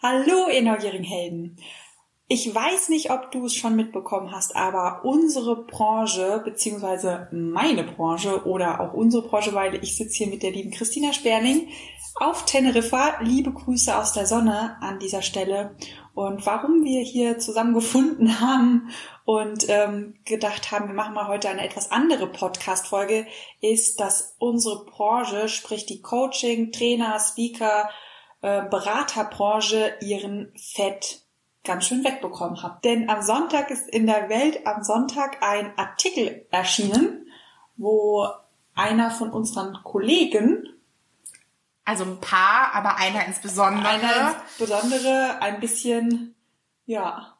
Hallo, 0.00 0.48
ihr 0.48 0.62
neugierigen 0.62 1.02
Helden. 1.02 1.56
Ich 2.28 2.54
weiß 2.54 2.88
nicht, 2.88 3.10
ob 3.10 3.32
du 3.32 3.46
es 3.46 3.56
schon 3.56 3.74
mitbekommen 3.74 4.30
hast, 4.30 4.54
aber 4.54 5.04
unsere 5.04 5.64
Branche, 5.64 6.40
beziehungsweise 6.44 7.26
meine 7.32 7.82
Branche 7.82 8.46
oder 8.46 8.80
auch 8.80 8.94
unsere 8.94 9.26
Branche, 9.26 9.54
weil 9.54 9.74
ich 9.82 9.96
sitze 9.96 10.18
hier 10.18 10.28
mit 10.28 10.44
der 10.44 10.52
lieben 10.52 10.70
Christina 10.70 11.12
Sperling 11.12 11.66
auf 12.14 12.44
Teneriffa. 12.44 13.20
Liebe 13.22 13.50
Grüße 13.52 13.98
aus 13.98 14.12
der 14.12 14.26
Sonne 14.26 14.76
an 14.80 15.00
dieser 15.00 15.22
Stelle. 15.22 15.74
Und 16.14 16.46
warum 16.46 16.84
wir 16.84 17.02
hier 17.02 17.40
zusammengefunden 17.40 18.40
haben 18.40 18.90
und 19.24 19.68
ähm, 19.68 20.14
gedacht 20.24 20.70
haben, 20.70 20.86
wir 20.86 20.94
machen 20.94 21.14
mal 21.14 21.26
heute 21.26 21.48
eine 21.48 21.64
etwas 21.64 21.90
andere 21.90 22.28
Podcast-Folge, 22.28 23.26
ist, 23.60 23.98
dass 23.98 24.36
unsere 24.38 24.84
Branche, 24.84 25.48
sprich 25.48 25.86
die 25.86 26.02
Coaching, 26.02 26.70
Trainer, 26.70 27.18
Speaker, 27.18 27.90
äh, 28.42 28.62
Beraterbranche 28.68 29.94
ihren 30.00 30.52
Fett 30.56 31.22
ganz 31.64 31.86
schön 31.86 32.04
wegbekommen 32.04 32.62
hat. 32.62 32.84
Denn 32.84 33.10
am 33.10 33.22
Sonntag 33.22 33.70
ist 33.70 33.88
in 33.88 34.06
der 34.06 34.28
Welt 34.28 34.66
am 34.66 34.82
Sonntag 34.82 35.42
ein 35.42 35.76
Artikel 35.76 36.46
erschienen, 36.50 37.26
wo 37.76 38.26
einer 38.74 39.10
von 39.10 39.30
unseren 39.30 39.82
Kollegen 39.82 40.68
also 41.88 42.04
ein 42.04 42.20
paar, 42.20 42.74
aber 42.74 42.96
einer 42.98 43.24
insbesondere. 43.24 43.88
Einer 43.88 44.36
insbesondere 44.46 45.40
ein 45.40 45.58
bisschen, 45.58 46.34
ja, 46.84 47.34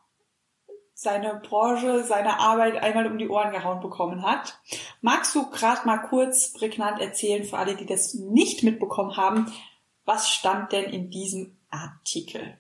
seine 0.95 1.35
Branche, 1.35 2.03
seine 2.03 2.41
Arbeit 2.41 2.83
einmal 2.83 3.07
um 3.07 3.19
die 3.19 3.29
Ohren 3.29 3.53
gehauen 3.53 3.81
bekommen 3.81 4.23
hat. 4.23 4.59
Magst 5.03 5.35
du 5.35 5.51
gerade 5.51 5.87
mal 5.87 5.99
kurz 5.99 6.55
prägnant 6.55 6.99
erzählen 6.99 7.45
für 7.45 7.59
alle, 7.59 7.77
die 7.77 7.85
das 7.85 8.15
nicht 8.15 8.63
mitbekommen 8.63 9.19
haben, 9.19 9.53
was 10.09 10.31
stand 10.31 10.73
denn 10.73 10.87
in 10.87 11.11
diesem 11.11 11.59
Artikel? 11.71 12.59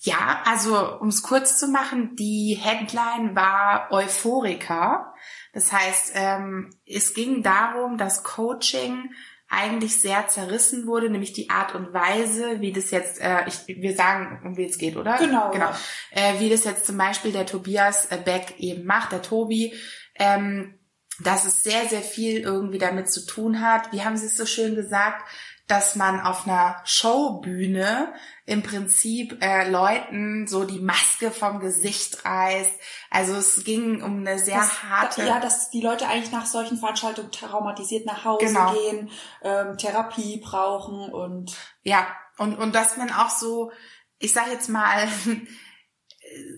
Ja, 0.00 0.42
also 0.44 0.98
um 1.00 1.08
es 1.08 1.22
kurz 1.22 1.58
zu 1.58 1.68
machen, 1.68 2.16
die 2.16 2.58
Headline 2.60 3.34
war 3.34 3.90
Euphoriker. 3.90 5.14
Das 5.52 5.72
heißt, 5.72 6.12
ähm, 6.14 6.70
es 6.84 7.14
ging 7.14 7.42
darum, 7.42 7.96
dass 7.96 8.22
Coaching 8.22 9.10
eigentlich 9.48 10.00
sehr 10.00 10.26
zerrissen 10.26 10.86
wurde, 10.86 11.08
nämlich 11.08 11.32
die 11.32 11.50
Art 11.50 11.74
und 11.74 11.92
Weise, 11.94 12.60
wie 12.60 12.72
das 12.72 12.90
jetzt, 12.90 13.20
äh, 13.20 13.46
ich, 13.46 13.66
wir 13.66 13.94
sagen, 13.94 14.42
um 14.44 14.56
wie 14.56 14.66
es 14.66 14.78
geht, 14.78 14.96
oder? 14.96 15.16
Genau. 15.18 15.50
Genau. 15.50 15.70
Äh, 16.10 16.40
wie 16.40 16.50
das 16.50 16.64
jetzt 16.64 16.84
zum 16.84 16.98
Beispiel 16.98 17.32
der 17.32 17.46
Tobias 17.46 18.08
Beck 18.24 18.58
eben 18.58 18.84
macht, 18.84 19.12
der 19.12 19.22
Tobi, 19.22 19.72
ähm, 20.16 20.78
dass 21.20 21.44
es 21.44 21.62
sehr, 21.62 21.88
sehr 21.88 22.02
viel 22.02 22.40
irgendwie 22.40 22.78
damit 22.78 23.10
zu 23.10 23.26
tun 23.26 23.60
hat. 23.60 23.92
Wie 23.92 24.04
haben 24.04 24.16
Sie 24.16 24.26
es 24.26 24.36
so 24.36 24.46
schön 24.46 24.74
gesagt? 24.74 25.22
dass 25.66 25.96
man 25.96 26.20
auf 26.20 26.46
einer 26.46 26.80
Showbühne 26.84 28.14
im 28.44 28.62
Prinzip 28.62 29.42
äh, 29.42 29.68
Leuten 29.68 30.46
so 30.46 30.64
die 30.64 30.78
Maske 30.78 31.32
vom 31.32 31.58
Gesicht 31.58 32.24
reißt. 32.24 32.72
Also 33.10 33.34
es 33.34 33.64
ging 33.64 34.00
um 34.02 34.18
eine 34.18 34.38
sehr 34.38 34.58
das, 34.58 34.84
harte. 34.84 35.26
Ja, 35.26 35.40
dass 35.40 35.70
die 35.70 35.80
Leute 35.80 36.06
eigentlich 36.06 36.30
nach 36.30 36.46
solchen 36.46 36.78
Veranstaltungen 36.78 37.32
traumatisiert 37.32 38.06
nach 38.06 38.24
Hause 38.24 38.46
genau. 38.46 38.72
gehen, 38.74 39.10
ähm, 39.42 39.76
Therapie 39.76 40.40
brauchen 40.40 41.12
und 41.12 41.56
ja 41.82 42.06
und 42.38 42.56
und 42.56 42.74
dass 42.74 42.96
man 42.96 43.10
auch 43.10 43.30
so, 43.30 43.72
ich 44.18 44.32
sag 44.32 44.48
jetzt 44.48 44.68
mal. 44.68 45.08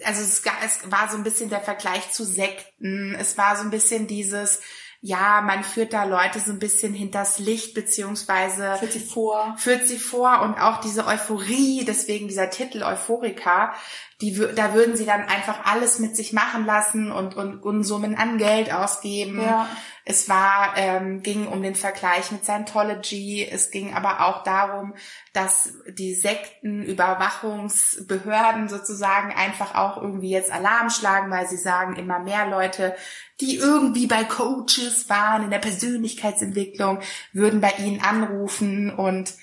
Also 0.05 0.23
es, 0.23 0.43
es 0.65 0.91
war 0.91 1.09
so 1.11 1.17
ein 1.17 1.23
bisschen 1.23 1.51
der 1.51 1.61
Vergleich 1.61 2.11
zu 2.13 2.25
Sekten. 2.25 3.15
Es 3.19 3.39
war 3.39 3.57
so 3.57 3.63
ein 3.63 3.71
bisschen 3.71 4.07
dieses, 4.07 4.61
ja, 5.01 5.41
man 5.43 5.63
führt 5.63 5.93
da 5.93 6.05
Leute 6.05 6.41
so 6.41 6.51
ein 6.51 6.59
bisschen 6.59 6.93
hinters 6.93 7.39
Licht, 7.39 7.75
beziehungsweise 7.75 8.77
führt 8.77 8.93
sie 8.93 9.01
vor. 9.01 9.55
Führt 9.57 9.87
sie 9.87 9.99
vor 9.99 10.43
und 10.43 10.61
auch 10.61 10.81
diese 10.81 11.07
Euphorie, 11.07 11.85
deswegen 11.87 12.27
dieser 12.27 12.51
Titel 12.51 12.83
Euphorika, 12.83 13.75
die, 14.21 14.35
da 14.57 14.75
würden 14.75 14.97
sie 14.97 15.07
dann 15.07 15.23
einfach 15.23 15.65
alles 15.65 16.01
mit 16.01 16.17
sich 16.17 16.33
machen 16.33 16.67
lassen 16.67 17.13
und, 17.13 17.37
und 17.37 17.63
Unsummen 17.63 18.17
an 18.17 18.39
Geld 18.39 18.73
ausgeben. 18.73 19.41
Ja. 19.41 19.69
Es 20.11 20.27
war, 20.27 20.73
ähm, 20.79 21.23
ging 21.23 21.47
um 21.47 21.63
den 21.63 21.75
Vergleich 21.75 22.33
mit 22.33 22.43
Scientology. 22.43 23.47
Es 23.47 23.71
ging 23.71 23.93
aber 23.93 24.27
auch 24.27 24.43
darum, 24.43 24.95
dass 25.35 25.75
die 25.87 26.15
Sektenüberwachungsbehörden 26.15 28.71
sozusagen 28.71 29.35
einfach 29.35 29.75
auch 29.75 30.01
irgendwie 30.01 30.31
jetzt 30.31 30.51
Alarm 30.51 30.89
schlagen, 30.89 31.31
weil 31.31 31.47
sie 31.47 31.59
sagen, 31.59 31.97
immer 31.97 32.21
mehr 32.21 32.49
Leute, 32.49 32.97
die 33.43 33.57
irgendwie 33.57 34.07
bei 34.07 34.25
Coaches 34.25 35.11
waren 35.11 35.45
in 35.45 35.51
der 35.51 35.59
Persönlichkeitsentwicklung, 35.59 37.01
würden 37.35 37.61
bei 37.61 37.75
ihnen 37.79 38.01
anrufen 38.01 38.91
und 38.91 39.35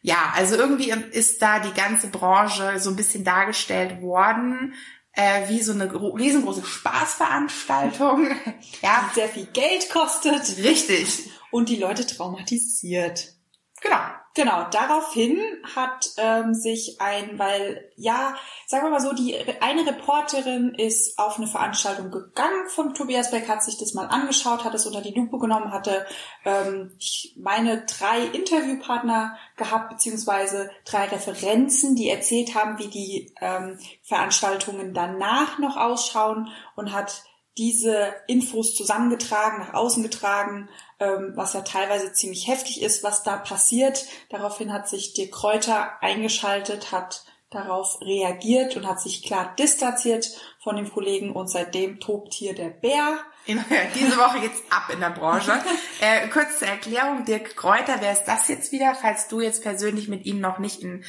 ja, 0.00 0.32
also 0.34 0.56
irgendwie 0.56 0.90
ist 1.12 1.42
da 1.42 1.58
die 1.58 1.72
ganze 1.72 2.08
Branche 2.08 2.78
so 2.78 2.88
ein 2.90 2.96
bisschen 2.96 3.24
dargestellt 3.24 4.00
worden, 4.00 4.72
äh, 5.16 5.48
wie 5.48 5.62
so 5.62 5.72
eine 5.72 5.92
riesengroße 5.92 6.64
Spaßveranstaltung. 6.64 8.28
ja. 8.82 9.08
Die 9.10 9.14
sehr 9.14 9.28
viel 9.28 9.46
Geld 9.46 9.90
kostet. 9.90 10.58
Richtig. 10.58 11.30
Und 11.50 11.68
die 11.68 11.76
Leute 11.76 12.06
traumatisiert. 12.06 13.34
Genau. 13.80 14.00
Genau, 14.36 14.64
daraufhin 14.72 15.40
hat 15.76 16.10
ähm, 16.16 16.54
sich 16.54 17.00
ein, 17.00 17.38
weil, 17.38 17.88
ja, 17.94 18.34
sagen 18.66 18.84
wir 18.84 18.90
mal 18.90 19.00
so, 19.00 19.12
die 19.12 19.36
eine 19.60 19.86
Reporterin 19.86 20.74
ist 20.74 21.20
auf 21.20 21.38
eine 21.38 21.46
Veranstaltung 21.46 22.10
gegangen 22.10 22.68
vom 22.68 22.94
Tobias 22.94 23.30
Beck, 23.30 23.48
hat 23.48 23.62
sich 23.62 23.78
das 23.78 23.94
mal 23.94 24.06
angeschaut, 24.06 24.64
hat 24.64 24.74
es 24.74 24.86
unter 24.86 25.02
die 25.02 25.14
Lupe 25.14 25.38
genommen, 25.38 25.70
hatte 25.70 26.04
ähm, 26.44 26.98
meine 27.36 27.86
drei 27.86 28.24
Interviewpartner 28.24 29.36
gehabt, 29.56 29.90
beziehungsweise 29.90 30.68
drei 30.84 31.04
Referenzen, 31.04 31.94
die 31.94 32.08
erzählt 32.08 32.56
haben, 32.56 32.80
wie 32.80 32.88
die 32.88 33.32
ähm, 33.40 33.78
Veranstaltungen 34.02 34.94
danach 34.94 35.60
noch 35.60 35.76
ausschauen 35.76 36.48
und 36.74 36.92
hat 36.92 37.22
diese 37.56 38.14
Infos 38.26 38.74
zusammengetragen, 38.74 39.60
nach 39.60 39.74
außen 39.74 40.02
getragen, 40.02 40.68
ähm, 40.98 41.32
was 41.36 41.52
ja 41.52 41.60
teilweise 41.60 42.12
ziemlich 42.12 42.48
heftig 42.48 42.82
ist, 42.82 43.04
was 43.04 43.22
da 43.22 43.36
passiert. 43.36 44.06
Daraufhin 44.30 44.72
hat 44.72 44.88
sich 44.88 45.14
Dirk 45.14 45.32
Kräuter 45.32 46.02
eingeschaltet, 46.02 46.90
hat 46.90 47.24
darauf 47.50 48.00
reagiert 48.00 48.76
und 48.76 48.88
hat 48.88 49.00
sich 49.00 49.22
klar 49.22 49.54
distanziert 49.56 50.28
von 50.60 50.76
dem 50.76 50.92
Kollegen 50.92 51.32
und 51.32 51.48
seitdem 51.48 52.00
tobt 52.00 52.34
hier 52.34 52.54
der 52.54 52.70
Bär. 52.70 53.18
Diese 53.46 54.16
Woche 54.16 54.40
geht's 54.40 54.60
ab 54.70 54.90
in 54.92 55.00
der 55.00 55.10
Branche. 55.10 55.52
äh, 56.00 56.26
kurz 56.28 56.58
zur 56.58 56.68
Erklärung, 56.68 57.24
Dirk 57.24 57.56
Kräuter, 57.56 57.96
wer 58.00 58.12
ist 58.12 58.24
das 58.24 58.48
jetzt 58.48 58.72
wieder, 58.72 58.94
falls 58.94 59.28
du 59.28 59.40
jetzt 59.40 59.62
persönlich 59.62 60.08
mit 60.08 60.26
ihm 60.26 60.40
noch 60.40 60.58
nicht 60.58 60.80
in, 60.80 61.04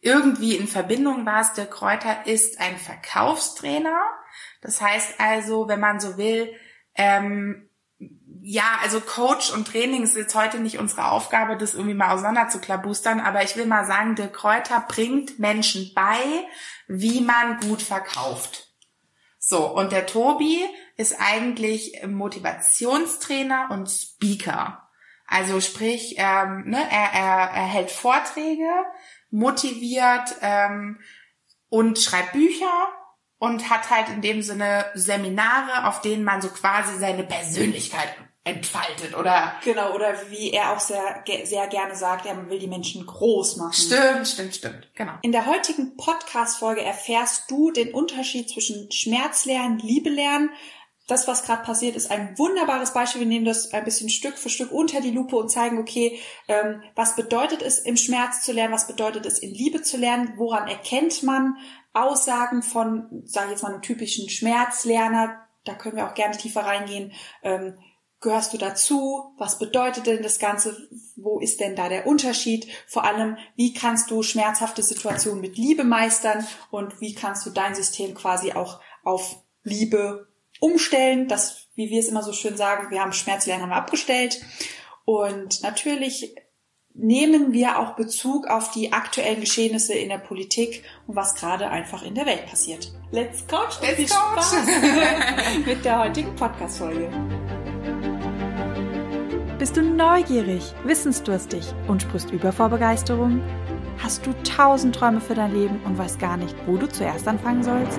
irgendwie 0.00 0.54
in 0.54 0.68
Verbindung 0.68 1.26
warst? 1.26 1.56
Dirk 1.56 1.72
Kräuter 1.72 2.26
ist 2.26 2.60
ein 2.60 2.76
Verkaufstrainer 2.76 3.98
das 4.60 4.80
heißt 4.80 5.14
also, 5.18 5.68
wenn 5.68 5.80
man 5.80 6.00
so 6.00 6.16
will, 6.16 6.52
ähm, 6.94 7.68
ja, 8.40 8.78
also 8.82 9.00
Coach 9.00 9.52
und 9.52 9.66
Training 9.66 10.02
ist 10.02 10.16
jetzt 10.16 10.34
heute 10.34 10.58
nicht 10.58 10.78
unsere 10.78 11.10
Aufgabe, 11.10 11.56
das 11.56 11.74
irgendwie 11.74 11.94
mal 11.94 12.12
auseinander 12.12 12.48
zu 12.48 12.60
klabustern, 12.60 13.20
aber 13.20 13.42
ich 13.42 13.56
will 13.56 13.66
mal 13.66 13.84
sagen, 13.84 14.14
der 14.14 14.28
Kräuter 14.28 14.84
bringt 14.88 15.38
Menschen 15.38 15.92
bei, 15.94 16.46
wie 16.86 17.20
man 17.20 17.60
gut 17.60 17.82
verkauft. 17.82 18.68
So, 19.38 19.66
und 19.66 19.92
der 19.92 20.06
Tobi 20.06 20.60
ist 20.96 21.16
eigentlich 21.20 22.00
Motivationstrainer 22.06 23.68
und 23.70 23.88
Speaker. 23.88 24.88
Also 25.26 25.60
sprich, 25.60 26.14
ähm, 26.16 26.64
ne, 26.70 26.78
er, 26.90 27.12
er, 27.12 27.50
er 27.50 27.66
hält 27.66 27.90
Vorträge, 27.90 28.68
motiviert 29.30 30.36
ähm, 30.40 31.00
und 31.68 31.98
schreibt 31.98 32.32
Bücher 32.32 32.88
und 33.38 33.70
hat 33.70 33.90
halt 33.90 34.08
in 34.08 34.22
dem 34.22 34.42
Sinne 34.42 34.86
Seminare, 34.94 35.86
auf 35.86 36.00
denen 36.00 36.24
man 36.24 36.42
so 36.42 36.48
quasi 36.48 36.98
seine 36.98 37.24
Persönlichkeit 37.24 38.08
entfaltet 38.44 39.14
oder 39.16 39.52
genau 39.62 39.94
oder 39.94 40.14
wie 40.30 40.52
er 40.52 40.72
auch 40.72 40.80
sehr 40.80 41.22
sehr 41.44 41.66
gerne 41.66 41.94
sagt, 41.94 42.24
er 42.24 42.48
will 42.48 42.58
die 42.58 42.66
Menschen 42.66 43.04
groß 43.04 43.56
machen. 43.58 43.72
Stimmt, 43.74 44.26
stimmt, 44.26 44.54
stimmt, 44.54 44.88
genau. 44.94 45.12
In 45.22 45.32
der 45.32 45.46
heutigen 45.46 45.96
Podcast 45.96 46.58
Folge 46.58 46.82
erfährst 46.82 47.50
du 47.50 47.70
den 47.70 47.92
Unterschied 47.92 48.48
zwischen 48.48 48.90
Schmerzlernen, 48.90 49.78
Liebe 49.78 50.08
lernen. 50.08 50.50
Das, 51.08 51.26
was 51.26 51.42
gerade 51.42 51.62
passiert, 51.62 51.96
ist 51.96 52.10
ein 52.10 52.38
wunderbares 52.38 52.92
Beispiel. 52.92 53.22
Wir 53.22 53.28
nehmen 53.28 53.46
das 53.46 53.72
ein 53.72 53.84
bisschen 53.84 54.10
Stück 54.10 54.36
für 54.36 54.50
Stück 54.50 54.70
unter 54.70 55.00
die 55.00 55.10
Lupe 55.10 55.36
und 55.36 55.50
zeigen, 55.50 55.78
okay, 55.78 56.20
ähm, 56.48 56.82
was 56.94 57.16
bedeutet 57.16 57.62
es, 57.62 57.78
im 57.78 57.96
Schmerz 57.96 58.42
zu 58.42 58.52
lernen, 58.52 58.74
was 58.74 58.86
bedeutet 58.86 59.24
es, 59.24 59.38
in 59.38 59.52
Liebe 59.52 59.80
zu 59.80 59.96
lernen, 59.96 60.34
woran 60.36 60.68
erkennt 60.68 61.22
man, 61.22 61.56
Aussagen 61.94 62.62
von, 62.62 63.22
sage 63.24 63.46
ich 63.46 63.52
jetzt 63.52 63.62
mal, 63.62 63.72
einem 63.72 63.80
typischen 63.80 64.28
Schmerzlerner, 64.28 65.48
da 65.64 65.74
können 65.74 65.96
wir 65.96 66.06
auch 66.06 66.14
gerne 66.14 66.36
tiefer 66.36 66.60
reingehen, 66.60 67.12
ähm, 67.42 67.78
gehörst 68.20 68.52
du 68.52 68.58
dazu? 68.58 69.32
Was 69.38 69.58
bedeutet 69.58 70.06
denn 70.06 70.22
das 70.22 70.38
Ganze? 70.38 70.76
Wo 71.16 71.40
ist 71.40 71.60
denn 71.60 71.74
da 71.74 71.88
der 71.88 72.06
Unterschied? 72.06 72.68
Vor 72.86 73.04
allem, 73.04 73.38
wie 73.56 73.72
kannst 73.72 74.10
du 74.10 74.22
schmerzhafte 74.22 74.82
Situationen 74.82 75.40
mit 75.40 75.56
Liebe 75.56 75.84
meistern 75.84 76.46
und 76.70 77.00
wie 77.00 77.14
kannst 77.14 77.46
du 77.46 77.50
dein 77.50 77.74
System 77.74 78.14
quasi 78.14 78.52
auch 78.52 78.80
auf 79.04 79.42
Liebe 79.62 80.27
umstellen? 80.60 81.28
Das, 81.28 81.68
wie 81.74 81.90
wir 81.90 82.00
es 82.00 82.08
immer 82.08 82.22
so 82.22 82.32
schön 82.32 82.56
sagen, 82.56 82.90
wir 82.90 83.00
haben 83.00 83.12
Schmerzlernen 83.12 83.62
haben 83.62 83.70
wir 83.70 83.76
abgestellt 83.76 84.40
und 85.04 85.62
natürlich 85.62 86.34
nehmen 86.98 87.52
wir 87.52 87.78
auch 87.78 87.94
Bezug 87.94 88.48
auf 88.48 88.72
die 88.72 88.92
aktuellen 88.92 89.40
Geschehnisse 89.40 89.94
in 89.94 90.08
der 90.08 90.18
Politik 90.18 90.84
und 91.06 91.16
was 91.16 91.34
gerade 91.34 91.70
einfach 91.70 92.02
in 92.02 92.14
der 92.14 92.26
Welt 92.26 92.46
passiert. 92.46 92.92
Let's 93.12 93.46
coach! 93.46 93.80
Let's 93.80 93.94
Viel 93.94 94.08
coach. 94.08 94.44
Spaß 94.44 94.66
mit 95.66 95.84
der 95.84 96.00
heutigen 96.00 96.34
Podcast-Folge. 96.34 97.08
Bist 99.58 99.76
du 99.76 99.82
neugierig, 99.82 100.62
wissensdurstig 100.84 101.64
und 101.88 102.02
sprichst 102.02 102.30
über 102.30 102.52
vor 102.52 102.68
Begeisterung? 102.68 103.42
Hast 103.98 104.24
du 104.26 104.32
tausend 104.44 104.94
Träume 104.94 105.20
für 105.20 105.34
dein 105.34 105.52
Leben 105.52 105.80
und 105.84 105.98
weißt 105.98 106.18
gar 106.20 106.36
nicht, 106.36 106.54
wo 106.66 106.76
du 106.76 106.88
zuerst 106.88 107.26
anfangen 107.26 107.62
sollst? 107.62 107.98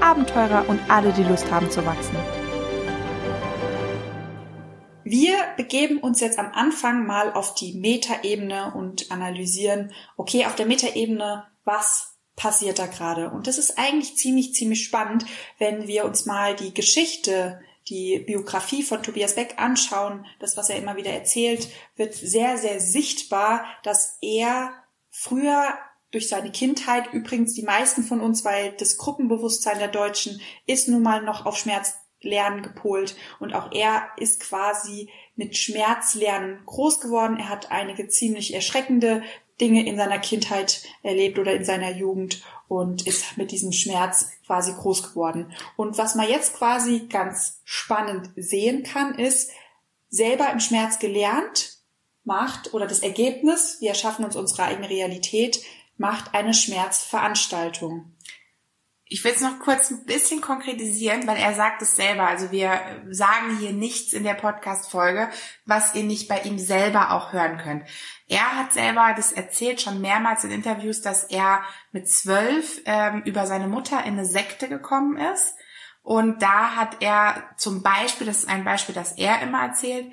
Abenteurer 0.00 0.68
und 0.68 0.80
alle, 0.88 1.12
die 1.12 1.22
Lust 1.22 1.50
haben 1.50 1.70
zu 1.70 1.84
wachsen. 1.84 2.16
Wir 5.04 5.36
begeben 5.56 5.98
uns 5.98 6.20
jetzt 6.20 6.38
am 6.38 6.52
Anfang 6.52 7.06
mal 7.06 7.32
auf 7.32 7.54
die 7.54 7.72
Metaebene 7.74 8.72
und 8.74 9.10
analysieren, 9.10 9.92
okay, 10.16 10.46
auf 10.46 10.54
der 10.54 10.66
Metaebene, 10.66 11.44
was 11.64 12.16
passiert 12.36 12.78
da 12.78 12.86
gerade? 12.86 13.30
Und 13.30 13.46
das 13.46 13.58
ist 13.58 13.78
eigentlich 13.78 14.16
ziemlich, 14.16 14.54
ziemlich 14.54 14.84
spannend, 14.84 15.26
wenn 15.58 15.86
wir 15.86 16.04
uns 16.04 16.26
mal 16.26 16.56
die 16.56 16.72
Geschichte, 16.72 17.60
die 17.88 18.20
Biografie 18.20 18.82
von 18.82 19.02
Tobias 19.02 19.34
Beck 19.34 19.54
anschauen. 19.58 20.24
Das, 20.38 20.56
was 20.56 20.70
er 20.70 20.76
immer 20.76 20.96
wieder 20.96 21.10
erzählt, 21.10 21.68
wird 21.96 22.14
sehr, 22.14 22.56
sehr 22.56 22.80
sichtbar, 22.80 23.64
dass 23.82 24.16
er 24.22 24.70
früher 25.10 25.74
durch 26.10 26.28
seine 26.28 26.50
Kindheit, 26.50 27.12
übrigens 27.12 27.54
die 27.54 27.62
meisten 27.62 28.02
von 28.02 28.20
uns, 28.20 28.44
weil 28.44 28.72
das 28.72 28.96
Gruppenbewusstsein 28.96 29.78
der 29.78 29.88
Deutschen 29.88 30.40
ist 30.66 30.88
nun 30.88 31.02
mal 31.02 31.22
noch 31.22 31.46
auf 31.46 31.56
Schmerz 31.56 31.94
Lernen 32.22 32.62
gepolt 32.62 33.16
und 33.38 33.54
auch 33.54 33.72
er 33.72 34.08
ist 34.18 34.40
quasi 34.40 35.08
mit 35.36 35.56
Schmerzlernen 35.56 36.60
groß 36.66 37.00
geworden. 37.00 37.38
Er 37.38 37.48
hat 37.48 37.70
einige 37.70 38.08
ziemlich 38.08 38.52
erschreckende 38.52 39.22
Dinge 39.60 39.86
in 39.86 39.96
seiner 39.96 40.18
Kindheit 40.18 40.82
erlebt 41.02 41.38
oder 41.38 41.54
in 41.54 41.64
seiner 41.64 41.90
Jugend 41.90 42.42
und 42.68 43.06
ist 43.06 43.36
mit 43.36 43.50
diesem 43.50 43.72
Schmerz 43.72 44.30
quasi 44.46 44.72
groß 44.72 45.10
geworden. 45.10 45.52
Und 45.76 45.98
was 45.98 46.14
man 46.14 46.28
jetzt 46.28 46.54
quasi 46.56 47.06
ganz 47.08 47.60
spannend 47.64 48.30
sehen 48.36 48.82
kann, 48.82 49.14
ist, 49.14 49.50
selber 50.08 50.50
im 50.50 50.60
Schmerz 50.60 50.98
gelernt 50.98 51.78
macht 52.24 52.74
oder 52.74 52.86
das 52.86 53.00
Ergebnis, 53.00 53.78
wir 53.80 53.90
erschaffen 53.90 54.24
uns 54.24 54.36
unsere 54.36 54.64
eigene 54.64 54.90
Realität, 54.90 55.62
macht 56.00 56.34
eine 56.34 56.54
Schmerzveranstaltung. 56.54 58.16
Ich 59.04 59.22
will 59.22 59.32
es 59.32 59.42
noch 59.42 59.58
kurz 59.58 59.90
ein 59.90 60.06
bisschen 60.06 60.40
konkretisieren, 60.40 61.26
weil 61.26 61.36
er 61.36 61.52
sagt 61.52 61.82
es 61.82 61.94
selber. 61.94 62.26
Also 62.26 62.50
wir 62.52 62.80
sagen 63.10 63.58
hier 63.58 63.72
nichts 63.72 64.14
in 64.14 64.24
der 64.24 64.34
Podcast-Folge, 64.34 65.28
was 65.66 65.94
ihr 65.94 66.04
nicht 66.04 66.26
bei 66.26 66.40
ihm 66.40 66.58
selber 66.58 67.10
auch 67.10 67.34
hören 67.34 67.58
könnt. 67.58 67.84
Er 68.28 68.56
hat 68.56 68.72
selber 68.72 69.12
das 69.14 69.32
erzählt 69.32 69.82
schon 69.82 70.00
mehrmals 70.00 70.44
in 70.44 70.52
Interviews, 70.52 71.02
dass 71.02 71.24
er 71.24 71.62
mit 71.92 72.08
zwölf 72.08 72.80
ähm, 72.86 73.22
über 73.26 73.46
seine 73.46 73.68
Mutter 73.68 73.98
in 74.04 74.14
eine 74.14 74.24
Sekte 74.24 74.68
gekommen 74.68 75.18
ist. 75.18 75.54
Und 76.02 76.40
da 76.40 76.76
hat 76.76 77.02
er 77.02 77.50
zum 77.58 77.82
Beispiel, 77.82 78.26
das 78.26 78.38
ist 78.38 78.48
ein 78.48 78.64
Beispiel, 78.64 78.94
das 78.94 79.12
er 79.18 79.42
immer 79.42 79.60
erzählt, 79.62 80.10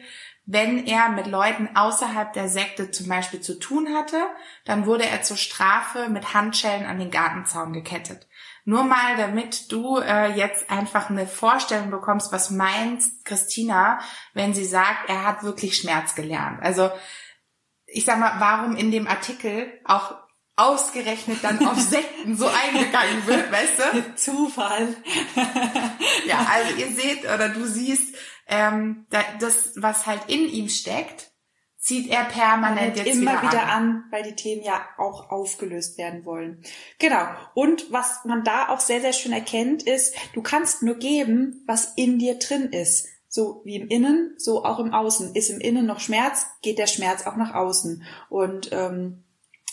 wenn 0.49 0.87
er 0.87 1.09
mit 1.09 1.27
Leuten 1.27 1.69
außerhalb 1.75 2.31
der 2.31 2.47
Sekte 2.47 2.89
zum 2.89 3.09
Beispiel 3.09 3.41
zu 3.41 3.59
tun 3.59 3.93
hatte, 3.93 4.17
dann 4.63 4.85
wurde 4.85 5.05
er 5.05 5.21
zur 5.21 5.35
Strafe 5.35 6.07
mit 6.07 6.33
Handschellen 6.33 6.85
an 6.85 6.99
den 6.99 7.11
Gartenzaun 7.11 7.73
gekettet. 7.73 8.27
Nur 8.63 8.85
mal, 8.85 9.17
damit 9.17 9.73
du 9.73 9.97
äh, 9.97 10.31
jetzt 10.37 10.71
einfach 10.71 11.09
eine 11.09 11.27
Vorstellung 11.27 11.91
bekommst, 11.91 12.31
was 12.31 12.49
meint 12.49 13.03
Christina, 13.25 13.99
wenn 14.33 14.53
sie 14.53 14.63
sagt, 14.63 15.09
er 15.09 15.25
hat 15.25 15.43
wirklich 15.43 15.75
Schmerz 15.75 16.15
gelernt. 16.15 16.63
Also 16.63 16.91
ich 17.85 18.05
sag 18.05 18.17
mal, 18.17 18.39
warum 18.39 18.77
in 18.77 18.89
dem 18.89 19.07
Artikel 19.07 19.69
auch 19.83 20.15
ausgerechnet 20.55 21.39
dann 21.43 21.67
auf 21.67 21.77
Sekten 21.79 22.37
so 22.37 22.47
eingegangen 22.47 23.27
wird, 23.27 23.51
weißt 23.51 23.79
du? 23.79 24.15
Zufall. 24.15 24.95
ja, 26.25 26.47
also 26.49 26.75
ihr 26.77 26.87
seht 26.87 27.25
oder 27.25 27.49
du 27.49 27.65
siehst, 27.65 28.15
ähm, 28.47 29.05
das, 29.39 29.73
was 29.75 30.05
halt 30.05 30.21
in 30.27 30.47
ihm 30.49 30.69
steckt, 30.69 31.31
zieht 31.87 32.09
er 32.09 32.25
permanent 32.25 32.97
jetzt 32.97 33.07
immer 33.07 33.41
wieder, 33.41 33.51
wieder 33.51 33.63
an. 33.63 33.69
an, 33.69 34.03
weil 34.11 34.23
die 34.23 34.35
Themen 34.35 34.61
ja 34.61 34.81
auch 34.97 35.29
aufgelöst 35.29 35.97
werden 35.97 36.25
wollen. 36.25 36.61
Genau. 36.99 37.25
Und 37.53 37.91
was 37.91 38.25
man 38.25 38.43
da 38.43 38.67
auch 38.67 38.81
sehr, 38.81 38.99
sehr 38.99 39.13
schön 39.13 39.31
erkennt, 39.31 39.83
ist, 39.83 40.13
du 40.33 40.41
kannst 40.41 40.83
nur 40.83 40.95
geben, 40.95 41.63
was 41.65 41.93
in 41.95 42.19
dir 42.19 42.39
drin 42.39 42.73
ist. 42.73 43.07
So 43.29 43.61
wie 43.63 43.75
im 43.75 43.87
Innen, 43.87 44.33
so 44.37 44.65
auch 44.65 44.79
im 44.79 44.93
Außen. 44.93 45.35
Ist 45.35 45.49
im 45.49 45.61
Innen 45.61 45.85
noch 45.85 45.99
Schmerz, 46.01 46.47
geht 46.61 46.77
der 46.77 46.87
Schmerz 46.87 47.25
auch 47.25 47.37
nach 47.37 47.53
außen. 47.53 48.03
Und 48.29 48.69
ähm, 48.73 49.23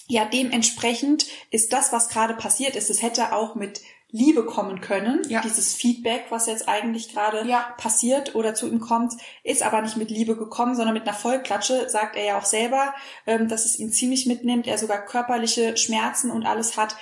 ja, 0.06 0.25
dementsprechend 0.25 1.26
ist 1.50 1.73
das, 1.73 1.93
was 1.93 2.09
gerade 2.09 2.35
passiert 2.35 2.76
ist, 2.76 2.91
es 2.91 3.03
hätte 3.03 3.32
auch 3.32 3.55
mit 3.55 3.81
Liebe 4.16 4.44
kommen 4.46 4.81
können. 4.81 5.22
Ja. 5.28 5.40
Dieses 5.40 5.75
Feedback, 5.75 6.26
was 6.31 6.46
jetzt 6.46 6.69
eigentlich 6.69 7.12
gerade 7.12 7.44
Ja. 7.49 7.75
passiert 7.78 8.37
oder 8.37 8.55
zu 8.55 8.69
ihm 8.69 8.78
kommt, 8.78 9.12
ist 9.43 9.64
aber 9.64 9.82
nicht 9.82 9.96
mit 9.96 10.08
Liebe 10.08 10.37
gekommen, 10.37 10.76
sondern 10.76 10.94
mit 10.94 11.02
einer 11.02 11.16
Vollklatsche, 11.16 11.90
sagt 11.90 12.14
er 12.14 12.25
ja 12.25 12.38
auch 12.38 12.44
selber, 12.44 12.94
ähm, 13.26 13.49
dass 13.49 13.64
es 13.64 13.76
ihn 13.76 13.90
ziemlich 13.90 14.26
mitnimmt, 14.26 14.69
er 14.69 14.78
sogar 14.78 15.05
körperliche 15.05 15.76
Schmerzen 15.76 16.31
und 16.31 16.46
alles 16.46 16.76
hat. 16.76 16.94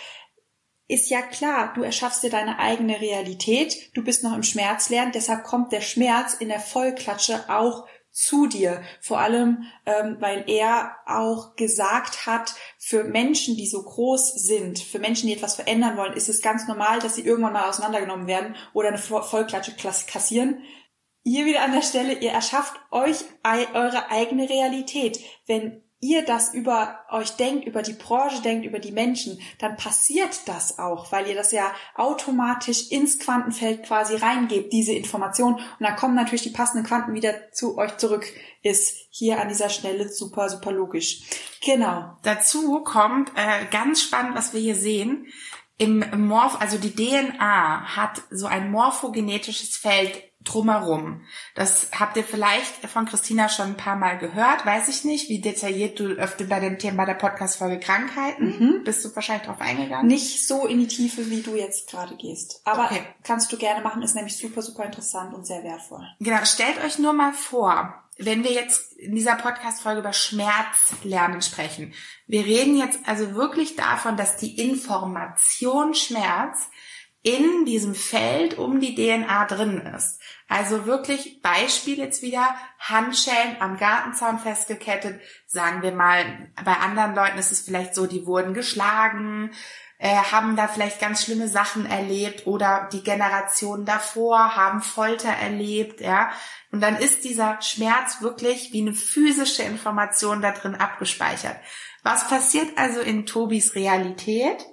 Ist 0.89 1.11
ja 1.11 1.21
klar, 1.21 1.75
du 1.75 1.83
erschaffst 1.83 2.23
dir 2.23 2.31
deine 2.31 2.59
eigene 2.59 2.99
Realität, 2.99 3.95
du 3.95 4.03
bist 4.03 4.25
noch 4.25 4.35
im 4.35 4.43
Schmerzlernen, 4.43 5.13
deshalb 5.13 5.45
kommt 5.45 5.71
der 5.71 5.83
Schmerz 5.83 6.33
in 6.33 6.49
der 6.49 6.61
Vollklatsche 6.61 7.45
auch 7.51 7.87
zu 8.13 8.47
dir. 8.47 8.83
Vor 9.01 9.19
allem, 9.19 9.65
ähm, 9.87 10.19
weil 10.21 10.45
er 10.47 10.97
auch 11.07 11.57
gesagt 11.57 12.27
hat, 12.27 12.55
für 12.79 13.05
Menschen, 13.05 13.57
die 13.57 13.67
so 13.67 13.83
groß 13.83 14.35
sind, 14.35 14.79
für 14.79 14.99
Menschen, 14.99 15.27
die 15.27 15.35
etwas 15.35 15.57
verändern 15.57 15.97
wollen, 15.97 16.13
ist 16.13 16.29
es 16.29 16.43
ganz 16.43 16.69
normal, 16.69 17.01
dass 17.01 17.17
sie 17.17 17.23
irgendwann 17.23 17.55
mal 17.55 17.69
auseinandergenommen 17.69 18.27
werden 18.27 18.55
oder 18.75 18.89
eine 18.89 18.99
Vo- 18.99 19.23
Vollklatsche 19.23 19.75
kassieren. 19.75 20.63
Hier 21.25 21.47
wieder 21.47 21.63
an 21.63 21.73
der 21.73 21.83
Stelle, 21.83 22.15
ihr 22.15 22.33
erschafft 22.33 22.75
euch 22.91 23.25
eure 23.75 24.11
eigene 24.11 24.49
Realität. 24.49 25.21
Wenn 25.47 25.82
ihr 26.03 26.25
das 26.25 26.53
über 26.53 26.99
euch 27.11 27.37
denkt, 27.37 27.65
über 27.65 27.81
die 27.81 27.93
Branche 27.93 28.43
denkt, 28.43 28.67
über 28.67 28.81
die 28.81 28.91
Menschen, 28.91 29.41
dann 29.61 29.77
passiert 29.77 30.47
das 30.47 30.81
auch, 30.81 31.13
weil 31.13 31.29
ihr 31.29 31.37
das 31.37 31.53
ja 31.53 31.73
automatisch 31.95 32.91
ins 32.91 33.21
Quantenfeld 33.21 33.85
quasi 33.85 34.17
reingebt, 34.17 34.73
diese 34.73 34.93
Information. 34.93 35.55
Und 35.55 35.63
dann 35.79 35.95
kommen 35.95 36.17
natürlich 36.17 36.43
die 36.43 36.51
passenden 36.51 36.85
Quanten 36.85 37.15
wieder 37.15 37.53
zu 37.53 37.79
euch 37.79 37.97
zurück. 37.99 38.27
Ist 38.63 38.97
hier 39.11 39.41
an 39.41 39.49
dieser 39.49 39.69
Stelle 39.69 40.09
super, 40.09 40.49
super 40.49 40.73
logisch. 40.73 41.23
Genau. 41.65 42.17
Dazu 42.25 42.83
kommt 42.83 43.31
äh, 43.37 43.65
ganz 43.71 44.03
spannend, 44.03 44.35
was 44.35 44.53
wir 44.53 44.61
hier 44.61 44.75
sehen. 44.75 45.29
Im 45.79 46.05
Morph, 46.27 46.61
also 46.61 46.79
die 46.79 46.95
DNA 46.95 47.97
hat 47.97 48.23
so 48.31 48.47
ein 48.47 48.73
morphogenetisches 48.73 49.77
Feld 49.77 50.21
drumherum. 50.45 51.23
Das 51.55 51.89
habt 51.99 52.17
ihr 52.17 52.25
vielleicht 52.25 52.87
von 52.87 53.07
Christina 53.07 53.49
schon 53.49 53.69
ein 53.69 53.77
paar 53.77 53.97
Mal 53.97 54.19
gehört, 54.19 54.65
weiß 54.67 54.89
ich 54.89 55.05
nicht, 55.05 55.29
wie 55.29 55.41
detailliert 55.41 55.99
du 56.01 56.05
öfter 56.13 56.45
bei 56.45 56.61
dem 56.61 56.79
Thema 56.79 57.07
der 57.07 57.15
Podcast-Folge 57.15 57.81
Krankheiten, 57.81 58.83
bist 58.85 59.05
du 59.05 59.15
wahrscheinlich 59.15 59.47
drauf 59.47 59.61
eingegangen? 59.61 60.07
Nicht 60.07 60.47
so 60.47 60.67
in 60.67 60.81
die 60.81 60.89
Tiefe, 60.89 61.31
wie 61.31 61.43
du 61.43 61.55
jetzt 61.55 61.91
gerade 61.91 62.17
gehst. 62.17 62.61
Aber 62.65 62.85
Okay. 62.85 63.03
kannst 63.25 63.53
du 63.53 63.57
gerne 63.57 63.83
machen, 63.83 64.03
ist 64.03 64.15
nämlich 64.15 64.37
super, 64.37 64.63
super 64.63 64.85
interessant 64.85 65.35
und 65.35 65.47
sehr 65.47 65.63
wertvoll. 65.65 66.07
Genau, 66.21 66.45
stellt 66.45 66.83
euch 66.85 66.99
nur 66.99 67.13
mal 67.13 67.33
vor, 67.33 67.95
wenn 68.19 68.45
wir 68.45 68.53
jetzt 68.53 68.93
in 68.95 69.15
dieser 69.15 69.37
Podcast-Folge 69.37 70.01
über 70.01 70.13
Schmerzlernen 70.13 71.43
sprechen. 71.43 71.95
Wir 72.27 72.45
reden 72.45 72.77
jetzt 72.77 72.99
also 73.07 73.35
wirklich 73.35 73.77
davon, 73.77 74.17
dass 74.17 74.37
die 74.37 74.61
Information 74.61 75.95
Schmerz 75.95 76.69
in 77.23 77.65
diesem 77.65 77.95
Feld 77.95 78.59
um 78.59 78.81
die 78.81 78.95
DNA 78.95 79.45
drin 79.47 79.79
ist. 79.79 80.21
Also 80.49 80.87
wirklich 80.87 81.41
Beispiel 81.41 81.99
jetzt 81.99 82.21
wieder, 82.23 82.55
Handschellen 82.79 83.57
am 83.61 83.77
Gartenzaun 83.79 84.39
festgekettet. 84.39 85.21
Sagen 85.47 85.83
wir 85.83 85.93
mal, 85.93 86.51
bei 86.65 86.75
anderen 86.75 87.15
Leuten 87.15 87.39
ist 87.39 87.53
es 87.53 87.61
vielleicht 87.61 87.95
so, 87.95 88.07
die 88.07 88.27
wurden 88.27 88.55
geschlagen, 88.55 89.53
äh, 89.99 90.17
haben 90.17 90.57
da 90.57 90.67
vielleicht 90.67 91.01
ganz 91.01 91.25
schlimme 91.25 91.47
Sachen 91.47 91.87
erlebt 91.87 92.49
oder 92.49 92.89
die 92.93 93.05
Generationen 93.05 93.85
davor 93.85 94.57
haben 94.57 94.83
Folter 94.83 95.31
erlebt, 95.31 96.01
ja. 96.01 96.33
Und 96.73 96.81
dann 96.81 96.97
ist 96.97 97.23
dieser 97.23 97.63
Schmerz 97.63 98.21
wirklich 98.21 98.73
wie 98.73 98.81
eine 98.81 98.95
physische 98.95 99.63
Information 99.63 100.43
da 100.43 100.51
drin 100.51 100.75
abgespeichert. 100.75 101.57
Was 102.03 102.27
passiert 102.27 102.77
also 102.77 103.01
in 103.01 103.27
Tobis 103.27 103.77
Realität? 103.77 104.67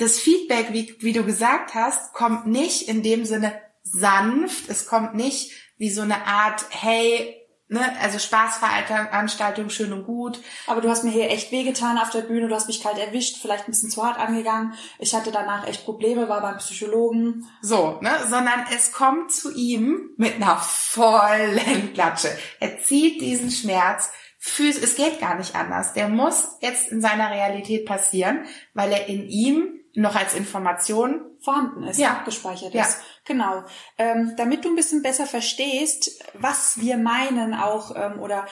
Das 0.00 0.18
Feedback, 0.18 0.72
wie, 0.72 0.96
wie 1.00 1.12
du 1.12 1.24
gesagt 1.24 1.74
hast, 1.74 2.14
kommt 2.14 2.46
nicht 2.46 2.88
in 2.88 3.02
dem 3.02 3.26
Sinne 3.26 3.52
sanft, 3.82 4.70
es 4.70 4.86
kommt 4.86 5.14
nicht 5.14 5.52
wie 5.76 5.90
so 5.90 6.00
eine 6.00 6.26
Art, 6.26 6.64
hey, 6.70 7.36
ne, 7.68 7.80
also 8.00 8.18
Spaßveranstaltung 8.18 9.68
schön 9.68 9.92
und 9.92 10.06
gut. 10.06 10.40
Aber 10.66 10.80
du 10.80 10.88
hast 10.88 11.04
mir 11.04 11.10
hier 11.10 11.28
echt 11.28 11.52
wehgetan 11.52 11.98
auf 11.98 12.08
der 12.08 12.22
Bühne, 12.22 12.48
du 12.48 12.54
hast 12.54 12.66
mich 12.66 12.82
kalt 12.82 12.96
erwischt, 12.96 13.42
vielleicht 13.42 13.68
ein 13.68 13.72
bisschen 13.72 13.90
zu 13.90 14.02
hart 14.02 14.18
angegangen. 14.18 14.72
Ich 14.98 15.14
hatte 15.14 15.32
danach 15.32 15.68
echt 15.68 15.84
Probleme, 15.84 16.30
war 16.30 16.40
beim 16.40 16.56
Psychologen. 16.56 17.46
So, 17.60 17.98
ne, 18.00 18.10
sondern 18.26 18.64
es 18.74 18.92
kommt 18.92 19.32
zu 19.32 19.54
ihm 19.54 20.14
mit 20.16 20.36
einer 20.36 20.56
vollen 20.56 21.92
Klatsche. 21.92 22.30
Er 22.58 22.78
zieht 22.78 23.20
diesen 23.20 23.50
Schmerz 23.50 24.10
es 24.58 24.94
geht 24.94 25.20
gar 25.20 25.36
nicht 25.36 25.54
anders. 25.54 25.92
Der 25.92 26.08
muss 26.08 26.56
jetzt 26.62 26.90
in 26.90 27.02
seiner 27.02 27.30
Realität 27.30 27.84
passieren, 27.84 28.46
weil 28.72 28.90
er 28.90 29.06
in 29.06 29.28
ihm 29.28 29.79
noch 29.94 30.14
als 30.14 30.34
Information 30.34 31.22
vorhanden 31.40 31.84
ist, 31.84 31.98
ja. 31.98 32.10
abgespeichert 32.12 32.74
ja. 32.74 32.82
ist. 32.82 33.00
Genau. 33.24 33.64
Ähm, 33.98 34.34
damit 34.36 34.64
du 34.64 34.68
ein 34.68 34.76
bisschen 34.76 35.02
besser 35.02 35.26
verstehst, 35.26 36.22
was 36.34 36.80
wir 36.80 36.96
meinen 36.96 37.54
auch 37.54 37.94
ähm, 37.96 38.20
oder 38.20 38.46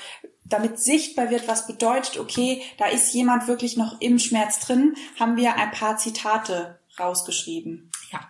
damit 0.44 0.78
sichtbar 0.78 1.30
wird, 1.30 1.46
was 1.46 1.66
bedeutet, 1.66 2.18
okay, 2.18 2.62
da 2.78 2.86
ist 2.86 3.12
jemand 3.12 3.46
wirklich 3.46 3.76
noch 3.76 4.00
im 4.00 4.18
Schmerz 4.18 4.60
drin, 4.60 4.94
haben 5.18 5.36
wir 5.36 5.56
ein 5.56 5.70
paar 5.70 5.96
Zitate 5.96 6.80
rausgeschrieben. 6.98 7.90
Ja. 8.10 8.20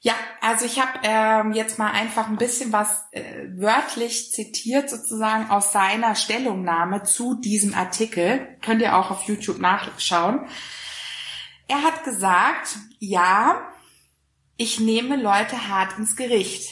Ja, 0.00 0.12
also 0.42 0.66
ich 0.66 0.78
habe 0.78 1.00
ähm, 1.02 1.54
jetzt 1.54 1.78
mal 1.78 1.90
einfach 1.90 2.28
ein 2.28 2.36
bisschen 2.36 2.72
was 2.72 3.06
äh, 3.12 3.46
wörtlich 3.56 4.32
zitiert 4.32 4.90
sozusagen 4.90 5.48
aus 5.48 5.72
seiner 5.72 6.14
Stellungnahme 6.14 7.04
zu 7.04 7.34
diesem 7.34 7.74
Artikel. 7.74 8.58
Könnt 8.60 8.82
ihr 8.82 8.98
auch 8.98 9.10
auf 9.10 9.22
YouTube 9.22 9.58
nachschauen. 9.60 10.46
Er 11.66 11.82
hat 11.82 12.04
gesagt, 12.04 12.76
ja, 12.98 13.72
ich 14.56 14.80
nehme 14.80 15.16
Leute 15.16 15.68
hart 15.68 15.98
ins 15.98 16.16
Gericht, 16.16 16.70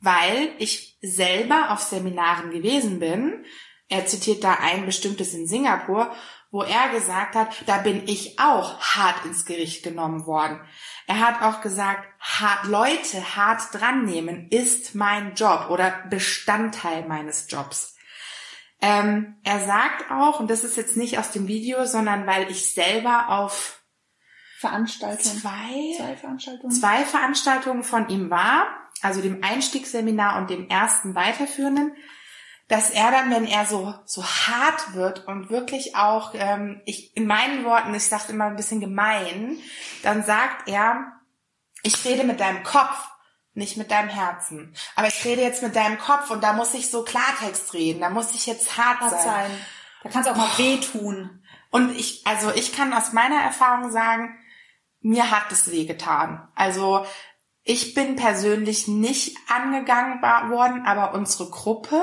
weil 0.00 0.52
ich 0.58 0.98
selber 1.02 1.70
auf 1.70 1.80
Seminaren 1.80 2.50
gewesen 2.50 2.98
bin. 2.98 3.44
Er 3.88 4.06
zitiert 4.06 4.42
da 4.42 4.54
ein 4.54 4.86
bestimmtes 4.86 5.34
in 5.34 5.46
Singapur, 5.46 6.10
wo 6.50 6.62
er 6.62 6.88
gesagt 6.88 7.34
hat, 7.34 7.62
da 7.66 7.78
bin 7.78 8.08
ich 8.08 8.38
auch 8.38 8.80
hart 8.80 9.24
ins 9.24 9.44
Gericht 9.44 9.82
genommen 9.84 10.26
worden. 10.26 10.60
Er 11.06 11.20
hat 11.20 11.42
auch 11.42 11.60
gesagt, 11.60 12.08
hart, 12.18 12.66
Leute 12.66 13.36
hart 13.36 13.62
dran 13.72 14.04
nehmen 14.04 14.48
ist 14.50 14.94
mein 14.94 15.34
Job 15.34 15.66
oder 15.70 15.90
Bestandteil 16.08 17.06
meines 17.06 17.46
Jobs. 17.50 17.96
Ähm, 18.80 19.36
er 19.42 19.60
sagt 19.64 20.10
auch, 20.10 20.40
und 20.40 20.50
das 20.50 20.64
ist 20.64 20.76
jetzt 20.76 20.96
nicht 20.96 21.18
aus 21.18 21.30
dem 21.30 21.46
Video, 21.46 21.84
sondern 21.84 22.26
weil 22.26 22.50
ich 22.50 22.72
selber 22.72 23.28
auf 23.28 23.82
Veranstaltungen. 24.58 25.38
Zwei, 25.38 25.94
zwei 25.98 26.16
Veranstaltungen. 26.16 26.72
Zwei 26.72 27.04
Veranstaltungen 27.04 27.84
von 27.84 28.08
ihm 28.08 28.30
war, 28.30 28.66
also 29.02 29.20
dem 29.20 29.44
Einstiegsseminar 29.44 30.38
und 30.38 30.48
dem 30.48 30.68
ersten 30.68 31.14
weiterführenden, 31.14 31.92
dass 32.68 32.90
er 32.90 33.10
dann, 33.10 33.30
wenn 33.30 33.46
er 33.46 33.66
so 33.66 33.94
so 34.06 34.24
hart 34.24 34.94
wird 34.94 35.26
und 35.28 35.50
wirklich 35.50 35.94
auch, 35.94 36.32
ähm, 36.34 36.80
ich 36.86 37.14
in 37.16 37.26
meinen 37.26 37.64
Worten, 37.64 37.94
ich 37.94 38.06
sage 38.06 38.32
immer 38.32 38.46
ein 38.46 38.56
bisschen 38.56 38.80
gemein, 38.80 39.58
dann 40.02 40.24
sagt 40.24 40.68
er, 40.68 41.12
ich 41.82 42.04
rede 42.06 42.24
mit 42.24 42.40
deinem 42.40 42.62
Kopf, 42.64 43.08
nicht 43.52 43.76
mit 43.76 43.90
deinem 43.90 44.08
Herzen. 44.08 44.74
Aber 44.96 45.06
ich 45.06 45.22
rede 45.24 45.42
jetzt 45.42 45.62
mit 45.62 45.76
deinem 45.76 45.98
Kopf 45.98 46.30
und 46.30 46.42
da 46.42 46.54
muss 46.54 46.72
ich 46.72 46.90
so 46.90 47.04
Klartext 47.04 47.74
reden, 47.74 48.00
da 48.00 48.08
muss 48.08 48.34
ich 48.34 48.46
jetzt 48.46 48.78
hart, 48.78 49.00
hart 49.00 49.10
sein. 49.10 49.22
sein. 49.22 49.50
Da 50.02 50.08
kann 50.08 50.22
es 50.22 50.28
auch 50.28 50.36
mal 50.36 50.58
wehtun. 50.58 51.42
Und 51.70 51.94
ich, 51.94 52.26
also 52.26 52.50
ich 52.54 52.74
kann 52.74 52.92
aus 52.94 53.12
meiner 53.12 53.40
Erfahrung 53.42 53.90
sagen, 53.92 54.38
mir 55.06 55.30
hat 55.30 55.52
es 55.52 55.70
wehgetan. 55.70 56.48
Also 56.56 57.06
ich 57.62 57.94
bin 57.94 58.16
persönlich 58.16 58.88
nicht 58.88 59.36
angegangen 59.48 60.20
worden, 60.20 60.84
aber 60.84 61.14
unsere 61.14 61.48
Gruppe, 61.48 62.00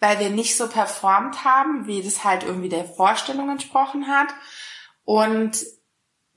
weil 0.00 0.18
wir 0.18 0.30
nicht 0.30 0.56
so 0.56 0.68
performt 0.68 1.44
haben, 1.44 1.86
wie 1.86 2.02
das 2.02 2.24
halt 2.24 2.42
irgendwie 2.42 2.68
der 2.68 2.84
Vorstellung 2.84 3.48
entsprochen 3.48 4.08
hat. 4.08 4.28
Und 5.04 5.64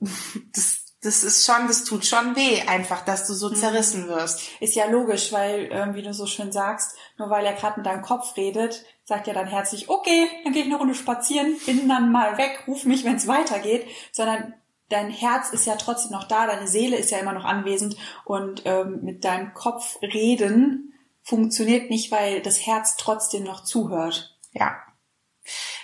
das, 0.54 0.94
das 1.02 1.24
ist 1.24 1.44
schon, 1.44 1.66
das 1.66 1.82
tut 1.82 2.06
schon 2.06 2.36
weh, 2.36 2.62
einfach, 2.68 3.04
dass 3.04 3.26
du 3.26 3.34
so 3.34 3.50
mhm. 3.50 3.56
zerrissen 3.56 4.06
wirst. 4.06 4.42
Ist 4.60 4.76
ja 4.76 4.86
logisch, 4.86 5.32
weil, 5.32 5.72
äh, 5.72 5.94
wie 5.94 6.02
du 6.02 6.14
so 6.14 6.26
schön 6.26 6.52
sagst, 6.52 6.96
nur 7.18 7.30
weil 7.30 7.44
er 7.44 7.54
gerade 7.54 7.80
mit 7.80 7.86
deinem 7.86 8.02
Kopf 8.02 8.36
redet, 8.36 8.84
sagt 9.02 9.26
ja 9.26 9.34
dann 9.34 9.48
herzlich, 9.48 9.88
okay, 9.88 10.28
dann 10.44 10.52
gehe 10.52 10.62
ich 10.62 10.68
eine 10.68 10.78
Runde 10.78 10.94
spazieren, 10.94 11.56
bin 11.66 11.88
dann 11.88 12.12
mal 12.12 12.38
weg, 12.38 12.62
ruf 12.68 12.84
mich, 12.84 13.04
wenn 13.04 13.16
es 13.16 13.26
weitergeht, 13.26 13.88
sondern 14.12 14.54
dein 14.88 15.10
Herz 15.10 15.50
ist 15.50 15.66
ja 15.66 15.76
trotzdem 15.76 16.12
noch 16.12 16.24
da, 16.24 16.46
deine 16.46 16.68
Seele 16.68 16.96
ist 16.96 17.10
ja 17.10 17.18
immer 17.18 17.32
noch 17.32 17.44
anwesend 17.44 17.96
und 18.24 18.62
ähm, 18.64 19.00
mit 19.02 19.24
deinem 19.24 19.54
Kopf 19.54 19.98
reden 20.02 20.94
funktioniert 21.22 21.90
nicht, 21.90 22.12
weil 22.12 22.40
das 22.40 22.64
Herz 22.64 22.96
trotzdem 22.96 23.42
noch 23.42 23.64
zuhört. 23.64 24.38
Ja. 24.52 24.76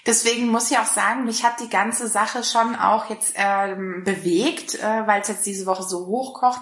Deswegen 0.06 0.48
muss 0.48 0.70
ich 0.70 0.78
auch 0.78 0.86
sagen, 0.86 1.24
mich 1.24 1.44
hat 1.44 1.60
die 1.60 1.68
ganze 1.68 2.08
Sache 2.08 2.42
schon 2.42 2.74
auch 2.76 3.10
jetzt 3.10 3.34
ähm, 3.36 4.02
bewegt, 4.04 4.74
äh, 4.76 5.06
weil 5.06 5.20
es 5.20 5.28
jetzt 5.28 5.46
diese 5.46 5.66
Woche 5.66 5.84
so 5.84 6.06
hochkocht, 6.06 6.60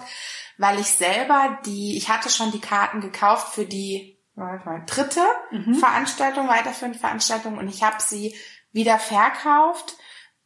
weil 0.57 0.79
ich 0.79 0.87
selber 0.87 1.59
die, 1.65 1.97
ich 1.97 2.09
hatte 2.09 2.29
schon 2.29 2.51
die 2.51 2.61
Karten 2.61 3.01
gekauft 3.01 3.53
für 3.53 3.65
die 3.65 4.19
mal, 4.35 4.83
dritte 4.85 5.23
mhm. 5.51 5.75
Veranstaltung, 5.75 6.47
weiterführende 6.47 6.99
Veranstaltung 6.99 7.57
und 7.57 7.67
ich 7.67 7.83
habe 7.83 7.97
sie 7.99 8.35
wieder 8.71 8.99
verkauft 8.99 9.97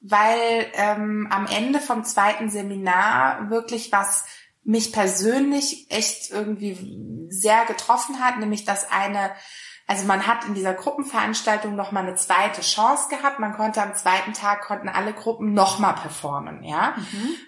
weil 0.07 0.67
ähm, 0.73 1.27
am 1.31 1.47
Ende 1.47 1.79
vom 1.79 2.03
zweiten 2.03 2.49
Seminar 2.49 3.49
wirklich 3.49 3.91
was 3.91 4.25
mich 4.63 4.91
persönlich 4.91 5.87
echt 5.89 6.31
irgendwie 6.31 7.27
sehr 7.29 7.65
getroffen 7.65 8.19
hat, 8.19 8.39
nämlich 8.39 8.65
dass 8.65 8.91
eine, 8.91 9.31
also 9.87 10.05
man 10.05 10.25
hat 10.25 10.45
in 10.45 10.55
dieser 10.55 10.73
Gruppenveranstaltung 10.73 11.75
noch 11.75 11.91
mal 11.91 12.03
eine 12.03 12.15
zweite 12.15 12.61
Chance 12.61 13.09
gehabt. 13.09 13.39
Man 13.39 13.53
konnte 13.53 13.81
am 13.81 13.95
zweiten 13.95 14.33
Tag 14.33 14.61
konnten 14.61 14.89
alle 14.89 15.13
Gruppen 15.13 15.53
noch 15.53 15.79
mal 15.79 15.93
performen, 15.93 16.63
ja. 16.63 16.95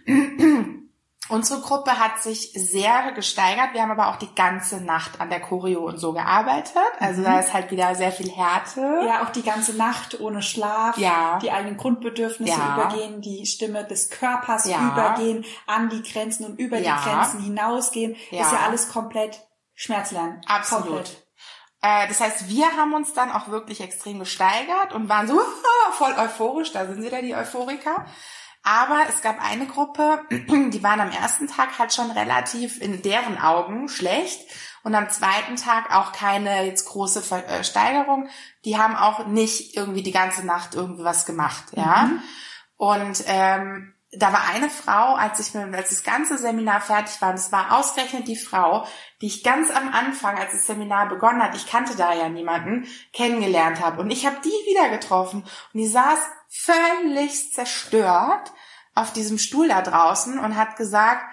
Mhm. 0.05 0.83
Unsere 1.29 1.61
Gruppe 1.61 1.99
hat 1.99 2.21
sich 2.21 2.51
sehr 2.53 3.11
gesteigert. 3.11 3.73
Wir 3.73 3.81
haben 3.81 3.91
aber 3.91 4.07
auch 4.07 4.15
die 4.15 4.33
ganze 4.33 4.81
Nacht 4.81 5.19
an 5.19 5.29
der 5.29 5.41
Choreo 5.41 5.85
und 5.85 5.97
so 5.97 6.13
gearbeitet. 6.13 6.73
Also 6.99 7.21
mhm. 7.21 7.25
da 7.25 7.39
ist 7.39 7.53
halt 7.53 7.69
wieder 7.71 7.95
sehr 7.95 8.11
viel 8.11 8.31
Härte. 8.31 9.01
Ja, 9.05 9.23
auch 9.23 9.29
die 9.29 9.43
ganze 9.43 9.75
Nacht 9.75 10.19
ohne 10.19 10.41
Schlaf. 10.41 10.97
Ja. 10.97 11.39
Die 11.41 11.51
eigenen 11.51 11.77
Grundbedürfnisse 11.77 12.57
ja. 12.57 12.75
übergehen, 12.75 13.21
die 13.21 13.45
Stimme 13.45 13.83
des 13.83 14.09
Körpers 14.09 14.65
ja. 14.65 14.87
übergehen, 14.87 15.45
an 15.65 15.89
die 15.89 16.01
Grenzen 16.01 16.45
und 16.45 16.59
über 16.59 16.77
ja. 16.77 16.97
die 16.97 17.09
Grenzen 17.09 17.41
hinausgehen. 17.41 18.15
Ja. 18.31 18.43
Ist 18.43 18.51
ja 18.53 18.59
alles 18.65 18.89
komplett 18.89 19.45
Schmerzlernen. 19.73 20.41
Absolut. 20.47 20.85
Komplett. 20.85 21.27
Äh, 21.81 22.07
das 22.07 22.19
heißt, 22.19 22.49
wir 22.49 22.71
haben 22.77 22.93
uns 22.93 23.13
dann 23.13 23.31
auch 23.31 23.49
wirklich 23.49 23.81
extrem 23.81 24.19
gesteigert 24.19 24.93
und 24.93 25.09
waren 25.09 25.27
so 25.27 25.39
voll 25.91 26.13
euphorisch. 26.17 26.71
Da 26.71 26.85
sind 26.85 27.01
sie 27.01 27.09
da, 27.09 27.21
die 27.21 27.35
Euphoriker. 27.35 28.05
Aber 28.67 29.05
es 29.07 29.21
gab 29.21 29.41
eine 29.41 29.65
Gruppe, 29.65 30.25
die 30.29 30.83
waren 30.83 30.99
am 30.99 31.11
ersten 31.11 31.47
Tag 31.47 31.79
halt 31.79 31.93
schon 31.93 32.11
relativ 32.11 32.81
in 32.81 33.01
deren 33.01 33.39
Augen 33.39 33.87
schlecht 33.87 34.41
und 34.83 34.93
am 34.93 35.09
zweiten 35.09 35.55
Tag 35.55 35.95
auch 35.95 36.11
keine 36.11 36.65
jetzt 36.65 36.85
große 36.85 37.23
äh, 37.33 37.63
Steigerung. 37.63 38.27
Die 38.65 38.77
haben 38.77 38.97
auch 38.97 39.25
nicht 39.27 39.77
irgendwie 39.77 40.03
die 40.03 40.11
ganze 40.11 40.45
Nacht 40.45 40.75
irgendwie 40.75 41.05
was 41.05 41.25
gemacht, 41.25 41.63
ja. 41.77 42.09
Mhm. 42.09 42.21
Und 42.75 43.23
ähm, 43.27 43.93
da 44.11 44.33
war 44.33 44.41
eine 44.53 44.69
Frau, 44.69 45.15
als 45.15 45.39
ich 45.39 45.53
mir, 45.53 45.73
als 45.75 45.89
das 45.89 46.03
ganze 46.03 46.37
Seminar 46.37 46.81
fertig 46.81 47.21
war, 47.21 47.29
und 47.29 47.35
es 47.35 47.51
war 47.53 47.77
ausgerechnet 47.77 48.27
die 48.27 48.35
Frau, 48.35 48.85
die 49.21 49.27
ich 49.27 49.43
ganz 49.43 49.71
am 49.71 49.93
Anfang, 49.93 50.37
als 50.37 50.51
das 50.51 50.67
Seminar 50.67 51.07
begonnen 51.07 51.41
hat, 51.41 51.55
ich 51.55 51.67
kannte 51.67 51.95
da 51.95 52.13
ja 52.13 52.27
niemanden, 52.27 52.85
kennengelernt 53.13 53.81
habe. 53.81 54.01
Und 54.01 54.11
ich 54.11 54.25
habe 54.25 54.37
die 54.43 54.49
wieder 54.49 54.89
getroffen 54.89 55.43
und 55.43 55.79
die 55.79 55.87
saß 55.87 56.19
völlig 56.47 57.53
zerstört 57.53 58.51
auf 58.95 59.13
diesem 59.13 59.37
Stuhl 59.37 59.67
da 59.67 59.81
draußen 59.81 60.39
und 60.39 60.55
hat 60.55 60.75
gesagt, 60.75 61.23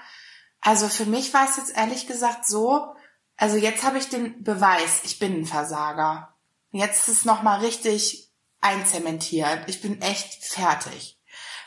also 0.60 0.88
für 0.88 1.06
mich 1.06 1.32
war 1.34 1.48
es 1.48 1.56
jetzt 1.56 1.76
ehrlich 1.76 2.06
gesagt 2.06 2.46
so, 2.46 2.94
also 3.36 3.56
jetzt 3.56 3.84
habe 3.84 3.98
ich 3.98 4.08
den 4.08 4.42
Beweis, 4.42 5.00
ich 5.04 5.18
bin 5.18 5.40
ein 5.40 5.46
Versager. 5.46 6.34
Jetzt 6.70 7.08
ist 7.08 7.18
es 7.18 7.24
nochmal 7.24 7.60
richtig 7.60 8.30
einzementiert. 8.60 9.64
Ich 9.68 9.80
bin 9.80 10.00
echt 10.00 10.44
fertig. 10.44 11.20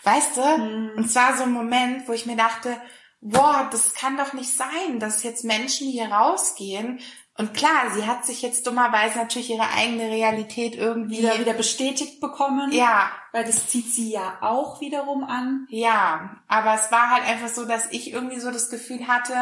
Weißt 0.04 0.38
du? 0.38 0.42
Mhm. 0.42 0.92
Und 0.98 1.12
zwar 1.12 1.38
so 1.38 1.44
ein 1.44 1.52
Moment, 1.52 2.08
wo 2.08 2.14
ich 2.14 2.26
mir 2.26 2.38
dachte, 2.38 2.82
boah, 3.22 3.68
das 3.72 3.94
kann 3.94 4.18
doch 4.18 4.34
nicht 4.34 4.56
sein, 4.56 5.00
dass 5.00 5.24
jetzt 5.24 5.44
Menschen 5.44 5.88
hier 5.88 6.12
rausgehen. 6.12 7.00
Und 7.38 7.54
klar, 7.54 7.92
sie 7.94 8.08
hat 8.08 8.26
sich 8.26 8.42
jetzt 8.42 8.66
dummerweise 8.66 9.20
natürlich 9.20 9.52
ihre 9.52 9.70
eigene 9.70 10.10
Realität 10.10 10.76
irgendwie 10.76 11.20
Wieder, 11.20 11.40
wieder 11.40 11.54
bestätigt 11.54 12.20
bekommen. 12.20 12.72
Ja, 12.72 13.12
Weil 13.32 13.44
das 13.44 13.68
zieht 13.68 13.94
sie 13.94 14.12
ja 14.12 14.40
auch 14.42 14.82
wiederum 14.82 15.24
an. 15.24 15.68
ja, 15.70 16.42
aber 16.48 16.74
es 16.74 16.92
war 16.92 17.12
halt 17.12 17.26
einfach 17.26 17.50
so, 17.50 17.66
dass 17.66 17.92
ich 17.92 18.12
irgendwie 18.12 18.40
so 18.40 18.50
das 18.50 18.72
Gefühl 18.72 19.08
hatte, 19.08 19.36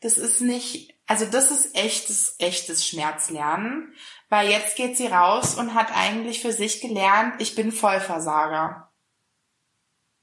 das 0.00 0.18
ist 0.18 0.40
nicht, 0.40 0.94
also 1.06 1.24
das 1.24 1.52
ist 1.52 1.76
echtes, 1.76 2.34
echtes 2.38 2.86
Schmerzlernen, 2.86 3.94
weil 4.28 4.50
jetzt 4.50 4.76
geht 4.76 4.96
sie 4.96 5.06
raus 5.06 5.54
und 5.54 5.74
hat 5.74 5.96
eigentlich 5.96 6.42
für 6.42 6.52
sich 6.52 6.80
gelernt, 6.80 7.34
ich 7.38 7.54
bin 7.54 7.70
Vollversager. 7.70 8.85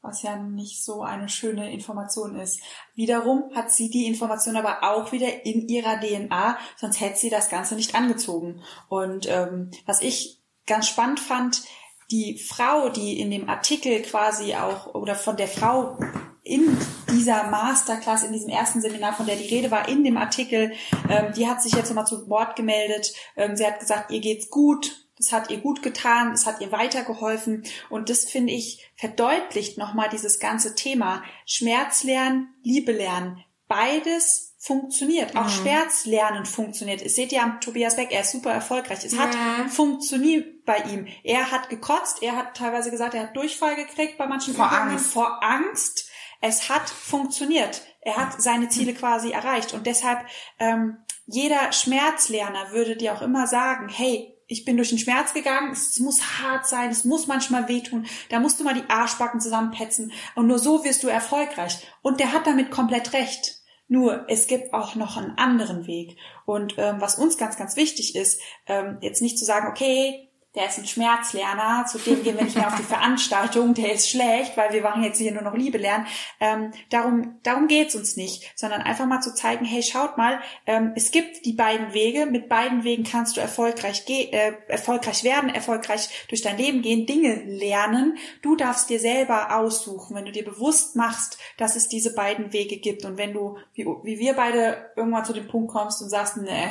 Was 0.03 0.21
ja 0.21 0.35
nicht 0.35 0.83
so 0.83 1.01
eine 1.01 1.29
schöne 1.29 1.71
Information 1.71 2.35
ist. 2.35 2.59
Wiederum 2.93 3.49
hat 3.55 3.71
sie 3.71 3.89
die 3.89 4.05
Information 4.05 4.57
aber 4.57 4.83
auch 4.83 5.11
wieder 5.13 5.45
in 5.45 5.67
ihrer 5.69 5.99
DNA, 5.99 6.57
sonst 6.77 6.99
hätte 6.99 7.17
sie 7.17 7.29
das 7.29 7.49
Ganze 7.49 7.75
nicht 7.75 7.95
angezogen. 7.95 8.61
Und 8.89 9.27
ähm, 9.29 9.71
was 9.85 10.01
ich 10.01 10.41
ganz 10.67 10.87
spannend 10.87 11.21
fand, 11.21 11.63
die 12.11 12.37
Frau, 12.37 12.89
die 12.89 13.19
in 13.19 13.31
dem 13.31 13.49
Artikel 13.49 14.01
quasi 14.01 14.55
auch, 14.55 14.93
oder 14.93 15.15
von 15.15 15.37
der 15.37 15.47
Frau 15.47 15.97
in 16.43 16.77
dieser 17.09 17.49
Masterclass, 17.49 18.23
in 18.23 18.33
diesem 18.33 18.49
ersten 18.49 18.81
Seminar, 18.81 19.13
von 19.13 19.25
der 19.25 19.37
die 19.37 19.47
Rede 19.47 19.71
war, 19.71 19.87
in 19.87 20.03
dem 20.03 20.17
Artikel, 20.17 20.73
ähm, 21.09 21.33
die 21.33 21.47
hat 21.47 21.61
sich 21.61 21.73
jetzt 21.73 21.87
nochmal 21.87 22.05
zu 22.05 22.29
Wort 22.29 22.57
gemeldet. 22.57 23.13
Ähm, 23.37 23.55
sie 23.55 23.65
hat 23.65 23.79
gesagt, 23.79 24.11
ihr 24.11 24.19
geht's 24.19 24.49
gut, 24.49 25.02
das 25.23 25.31
hat 25.31 25.49
ihr 25.49 25.59
gut 25.59 25.81
getan, 25.81 26.33
es 26.33 26.45
hat 26.45 26.61
ihr 26.61 26.71
weitergeholfen. 26.71 27.63
Und 27.89 28.09
das 28.09 28.25
finde 28.25 28.53
ich 28.53 28.91
verdeutlicht 28.95 29.77
nochmal 29.77 30.09
dieses 30.09 30.39
ganze 30.39 30.75
Thema 30.75 31.23
Schmerz 31.45 32.03
lernen, 32.03 32.53
Liebe 32.63 32.91
lernen. 32.91 33.43
Beides 33.67 34.53
funktioniert. 34.59 35.35
Auch 35.35 35.49
Schmerzlernen 35.49 36.45
funktioniert. 36.45 37.01
Es 37.01 37.15
seht 37.15 37.33
ihr 37.33 37.43
am 37.43 37.59
Tobias 37.59 37.97
Beck, 37.97 38.11
er 38.11 38.21
ist 38.21 38.31
super 38.31 38.51
erfolgreich. 38.51 39.03
Es 39.03 39.17
hat 39.17 39.35
funktioniert 39.69 40.63
bei 40.65 40.77
ihm. 40.77 41.07
Er 41.23 41.51
hat 41.51 41.69
gekotzt, 41.69 42.23
er 42.23 42.37
hat 42.37 42.55
teilweise 42.55 42.89
gesagt, 42.89 43.13
er 43.13 43.23
hat 43.23 43.35
Durchfall 43.35 43.75
gekriegt 43.75 44.17
bei 44.17 44.25
manchen 44.25 44.53
Vor 44.53 44.67
Übungen. 44.67 44.91
Angst. 44.91 45.11
Vor 45.11 45.43
Angst. 45.43 46.09
Es 46.39 46.69
hat 46.69 46.89
funktioniert. 46.89 47.81
Er 48.01 48.17
hat 48.17 48.41
seine 48.41 48.69
Ziele 48.69 48.93
quasi 48.93 49.31
erreicht. 49.31 49.73
Und 49.73 49.85
deshalb, 49.85 50.25
ähm, 50.59 50.97
jeder 51.25 51.71
Schmerzlerner 51.71 52.71
würde 52.71 52.95
dir 52.95 53.13
auch 53.13 53.21
immer 53.21 53.47
sagen, 53.47 53.89
hey, 53.89 54.32
ich 54.53 54.65
bin 54.65 54.77
durch 54.77 54.89
den 54.89 54.99
Schmerz 54.99 55.33
gegangen, 55.33 55.71
es 55.71 55.99
muss 55.99 56.21
hart 56.39 56.67
sein, 56.67 56.91
es 56.91 57.03
muss 57.03 57.27
manchmal 57.27 57.67
wehtun, 57.67 58.05
da 58.29 58.39
musst 58.39 58.59
du 58.59 58.63
mal 58.63 58.75
die 58.75 58.87
Arschbacken 58.87 59.41
zusammenpetzen 59.41 60.13
und 60.35 60.47
nur 60.47 60.59
so 60.59 60.85
wirst 60.85 61.03
du 61.03 61.07
erfolgreich. 61.07 61.85
Und 62.01 62.19
der 62.19 62.31
hat 62.31 62.47
damit 62.47 62.71
komplett 62.71 63.13
recht. 63.13 63.59
Nur, 63.87 64.25
es 64.29 64.47
gibt 64.47 64.73
auch 64.73 64.95
noch 64.95 65.17
einen 65.17 65.37
anderen 65.37 65.87
Weg. 65.87 66.17
Und 66.45 66.75
ähm, 66.77 67.01
was 67.01 67.15
uns 67.15 67.37
ganz, 67.37 67.57
ganz 67.57 67.75
wichtig 67.75 68.15
ist, 68.15 68.41
ähm, 68.65 68.97
jetzt 69.01 69.21
nicht 69.21 69.37
zu 69.37 69.43
sagen, 69.43 69.67
okay, 69.67 70.29
der 70.55 70.67
ist 70.67 70.77
ein 70.77 70.85
Schmerzlerner, 70.85 71.85
zu 71.87 71.97
dem 71.97 72.23
gehen 72.23 72.37
wir 72.37 72.43
nicht 72.43 72.55
mehr 72.55 72.67
auf 72.67 72.75
die 72.75 72.83
Veranstaltung, 72.83 73.73
der 73.73 73.93
ist 73.93 74.09
schlecht, 74.09 74.55
weil 74.55 74.71
wir 74.71 74.83
machen 74.83 75.03
jetzt 75.03 75.17
hier 75.17 75.31
nur 75.31 75.41
noch 75.41 75.55
Liebe 75.55 75.79
lernen. 75.79 76.05
Ähm, 76.39 76.71
darum 76.91 77.39
darum 77.41 77.67
geht's 77.67 77.95
uns 77.95 78.17
nicht, 78.17 78.51
sondern 78.55 78.81
einfach 78.81 79.07
mal 79.07 79.21
zu 79.21 79.33
zeigen, 79.33 79.65
hey, 79.65 79.81
schaut 79.81 80.17
mal, 80.17 80.39
ähm, 80.67 80.93
es 80.95 81.09
gibt 81.09 81.45
die 81.45 81.53
beiden 81.53 81.93
Wege, 81.93 82.27
mit 82.27 82.49
beiden 82.49 82.83
Wegen 82.83 83.03
kannst 83.03 83.35
du 83.35 83.41
erfolgreich, 83.41 84.03
äh, 84.07 84.53
erfolgreich 84.67 85.23
werden, 85.23 85.49
erfolgreich 85.49 86.27
durch 86.29 86.43
dein 86.43 86.57
Leben 86.57 86.83
gehen, 86.83 87.07
Dinge 87.07 87.43
lernen. 87.45 88.17
Du 88.43 88.55
darfst 88.55 88.89
dir 88.89 88.99
selber 88.99 89.57
aussuchen, 89.57 90.15
wenn 90.15 90.25
du 90.25 90.31
dir 90.31 90.45
bewusst 90.45 90.95
machst, 90.95 91.39
dass 91.57 91.75
es 91.75 91.89
diese 91.89 92.13
beiden 92.13 92.53
Wege 92.53 92.77
gibt 92.77 93.05
und 93.05 93.17
wenn 93.17 93.33
du, 93.33 93.57
wie, 93.73 93.85
wie 94.03 94.19
wir 94.19 94.33
beide 94.33 94.91
irgendwann 94.95 95.25
zu 95.25 95.33
dem 95.33 95.47
Punkt 95.47 95.71
kommst 95.71 96.01
und 96.03 96.09
sagst, 96.09 96.37
nee, 96.37 96.69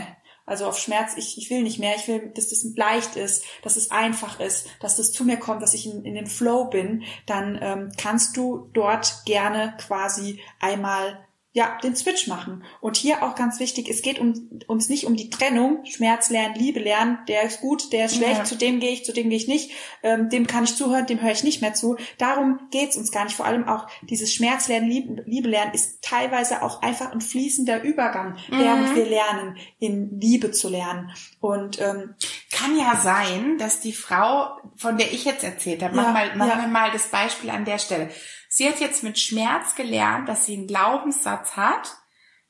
also 0.52 0.66
auf 0.66 0.78
Schmerz, 0.78 1.14
ich, 1.16 1.38
ich 1.38 1.48
will 1.48 1.62
nicht 1.62 1.78
mehr, 1.78 1.96
ich 1.96 2.06
will, 2.06 2.30
dass 2.34 2.50
das 2.50 2.62
leicht 2.76 3.16
ist, 3.16 3.42
dass 3.62 3.76
es 3.76 3.90
einfach 3.90 4.38
ist, 4.38 4.68
dass 4.80 4.96
das 4.96 5.10
zu 5.10 5.24
mir 5.24 5.38
kommt, 5.38 5.62
dass 5.62 5.72
ich 5.72 5.86
in, 5.86 6.04
in 6.04 6.14
den 6.14 6.26
Flow 6.26 6.66
bin, 6.66 7.04
dann 7.24 7.58
ähm, 7.62 7.90
kannst 7.96 8.36
du 8.36 8.68
dort 8.74 9.24
gerne 9.24 9.74
quasi 9.78 10.40
einmal 10.60 11.26
ja, 11.54 11.76
den 11.82 11.94
Switch 11.94 12.28
machen. 12.28 12.64
Und 12.80 12.96
hier 12.96 13.22
auch 13.22 13.34
ganz 13.34 13.60
wichtig, 13.60 13.86
es 13.90 14.00
geht 14.00 14.18
um, 14.18 14.48
uns 14.68 14.88
nicht 14.88 15.04
um 15.06 15.16
die 15.16 15.28
Trennung, 15.28 15.84
Schmerz 15.84 16.30
lernen, 16.30 16.54
Liebe 16.54 16.80
lernen, 16.80 17.18
der 17.28 17.42
ist 17.42 17.60
gut, 17.60 17.92
der 17.92 18.06
ist 18.06 18.16
schlecht, 18.16 18.38
Ja. 18.38 18.44
zu 18.44 18.56
dem 18.56 18.80
gehe 18.80 18.90
ich, 18.92 19.04
zu 19.04 19.12
dem 19.12 19.28
gehe 19.28 19.36
ich 19.36 19.48
nicht, 19.48 19.70
ähm, 20.02 20.30
dem 20.30 20.46
kann 20.46 20.64
ich 20.64 20.76
zuhören, 20.76 21.06
dem 21.06 21.20
höre 21.20 21.32
ich 21.32 21.44
nicht 21.44 21.60
mehr 21.60 21.74
zu. 21.74 21.96
Darum 22.16 22.58
geht's 22.70 22.96
uns 22.96 23.12
gar 23.12 23.24
nicht. 23.24 23.36
Vor 23.36 23.44
allem 23.44 23.68
auch 23.68 23.86
dieses 24.02 24.32
Schmerz 24.32 24.68
lernen, 24.68 24.88
Liebe, 24.88 25.22
Liebe 25.26 25.48
lernen 25.50 25.74
ist 25.74 26.00
teilweise 26.02 26.62
auch 26.62 26.80
einfach 26.80 27.12
ein 27.12 27.20
fließender 27.20 27.82
Übergang, 27.82 28.36
während 28.48 28.96
wir 28.96 29.04
lernen, 29.04 29.58
in 29.78 30.18
Liebe 30.20 30.52
zu 30.52 30.70
lernen. 30.70 31.12
Und 31.40 31.78
ähm, 31.82 32.14
Kann 32.50 32.78
ja 32.78 32.96
sein, 32.96 33.58
dass 33.58 33.80
die 33.80 33.92
Frau, 33.92 34.56
von 34.76 34.96
der 34.96 35.12
ich 35.12 35.24
jetzt 35.26 35.44
erzählt 35.44 35.82
habe, 35.82 35.94
machen, 35.96 36.14
Ja, 36.16 36.30
wir, 36.30 36.36
machen 36.36 36.50
ja. 36.50 36.60
wir 36.62 36.68
mal 36.68 36.90
das 36.92 37.08
Beispiel 37.08 37.50
an 37.50 37.64
der 37.66 37.78
Stelle. 37.78 38.08
Sie 38.54 38.68
hat 38.68 38.80
jetzt 38.80 39.02
mit 39.02 39.18
Schmerz 39.18 39.76
gelernt, 39.76 40.28
dass 40.28 40.44
sie 40.44 40.52
einen 40.52 40.66
Glaubenssatz 40.66 41.56
hat. 41.56 41.96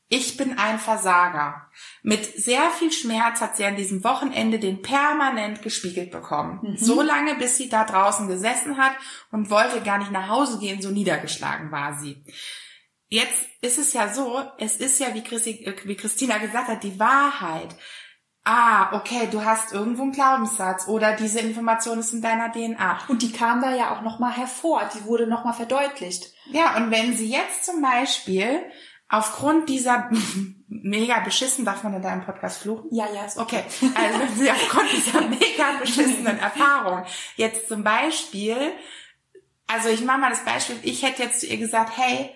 Ich 0.08 0.36
bin 0.36 0.58
ein 0.58 0.80
Versager. 0.80 1.70
Mit 2.02 2.24
sehr 2.24 2.70
viel 2.72 2.90
Schmerz 2.90 3.40
hat 3.40 3.56
sie 3.56 3.64
an 3.64 3.76
diesem 3.76 4.02
Wochenende 4.02 4.58
den 4.58 4.82
permanent 4.82 5.62
gespiegelt 5.62 6.10
bekommen. 6.10 6.76
So 6.76 7.02
lange, 7.02 7.36
bis 7.36 7.56
sie 7.56 7.68
da 7.68 7.84
draußen 7.84 8.26
gesessen 8.26 8.78
hat 8.78 8.96
und 9.30 9.48
wollte 9.48 9.80
gar 9.80 9.98
nicht 9.98 10.10
nach 10.10 10.26
Hause 10.26 10.58
gehen, 10.58 10.82
so 10.82 10.90
niedergeschlagen 10.90 11.70
war 11.70 11.96
sie. 11.96 12.24
Jetzt 13.06 13.44
ist 13.60 13.78
es 13.78 13.92
ja 13.92 14.12
so, 14.12 14.42
es 14.58 14.78
ist 14.78 14.98
ja, 14.98 15.14
wie, 15.14 15.22
Christi, 15.22 15.64
äh, 15.64 15.76
wie 15.84 15.96
Christina 15.96 16.38
gesagt 16.38 16.66
hat, 16.66 16.82
die 16.82 16.98
Wahrheit. 16.98 17.76
Ah, 18.44 18.96
okay, 18.96 19.28
du 19.30 19.44
hast 19.44 19.72
irgendwo 19.72 20.02
einen 20.02 20.12
Glaubenssatz 20.12 20.88
oder 20.88 21.14
diese 21.14 21.38
Information 21.38 22.00
ist 22.00 22.12
in 22.12 22.22
deiner 22.22 22.50
DNA. 22.50 22.98
und 23.08 23.22
die 23.22 23.30
kam 23.30 23.60
da 23.60 23.72
ja 23.72 23.94
auch 23.94 24.02
nochmal 24.02 24.32
hervor, 24.32 24.82
die 24.94 25.04
wurde 25.04 25.28
nochmal 25.28 25.54
verdeutlicht. 25.54 26.32
Ja, 26.46 26.76
und 26.76 26.90
wenn 26.90 27.16
sie 27.16 27.30
jetzt 27.30 27.64
zum 27.64 27.80
Beispiel 27.80 28.60
aufgrund 29.08 29.68
dieser 29.68 30.10
mega 30.66 31.20
beschissen, 31.20 31.64
darf 31.64 31.84
man 31.84 31.94
in 31.94 32.02
deinem 32.02 32.24
Podcast 32.24 32.62
fluchen? 32.62 32.88
Ja, 32.90 33.06
ja, 33.14 33.24
ist 33.26 33.38
Okay, 33.38 33.62
also 33.94 34.18
wenn 34.18 34.34
sie 34.34 34.50
aufgrund 34.50 34.90
dieser 34.90 35.20
mega 35.28 35.78
beschissenen 35.80 36.40
Erfahrung 36.40 37.04
jetzt 37.36 37.68
zum 37.68 37.84
Beispiel, 37.84 38.56
also 39.68 39.88
ich 39.88 40.02
mache 40.04 40.18
mal 40.18 40.30
das 40.30 40.44
Beispiel, 40.44 40.80
ich 40.82 41.04
hätte 41.04 41.22
jetzt 41.22 41.40
zu 41.40 41.46
ihr 41.46 41.58
gesagt, 41.58 41.96
hey, 41.96 42.30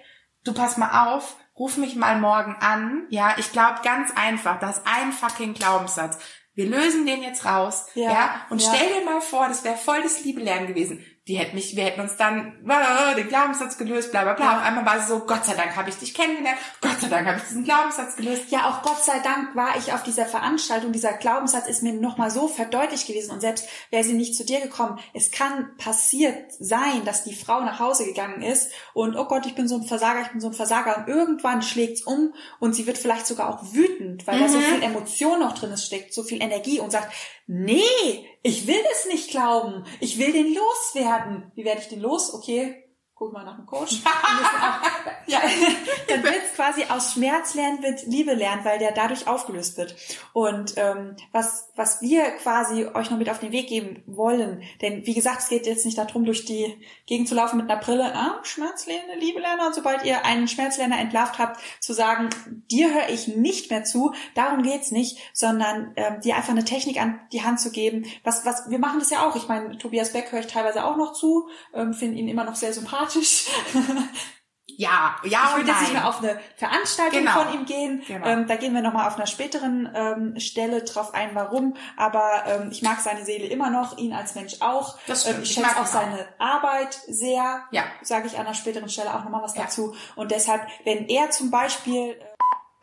du 0.44 0.54
pass 0.54 0.76
mal 0.76 1.08
auf, 1.08 1.36
ruf 1.58 1.76
mich 1.76 1.96
mal 1.96 2.18
morgen 2.18 2.56
an, 2.60 3.06
ja, 3.08 3.34
ich 3.38 3.52
glaube 3.52 3.80
ganz 3.82 4.10
einfach, 4.14 4.60
das 4.60 4.78
ist 4.78 4.86
ein 4.86 5.12
fucking 5.12 5.54
Glaubenssatz. 5.54 6.18
Wir 6.54 6.66
lösen 6.68 7.06
den 7.06 7.22
jetzt 7.22 7.44
raus, 7.44 7.86
ja, 7.94 8.10
Ja, 8.10 8.40
und 8.50 8.62
ja. 8.62 8.72
stell 8.74 8.88
dir 8.88 9.04
mal 9.04 9.20
vor, 9.20 9.48
das 9.48 9.64
wäre 9.64 9.76
voll 9.76 10.02
das 10.02 10.24
Liebelernen 10.24 10.66
gewesen. 10.68 11.04
Die 11.28 11.34
hätten 11.34 11.56
mich, 11.56 11.74
wir 11.74 11.84
hätten 11.84 12.00
uns 12.00 12.16
dann 12.16 12.64
äh, 12.68 13.14
den 13.16 13.26
Glaubenssatz 13.28 13.78
gelöst, 13.78 14.12
bla 14.12 14.22
bla 14.22 14.34
bla. 14.34 14.44
Ja. 14.44 14.56
Auf 14.58 14.64
einmal 14.64 14.86
war 14.86 15.00
sie 15.00 15.08
so, 15.08 15.18
Gott 15.20 15.44
sei 15.44 15.54
Dank 15.54 15.74
habe 15.74 15.90
ich 15.90 15.96
dich 15.96 16.14
kennengelernt, 16.14 16.56
Gott 16.80 17.00
sei 17.00 17.08
Dank 17.08 17.26
habe 17.26 17.38
ich 17.38 17.42
diesen 17.42 17.64
Glaubenssatz 17.64 18.14
gelöst. 18.14 18.44
Ja, 18.50 18.70
auch 18.70 18.82
Gott 18.82 19.02
sei 19.02 19.18
Dank 19.18 19.56
war 19.56 19.76
ich 19.76 19.92
auf 19.92 20.04
dieser 20.04 20.26
Veranstaltung. 20.26 20.92
Dieser 20.92 21.14
Glaubenssatz 21.14 21.66
ist 21.66 21.82
mir 21.82 21.94
nochmal 21.94 22.30
so 22.30 22.46
verdeutlicht 22.46 23.08
gewesen. 23.08 23.32
Und 23.32 23.40
selbst 23.40 23.66
wäre 23.90 24.04
sie 24.04 24.12
nicht 24.12 24.36
zu 24.36 24.44
dir 24.44 24.60
gekommen, 24.60 25.00
es 25.14 25.32
kann 25.32 25.76
passiert 25.78 26.52
sein, 26.60 27.04
dass 27.04 27.24
die 27.24 27.34
Frau 27.34 27.60
nach 27.60 27.80
Hause 27.80 28.04
gegangen 28.04 28.42
ist 28.42 28.70
und, 28.94 29.16
oh 29.16 29.24
Gott, 29.24 29.46
ich 29.46 29.56
bin 29.56 29.66
so 29.66 29.74
ein 29.78 29.82
Versager, 29.82 30.22
ich 30.22 30.28
bin 30.28 30.40
so 30.40 30.46
ein 30.46 30.54
Versager. 30.54 30.96
Und 30.96 31.08
irgendwann 31.08 31.60
schlägt's 31.60 32.02
um 32.02 32.34
und 32.60 32.74
sie 32.74 32.86
wird 32.86 32.98
vielleicht 32.98 33.26
sogar 33.26 33.50
auch 33.50 33.74
wütend, 33.74 34.28
weil 34.28 34.38
da 34.38 34.48
so 34.48 34.60
viel 34.60 34.80
Emotion 34.80 35.40
noch 35.40 35.58
drin 35.58 35.72
ist, 35.72 35.86
steckt, 35.86 36.14
so 36.14 36.22
viel 36.22 36.40
Energie 36.40 36.78
und 36.78 36.92
sagt, 36.92 37.12
nee, 37.46 38.26
ich 38.42 38.66
will 38.66 38.82
das 38.88 39.06
nicht 39.06 39.30
glauben. 39.30 39.84
Ich 40.00 40.18
will 40.18 40.32
den 40.32 40.54
loswerden. 40.54 41.50
Wie 41.54 41.64
werde 41.64 41.80
ich 41.80 41.88
den 41.88 42.00
los? 42.00 42.32
Okay. 42.32 42.85
Guck 43.18 43.32
mal 43.32 43.44
nach 43.44 43.56
dem 43.56 43.64
Coach. 43.64 44.02
Ja, 45.28 45.40
dann 46.08 46.22
wird 46.22 46.54
quasi 46.54 46.84
aus 46.88 47.14
Schmerz 47.14 47.54
lernen, 47.54 47.82
wird 47.82 48.06
Liebe 48.06 48.34
lernen, 48.34 48.64
weil 48.64 48.78
der 48.78 48.92
dadurch 48.92 49.26
aufgelöst 49.26 49.76
wird. 49.76 49.96
Und 50.32 50.74
ähm, 50.76 51.16
was, 51.32 51.70
was 51.74 52.00
wir 52.00 52.22
quasi 52.42 52.86
euch 52.86 53.10
noch 53.10 53.18
mit 53.18 53.28
auf 53.28 53.40
den 53.40 53.50
Weg 53.50 53.68
geben 53.68 54.02
wollen, 54.06 54.62
denn 54.82 55.04
wie 55.04 55.14
gesagt, 55.14 55.40
es 55.40 55.48
geht 55.48 55.66
jetzt 55.66 55.84
nicht 55.84 55.98
darum, 55.98 56.24
durch 56.24 56.44
die 56.44 56.76
Gegend 57.06 57.28
zu 57.28 57.34
laufen 57.34 57.56
mit 57.56 57.68
einer 57.68 57.80
Brille, 57.80 58.14
ah, 58.14 58.38
Schmerzlerner, 58.44 59.16
Liebe 59.18 59.40
lerner, 59.40 59.66
und 59.66 59.74
sobald 59.74 60.04
ihr 60.04 60.24
einen 60.24 60.46
Schmerzlerner 60.46 60.98
entlarvt 60.98 61.38
habt, 61.38 61.60
zu 61.80 61.92
sagen, 61.92 62.30
dir 62.70 62.94
höre 62.94 63.08
ich 63.08 63.26
nicht 63.26 63.70
mehr 63.70 63.82
zu, 63.82 64.12
darum 64.34 64.62
geht's 64.62 64.92
nicht, 64.92 65.18
sondern 65.32 65.92
ähm, 65.96 66.20
dir 66.20 66.36
einfach 66.36 66.50
eine 66.50 66.64
Technik 66.64 67.00
an 67.00 67.20
die 67.32 67.42
Hand 67.42 67.58
zu 67.58 67.72
geben. 67.72 68.06
Was, 68.22 68.46
was, 68.46 68.70
wir 68.70 68.78
machen 68.78 69.00
das 69.00 69.10
ja 69.10 69.26
auch. 69.26 69.34
Ich 69.34 69.48
meine, 69.48 69.76
Tobias 69.78 70.12
Beck 70.12 70.30
höre 70.30 70.40
ich 70.40 70.46
teilweise 70.46 70.84
auch 70.84 70.96
noch 70.96 71.14
zu, 71.14 71.48
ähm, 71.74 71.94
finde 71.94 72.18
ihn 72.18 72.28
immer 72.28 72.44
noch 72.44 72.54
sehr 72.54 72.72
sympathisch. 72.72 73.05
ja, 74.66 75.16
ja 75.24 75.40
ich 75.50 75.56
würde 75.56 75.70
jetzt 75.70 75.80
nicht 75.82 75.92
mehr 75.94 76.08
auf 76.08 76.18
eine 76.22 76.38
Veranstaltung 76.56 77.20
Genau. 77.20 77.32
von 77.44 77.54
ihm 77.54 77.64
gehen. 77.64 78.02
Genau. 78.06 78.26
Ähm, 78.26 78.46
da 78.46 78.56
gehen 78.56 78.74
wir 78.74 78.82
nochmal 78.82 79.06
auf 79.06 79.16
einer 79.16 79.26
späteren 79.26 79.88
ähm, 79.94 80.40
Stelle 80.40 80.82
drauf 80.82 81.14
ein, 81.14 81.30
warum. 81.34 81.74
Aber 81.96 82.44
ähm, 82.46 82.68
ich 82.70 82.82
mag 82.82 83.00
seine 83.00 83.24
Seele 83.24 83.46
immer 83.46 83.70
noch, 83.70 83.96
ihn 83.96 84.12
als 84.12 84.34
Mensch 84.34 84.60
auch. 84.60 84.98
Das 85.06 85.22
stimmt. 85.22 85.36
Ähm, 85.38 85.42
ich 85.44 85.50
Ich 85.50 85.54
schätze 85.56 85.76
auch 85.76 85.82
auch. 85.82 85.86
seine 85.86 86.26
Arbeit 86.38 86.98
sehr. 87.06 87.62
Ja. 87.70 87.84
Sage 88.02 88.26
ich 88.26 88.34
an 88.38 88.46
einer 88.46 88.54
späteren 88.54 88.88
Stelle 88.88 89.14
auch 89.14 89.22
nochmal 89.24 89.42
was 89.42 89.56
Ja. 89.56 89.62
dazu. 89.62 89.94
Und 90.14 90.30
deshalb, 90.30 90.62
wenn 90.84 91.06
er 91.08 91.30
zum 91.30 91.50
Beispiel 91.50 92.10
äh, 92.10 92.24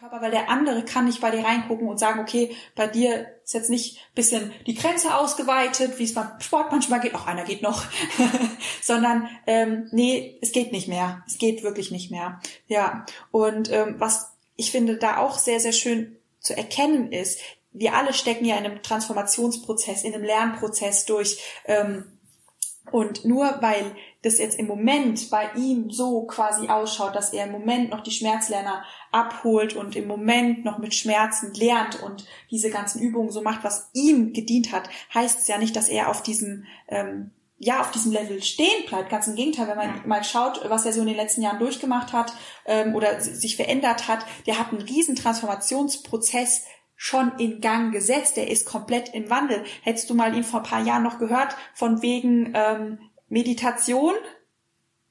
Körper, 0.04 0.22
weil 0.22 0.32
der 0.32 0.50
andere 0.50 0.84
kann 0.84 1.06
nicht 1.06 1.22
bei 1.22 1.32
dir 1.32 1.46
reingucken 1.46 1.88
und 1.88 1.98
sagen, 1.98 2.20
okay, 2.20 2.54
bei 2.76 2.88
dir 2.88 3.26
ist 3.46 3.54
jetzt 3.54 3.70
nicht 3.70 4.00
bisschen 4.16 4.52
die 4.68 4.76
Grenze 4.76 5.16
ausgeweitet, 5.16 5.98
wie 5.98 6.04
es 6.04 6.14
beim 6.14 6.28
Sport 6.42 6.74
manchmal 6.74 7.00
geht, 7.00 7.16
auch 7.16 7.26
einer 7.26 7.46
geht 7.46 7.62
noch, 7.62 7.86
sondern 8.82 9.30
ähm, 9.48 9.88
nee, 9.92 10.38
es 10.42 10.52
geht 10.52 10.74
nicht 10.74 10.90
mehr. 10.90 11.24
Es 11.26 11.38
geht 11.38 11.64
wirklich 11.64 11.90
nicht 11.90 12.12
mehr. 12.12 12.42
Ja. 12.68 13.06
Und 13.32 13.72
ähm, 13.72 13.96
was 13.98 14.34
ich 14.58 14.72
finde 14.72 14.98
da 14.98 15.20
auch 15.20 15.38
sehr, 15.38 15.62
sehr 15.62 15.72
schön 15.72 16.18
zu 16.42 16.54
erkennen 16.54 17.14
ist, 17.14 17.40
wir 17.72 17.94
alle 17.94 18.14
stecken 18.14 18.44
ja 18.44 18.58
in 18.58 18.66
einem 18.66 18.84
Transformationsprozess, 18.84 20.04
in 20.04 20.14
einem 20.14 20.26
Lernprozess 20.26 21.06
durch. 21.06 21.40
Ähm, 21.64 22.20
und 22.92 23.24
nur 23.24 23.60
weil 23.62 23.96
das 24.24 24.40
jetzt 24.40 24.58
im 24.58 24.68
Moment 24.68 25.30
bei 25.30 25.52
ihm 25.56 25.92
so 25.92 26.24
quasi 26.24 26.70
ausschaut, 26.70 27.16
dass 27.16 27.34
er 27.34 27.46
im 27.46 27.52
Moment 27.52 27.92
noch 27.92 28.02
die 28.02 28.12
Schmerzlerner 28.12 28.84
abholt 29.12 29.76
und 29.76 29.96
im 29.96 30.08
Moment 30.08 30.66
noch 30.66 30.80
mit 30.80 30.96
Schmerzen 30.96 31.54
lernt 31.54 32.02
und 32.02 32.26
diese 32.50 32.70
ganzen 32.70 33.02
Übungen 33.02 33.32
so 33.32 33.42
macht, 33.42 33.64
was 33.64 33.90
ihm 33.94 34.34
gedient 34.34 34.72
hat, 34.72 34.90
heißt 35.14 35.42
es 35.42 35.48
ja 35.48 35.58
nicht, 35.58 35.76
dass 35.76 35.90
er 35.90 36.10
auf 36.10 36.24
diesem 36.24 36.66
ähm, 36.88 37.32
ja 37.60 37.82
auf 37.82 37.92
diesem 37.92 38.12
Level 38.12 38.42
stehen 38.42 38.86
bleibt. 38.88 39.10
Ganz 39.10 39.28
im 39.28 39.36
Gegenteil, 39.36 39.68
wenn 39.68 39.78
man 39.78 40.08
mal 40.08 40.24
schaut, 40.24 40.62
was 40.70 40.86
er 40.86 40.94
so 40.94 41.02
in 41.02 41.08
den 41.08 41.16
letzten 41.16 41.42
Jahren 41.42 41.60
durchgemacht 41.60 42.14
hat 42.14 42.34
ähm, 42.66 42.96
oder 42.96 43.22
sich 43.22 43.56
verändert 43.56 44.08
hat, 44.08 44.26
der 44.48 44.58
hat 44.58 44.72
einen 44.72 44.82
riesen 44.82 45.16
Transformationsprozess 45.16 46.66
schon 46.96 47.34
in 47.38 47.60
Gang 47.60 47.92
gesetzt. 47.92 48.38
Der 48.38 48.50
ist 48.50 48.66
komplett 48.66 49.14
im 49.14 49.30
Wandel. 49.30 49.64
Hättest 49.82 50.10
du 50.10 50.16
mal 50.16 50.36
ihn 50.36 50.44
vor 50.44 50.62
ein 50.62 50.66
paar 50.66 50.84
Jahren 50.84 51.04
noch 51.04 51.20
gehört 51.20 51.56
von 51.74 52.02
wegen 52.02 52.54
ähm, 52.56 53.00
Meditation? 53.28 54.16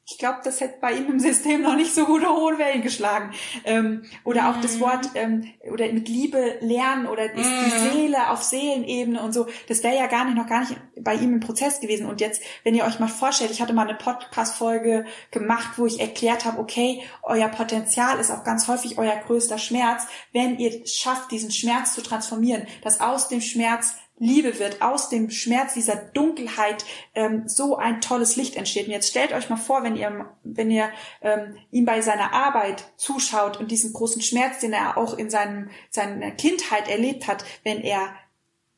Ich 0.04 0.18
glaube, 0.18 0.40
das 0.42 0.60
hätte 0.60 0.78
bei 0.80 0.94
ihm 0.94 1.06
im 1.06 1.20
System 1.20 1.62
noch 1.62 1.76
nicht 1.76 1.94
so 1.94 2.04
gute 2.04 2.28
hohe 2.28 2.58
Wellen 2.58 2.82
geschlagen. 2.82 3.32
Ähm, 3.64 4.02
oder 4.24 4.50
auch 4.50 4.60
das 4.60 4.80
Wort 4.80 5.10
ähm, 5.14 5.48
oder 5.70 5.90
mit 5.92 6.08
Liebe 6.08 6.56
lernen 6.60 7.06
oder 7.06 7.32
ist 7.32 7.48
die 7.48 7.70
Seele 7.70 8.30
auf 8.30 8.42
Seelenebene 8.42 9.22
und 9.22 9.32
so. 9.32 9.46
Das 9.68 9.84
wäre 9.84 9.96
ja 9.96 10.08
gar 10.08 10.24
nicht 10.24 10.36
noch 10.36 10.48
gar 10.48 10.60
nicht 10.60 10.76
bei 11.00 11.14
ihm 11.14 11.34
im 11.34 11.40
Prozess 11.40 11.80
gewesen. 11.80 12.06
Und 12.06 12.20
jetzt, 12.20 12.42
wenn 12.64 12.74
ihr 12.74 12.84
euch 12.84 12.98
mal 12.98 13.08
vorstellt, 13.08 13.52
ich 13.52 13.62
hatte 13.62 13.74
mal 13.74 13.88
eine 13.88 13.96
Podcast-Folge 13.96 15.04
gemacht, 15.30 15.78
wo 15.78 15.86
ich 15.86 16.00
erklärt 16.00 16.44
habe, 16.44 16.58
okay, 16.58 17.02
euer 17.22 17.48
Potenzial 17.48 18.18
ist 18.18 18.32
auch 18.32 18.42
ganz 18.42 18.66
häufig 18.66 18.98
euer 18.98 19.16
größter 19.24 19.58
Schmerz, 19.58 20.08
wenn 20.32 20.58
ihr 20.58 20.84
schafft, 20.84 21.30
diesen 21.30 21.52
Schmerz 21.52 21.94
zu 21.94 22.02
transformieren, 22.02 22.66
dass 22.82 23.00
aus 23.00 23.28
dem 23.28 23.40
Schmerz 23.40 23.94
Liebe 24.22 24.60
wird, 24.60 24.82
aus 24.82 25.08
dem 25.08 25.30
Schmerz 25.30 25.74
dieser 25.74 25.96
Dunkelheit 25.96 26.84
ähm, 27.16 27.48
so 27.48 27.76
ein 27.76 28.00
tolles 28.00 28.36
Licht 28.36 28.54
entsteht. 28.54 28.86
Und 28.86 28.92
jetzt 28.92 29.10
stellt 29.10 29.32
euch 29.32 29.50
mal 29.50 29.56
vor, 29.56 29.82
wenn 29.82 29.96
ihr, 29.96 30.30
wenn 30.44 30.70
ihr 30.70 30.90
ähm, 31.22 31.56
ihm 31.72 31.84
bei 31.84 32.02
seiner 32.02 32.32
Arbeit 32.32 32.84
zuschaut 32.96 33.58
und 33.58 33.72
diesen 33.72 33.92
großen 33.92 34.22
Schmerz, 34.22 34.60
den 34.60 34.72
er 34.72 34.96
auch 34.96 35.18
in 35.18 35.28
seinem, 35.28 35.70
seiner 35.90 36.30
Kindheit 36.30 36.88
erlebt 36.88 37.26
hat, 37.26 37.44
wenn 37.64 37.80
er 37.80 38.14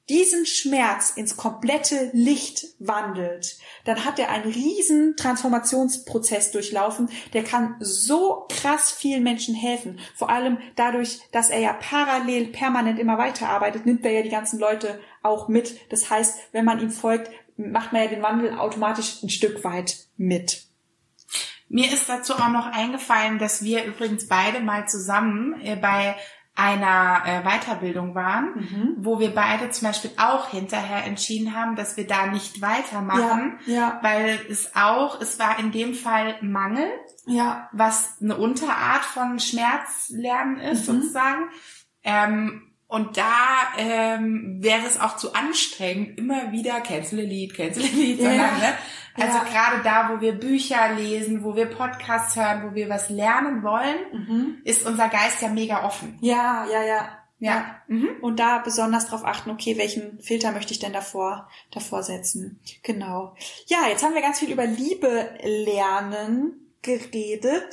diesen 0.09 0.45
Schmerz 0.45 1.11
ins 1.11 1.37
komplette 1.37 2.11
Licht 2.13 2.67
wandelt, 2.79 3.57
dann 3.85 4.05
hat 4.05 4.19
er 4.19 4.31
einen 4.31 4.51
riesen 4.51 5.17
Transformationsprozess 5.17 6.51
durchlaufen, 6.51 7.09
der 7.33 7.43
kann 7.43 7.77
so 7.81 8.47
krass 8.51 8.93
vielen 8.93 9.23
Menschen 9.23 9.55
helfen. 9.55 10.01
Vor 10.15 10.29
allem 10.29 10.59
dadurch, 10.77 11.21
dass 11.33 11.51
er 11.51 11.61
ja 11.61 11.73
parallel 11.73 12.49
permanent 12.49 12.99
immer 12.99 13.17
weiterarbeitet, 13.17 13.87
nimmt 13.87 14.05
er 14.05 14.13
ja 14.13 14.23
die 14.23 14.31
ganzen 14.31 14.59
Leute 14.59 15.01
auch 15.23 15.49
mit. 15.49 15.91
Das 15.91 16.11
heißt, 16.11 16.39
wenn 16.53 16.65
man 16.65 16.81
ihm 16.81 16.91
folgt, 16.91 17.31
macht 17.57 17.93
man 17.93 18.03
ja 18.03 18.09
den 18.09 18.23
Wandel 18.23 18.59
automatisch 18.59 19.23
ein 19.23 19.31
Stück 19.31 19.65
weit 19.65 19.97
mit. 20.17 20.65
Mir 21.69 21.91
ist 21.93 22.09
dazu 22.09 22.35
auch 22.35 22.49
noch 22.49 22.67
eingefallen, 22.67 23.39
dass 23.39 23.65
wir 23.65 23.85
übrigens 23.85 24.29
beide 24.29 24.61
mal 24.61 24.87
zusammen 24.87 25.61
äh, 25.63 25.77
bei 25.77 26.15
einer 26.57 27.23
äh, 27.27 27.43
Weiterbildung 27.43 28.15
waren, 28.15 28.95
wo 28.99 29.19
wir 29.19 29.35
beide 29.35 29.71
zum 29.71 29.89
Beispiel 29.89 30.13
auch 30.19 30.51
hinterher 30.51 31.05
entschieden 31.05 31.55
haben, 31.57 31.75
dass 31.75 31.97
wir 31.97 32.07
da 32.07 32.27
nicht 32.27 32.61
weitermachen, 32.63 33.59
Ja, 33.67 33.75
ja. 33.75 33.99
weil 34.03 34.39
es 34.49 34.71
auch, 34.77 35.21
es 35.21 35.39
war 35.41 35.59
in 35.59 35.73
dem 35.73 35.95
Fall 35.95 36.37
Mangel, 36.43 36.87
Ja, 37.27 37.69
was 37.73 38.19
eine 38.23 38.37
Unterart 38.37 39.05
von 39.05 39.41
Schmerzlernen 39.41 40.59
ist 40.61 40.87
sozusagen. 40.87 41.49
Ähm, 42.05 42.71
und 42.87 43.17
da 43.17 43.33
ähm, 43.79 44.59
wäre 44.61 44.87
es 44.87 45.01
auch 45.01 45.17
zu 45.17 45.33
anstrengend, 45.35 46.19
immer 46.19 46.53
wieder 46.53 46.81
cancel 46.83 47.19
a 47.21 47.23
Lied, 47.23 47.55
cancel 47.55 47.83
a 47.83 47.87
Ja. 47.87 48.17
sondern 48.17 48.59
ne? 48.61 48.75
Also 49.17 49.39
Ja. 49.39 49.45
gerade 49.45 49.83
da, 49.85 50.11
wo 50.13 50.21
wir 50.21 50.33
Bücher 50.33 50.93
lesen, 50.95 51.45
wo 51.45 51.55
wir 51.55 51.67
Podcasts 51.67 52.35
hören, 52.37 52.69
wo 52.69 52.75
wir 52.75 52.89
was 52.89 53.11
lernen 53.11 53.63
wollen, 53.63 54.61
ist 54.65 54.87
unser 54.87 55.09
Geist 55.09 55.41
ja 55.43 55.49
mega 55.49 55.85
offen. 55.85 56.19
ja, 56.21 56.67
ja, 56.71 56.83
ja. 56.83 57.09
Ja. 57.41 57.77
Mhm. 57.89 58.09
Und 58.23 58.39
da 58.41 58.59
besonders 58.59 59.07
darauf 59.07 59.25
achten, 59.27 59.51
okay, 59.51 59.77
welchen 59.77 60.19
Filter 60.21 60.53
möchte 60.53 60.73
ich 60.73 60.79
denn 60.79 60.93
davor, 60.95 61.49
davor 61.73 62.03
setzen? 62.03 62.61
Genau. 62.83 63.35
Ja, 63.67 63.89
jetzt 63.89 64.03
haben 64.03 64.15
wir 64.15 64.23
ganz 64.23 64.39
viel 64.39 64.51
über 64.51 64.65
Liebe 64.65 65.29
lernen 65.43 66.71
geredet. 66.81 67.67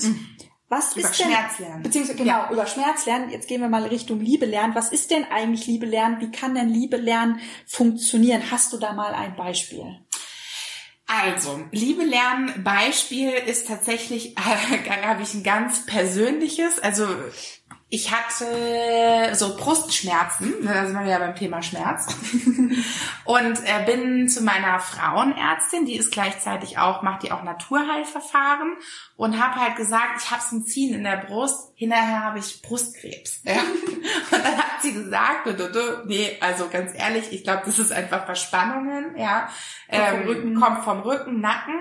Was 0.67 0.95
Mhm. 0.95 0.99
Über 1.01 1.09
ist 1.09 1.19
denn, 1.19 1.27
Schmerz 1.27 1.59
lernen. 1.59 1.83
Beziehungsweise, 1.83 2.17
genau, 2.17 2.31
Ja. 2.43 2.51
über 2.51 2.65
Schmerz 2.65 3.05
lernen. 3.05 3.29
Jetzt 3.29 3.47
gehen 3.47 3.61
wir 3.61 3.69
mal 3.69 3.83
Richtung 3.85 4.19
Liebe 4.19 4.45
lernen. 4.45 4.73
Was 4.75 4.91
ist 4.91 5.11
denn 5.11 5.25
eigentlich 5.31 5.67
Liebe 5.67 5.85
lernen? 5.85 6.19
Wie 6.21 6.31
kann 6.31 6.55
denn 6.55 6.69
Liebe 6.69 6.97
lernen 6.97 7.39
funktionieren? 7.67 8.41
Hast 8.51 8.73
du 8.73 8.77
da 8.77 8.93
mal 8.93 9.13
ein 9.13 9.35
Beispiel? 9.35 9.99
Also, 11.13 11.59
Liebe 11.71 12.03
lernen 12.03 12.63
Beispiel 12.63 13.31
ist 13.31 13.67
tatsächlich, 13.67 14.37
äh, 14.37 15.01
habe 15.03 15.23
ich 15.23 15.33
ein 15.33 15.43
ganz 15.43 15.85
persönliches. 15.85 16.79
Also 16.79 17.05
ich 17.93 18.09
hatte 18.09 19.35
so 19.35 19.57
Brustschmerzen, 19.57 20.63
ne, 20.63 20.73
da 20.73 20.85
sind 20.85 20.97
wir 20.97 21.05
ja 21.05 21.19
beim 21.19 21.35
Thema 21.35 21.61
Schmerz. 21.61 22.07
Und 23.25 23.59
äh, 23.65 23.85
bin 23.85 24.29
zu 24.29 24.43
meiner 24.43 24.79
Frauenärztin, 24.79 25.85
die 25.85 25.97
ist 25.97 26.09
gleichzeitig 26.09 26.77
auch, 26.77 27.01
macht 27.01 27.23
die 27.23 27.33
auch 27.33 27.43
Naturheilverfahren 27.43 28.77
und 29.17 29.39
habe 29.39 29.59
halt 29.59 29.75
gesagt, 29.75 30.23
ich 30.23 30.31
habe 30.31 30.41
so 30.41 30.55
ein 30.55 30.65
Ziehen 30.65 30.95
in 30.95 31.03
der 31.03 31.17
Brust, 31.17 31.73
hinterher 31.75 32.23
habe 32.23 32.39
ich 32.39 32.61
Brustkrebs. 32.61 33.41
Ja. 33.43 33.53
Und 34.31 34.43
dann 34.43 34.57
hat 34.57 34.81
sie 34.81 34.93
gesagt, 34.93 35.45
du, 35.45 35.53
du, 35.53 35.71
du, 35.71 36.03
nee, 36.07 36.37
also 36.41 36.69
ganz 36.69 36.91
ehrlich, 36.95 37.31
ich 37.31 37.43
glaube, 37.43 37.63
das 37.65 37.77
ist 37.77 37.91
einfach 37.91 38.25
Verspannungen, 38.25 39.15
ja. 39.17 39.49
Ähm, 39.89 40.27
Rücken. 40.27 40.59
kommt 40.59 40.83
vom 40.83 41.01
Rücken, 41.01 41.39
Nacken. 41.39 41.75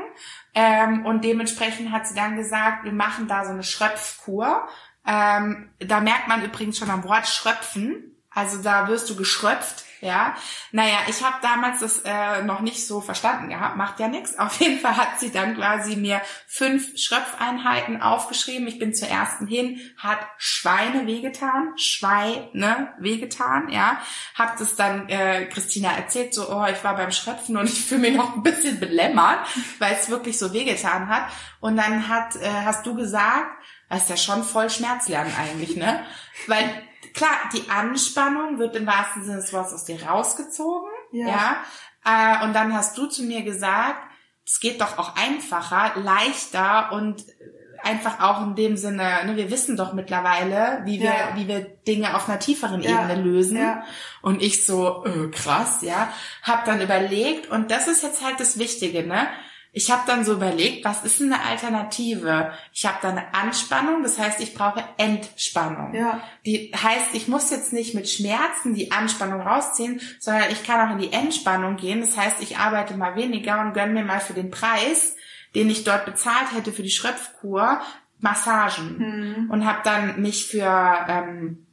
Ähm, 0.55 1.07
und 1.07 1.25
dementsprechend 1.25 1.92
hat 1.92 2.07
sie 2.07 2.14
dann 2.14 2.37
gesagt, 2.37 2.85
wir 2.85 2.92
machen 2.92 3.29
da 3.29 3.44
so 3.44 3.53
eine 3.53 3.62
Schröpfkur. 3.62 4.68
Ähm, 5.06 5.70
da 5.78 6.00
merkt 6.00 6.28
man 6.28 6.42
übrigens 6.42 6.78
schon 6.78 6.90
am 6.90 7.04
Wort 7.04 7.26
Schröpfen. 7.26 8.10
Also 8.32 8.62
da 8.62 8.86
wirst 8.86 9.10
du 9.10 9.16
geschröpft, 9.16 9.84
ja. 10.00 10.36
Naja, 10.70 10.98
ich 11.08 11.20
habe 11.24 11.38
damals 11.42 11.80
das 11.80 12.02
äh, 12.04 12.42
noch 12.42 12.60
nicht 12.60 12.86
so 12.86 13.00
verstanden 13.00 13.48
gehabt, 13.48 13.76
macht 13.76 13.98
ja 13.98 14.06
nichts. 14.06 14.38
Auf 14.38 14.60
jeden 14.60 14.78
Fall 14.78 14.96
hat 14.96 15.18
sie 15.18 15.32
dann 15.32 15.56
quasi 15.56 15.96
mir 15.96 16.20
fünf 16.46 16.96
Schröpfeinheiten 16.96 18.00
aufgeschrieben. 18.00 18.68
Ich 18.68 18.78
bin 18.78 18.94
zur 18.94 19.08
ersten 19.08 19.48
hin, 19.48 19.80
hat 19.98 20.20
Schweine 20.38 21.08
wehgetan, 21.08 21.76
Schweine 21.76 22.94
wehgetan, 23.00 23.68
ja. 23.68 24.00
Hab 24.36 24.56
das 24.58 24.76
dann 24.76 25.08
äh, 25.08 25.46
Christina 25.46 25.90
erzählt, 25.90 26.32
so, 26.32 26.48
oh, 26.48 26.66
ich 26.66 26.84
war 26.84 26.94
beim 26.94 27.10
Schröpfen 27.10 27.56
und 27.56 27.68
ich 27.68 27.84
fühle 27.84 28.02
mich 28.02 28.16
noch 28.16 28.36
ein 28.36 28.44
bisschen 28.44 28.78
belämmert, 28.78 29.40
weil 29.80 29.94
es 29.94 30.08
wirklich 30.08 30.38
so 30.38 30.52
wehgetan 30.52 31.08
hat. 31.08 31.24
Und 31.58 31.76
dann 31.76 32.08
hat, 32.08 32.36
äh, 32.36 32.48
hast 32.64 32.86
du 32.86 32.94
gesagt, 32.94 33.50
das 33.90 34.03
ist 34.05 34.11
ja 34.11 34.16
schon 34.16 34.42
voll 34.44 34.70
Schmerzlernen 34.70 35.33
eigentlich, 35.38 35.76
ne? 35.76 36.00
Weil 36.46 36.64
klar, 37.12 37.31
die 37.53 37.68
Anspannung 37.68 38.59
wird 38.59 38.76
im 38.76 38.87
wahrsten 38.87 39.24
Sinne 39.24 39.37
des 39.38 39.53
Wortes 39.53 39.74
aus 39.74 39.85
dir 39.85 40.03
rausgezogen, 40.03 40.88
Ja. 41.12 41.26
ja. 41.26 41.57
Äh, 42.05 42.44
und 42.44 42.55
dann 42.55 42.74
hast 42.74 42.96
du 42.96 43.07
zu 43.07 43.22
mir 43.24 43.42
gesagt, 43.42 44.00
es 44.46 44.59
geht 44.61 44.81
doch 44.81 44.96
auch 44.96 45.16
einfacher, 45.16 45.92
leichter 46.00 46.92
und 46.92 47.22
einfach 47.83 48.20
auch 48.20 48.42
in 48.42 48.55
dem 48.57 48.76
Sinne, 48.76 49.24
ne, 49.24 49.37
wir 49.37 49.50
wissen 49.50 49.76
doch 49.76 49.92
mittlerweile, 49.92 50.83
wie 50.85 51.00
wir, 51.00 51.07
Ja. 51.11 51.35
wie 51.35 51.48
wir 51.48 51.61
Dinge 51.61 52.14
auf 52.14 52.29
einer 52.29 52.38
tieferen 52.38 52.83
Ja. 52.83 52.90
Ebene 53.05 53.22
lösen. 53.22 53.57
Ja. 53.59 53.85
Und 54.22 54.42
ich 54.42 54.64
so, 54.66 55.05
äh, 55.05 55.29
krass, 55.31 55.79
ja, 55.83 56.12
hab 56.42 56.64
dann 56.64 56.81
überlegt, 56.81 57.48
und 57.50 57.70
das 57.70 57.88
ist 57.88 58.03
jetzt 58.03 58.24
halt 58.24 58.38
das 58.38 58.59
Wichtige, 58.59 59.07
ne? 59.07 59.29
Ich 59.72 59.90
habe 59.90 60.02
dann 60.06 60.24
so 60.24 60.33
überlegt, 60.33 60.85
was 60.85 61.04
ist 61.04 61.20
eine 61.20 61.42
Alternative? 61.44 62.52
Ich 62.72 62.87
habe 62.87 62.98
da 63.02 63.11
eine 63.11 63.35
Anspannung, 63.35 64.02
das 64.02 64.18
heißt, 64.18 64.40
ich 64.40 64.54
brauche 64.54 64.83
Entspannung. 64.96 65.94
Ja. 65.94 66.20
Die 66.44 66.72
heißt, 66.74 67.14
ich 67.14 67.28
muss 67.28 67.50
jetzt 67.50 67.72
nicht 67.72 67.94
mit 67.94 68.09
Schmerzen 68.09 68.74
die 68.74 68.90
Anspannung 68.90 69.40
rausziehen, 69.40 70.00
sondern 70.18 70.50
ich 70.50 70.64
kann 70.64 70.88
auch 70.88 70.92
in 70.92 70.98
die 70.98 71.12
Entspannung 71.12 71.76
gehen. 71.76 72.00
Das 72.00 72.16
heißt, 72.16 72.42
ich 72.42 72.56
arbeite 72.56 72.96
mal 72.96 73.14
weniger 73.14 73.61
und 73.61 73.72
gönne 73.72 73.92
mir 73.92 74.04
mal 74.04 74.20
für 74.20 74.35
den 74.35 74.50
Preis, 74.50 75.14
den 75.54 75.70
ich 75.70 75.85
dort 75.85 76.04
bezahlt 76.04 76.52
hätte 76.52 76.72
für 76.72 76.83
die 76.83 76.90
Schröpfkur, 76.90 77.80
Massagen 78.18 79.48
und 79.50 79.66
habe 79.66 79.80
dann 79.83 80.20
mich 80.20 80.46
für 80.46 81.06
ähm, 81.09 81.66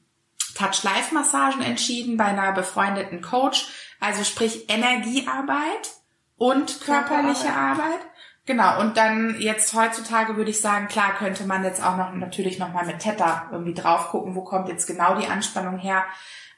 Touch-Life-Massagen 0.55 1.61
entschieden 1.61 2.17
bei 2.17 2.25
einer 2.25 2.53
befreundeten 2.53 3.21
Coach. 3.21 3.67
Also 3.99 4.23
sprich 4.23 4.69
Energiearbeit 4.69 5.91
und 6.37 6.81
körperliche 6.81 7.51
Arbeit. 7.51 7.99
Genau, 8.45 8.79
und 8.79 8.95
dann 8.95 9.35
jetzt 9.39 9.73
heutzutage 9.73 10.37
würde 10.37 10.51
ich 10.51 10.61
sagen, 10.61 10.87
klar 10.87 11.15
könnte 11.17 11.45
man 11.45 11.65
jetzt 11.65 11.83
auch 11.83 11.97
noch 11.97 12.13
natürlich 12.13 12.59
nochmal 12.59 12.85
mit 12.85 12.99
Theta 12.99 13.49
irgendwie 13.51 13.73
drauf 13.73 14.09
gucken, 14.09 14.35
wo 14.35 14.43
kommt 14.43 14.69
jetzt 14.69 14.87
genau 14.87 15.15
die 15.15 15.27
Anspannung 15.27 15.77
her. 15.77 16.05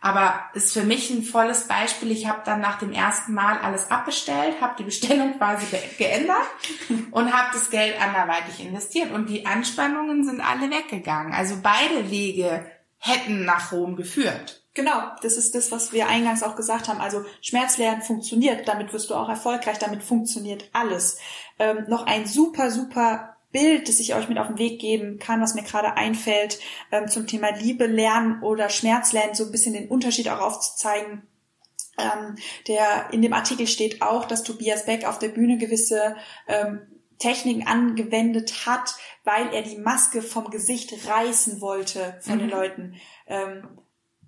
Aber 0.01 0.45
ist 0.53 0.71
für 0.71 0.83
mich 0.83 1.09
ein 1.09 1.23
volles 1.23 1.67
Beispiel. 1.67 2.11
Ich 2.11 2.27
habe 2.27 2.41
dann 2.45 2.61
nach 2.61 2.79
dem 2.79 2.93
ersten 2.93 3.33
Mal 3.33 3.57
alles 3.57 3.91
abbestellt, 3.91 4.61
habe 4.61 4.75
die 4.77 4.83
Bestellung 4.83 5.33
quasi 5.37 5.65
geändert 5.97 6.45
und 7.11 7.33
habe 7.33 7.49
das 7.53 7.69
Geld 7.69 7.99
anderweitig 7.99 8.63
investiert. 8.63 9.11
Und 9.11 9.27
die 9.27 9.45
Anspannungen 9.45 10.23
sind 10.23 10.41
alle 10.41 10.69
weggegangen. 10.69 11.33
Also 11.33 11.55
beide 11.61 12.09
Wege 12.11 12.65
hätten 12.97 13.45
nach 13.45 13.71
Rom 13.71 13.95
geführt. 13.95 14.58
Genau, 14.75 15.01
das 15.23 15.35
ist 15.35 15.55
das, 15.55 15.71
was 15.71 15.91
wir 15.91 16.07
eingangs 16.07 16.43
auch 16.43 16.55
gesagt 16.55 16.87
haben. 16.87 17.01
Also 17.01 17.25
Schmerzlernen 17.41 18.01
funktioniert, 18.01 18.67
damit 18.67 18.93
wirst 18.93 19.09
du 19.09 19.15
auch 19.15 19.27
erfolgreich, 19.27 19.79
damit 19.79 20.03
funktioniert 20.03 20.69
alles. 20.73 21.17
Ähm, 21.57 21.85
noch 21.87 22.05
ein 22.05 22.27
super, 22.27 22.69
super 22.69 23.35
Bild, 23.51 23.89
das 23.89 23.99
ich 23.99 24.13
euch 24.13 24.29
mit 24.29 24.37
auf 24.37 24.47
den 24.47 24.59
Weg 24.59 24.79
geben 24.79 25.17
kann, 25.17 25.41
was 25.41 25.55
mir 25.55 25.63
gerade 25.63 25.97
einfällt, 25.97 26.59
ähm, 26.91 27.07
zum 27.07 27.25
Thema 27.25 27.49
Liebe 27.49 27.87
lernen 27.87 28.43
oder 28.43 28.69
Schmerz 28.69 29.11
lernen, 29.11 29.33
so 29.33 29.45
ein 29.45 29.51
bisschen 29.51 29.73
den 29.73 29.89
Unterschied 29.89 30.29
auch 30.29 30.39
aufzuzeigen. 30.39 31.27
Ähm, 31.97 32.37
der 32.67 33.11
in 33.11 33.21
dem 33.21 33.33
Artikel 33.33 33.67
steht 33.67 34.01
auch, 34.01 34.25
dass 34.25 34.43
Tobias 34.43 34.85
Beck 34.85 35.05
auf 35.05 35.19
der 35.19 35.29
Bühne 35.29 35.57
gewisse 35.57 36.15
ähm, 36.47 36.81
Techniken 37.17 37.67
angewendet 37.67 38.65
hat, 38.65 38.95
weil 39.23 39.53
er 39.53 39.63
die 39.63 39.77
Maske 39.77 40.21
vom 40.21 40.51
Gesicht 40.51 40.93
reißen 41.07 41.59
wollte 41.59 42.17
von 42.21 42.35
mhm. 42.35 42.39
den 42.39 42.49
Leuten. 42.49 42.95
Ähm, 43.27 43.67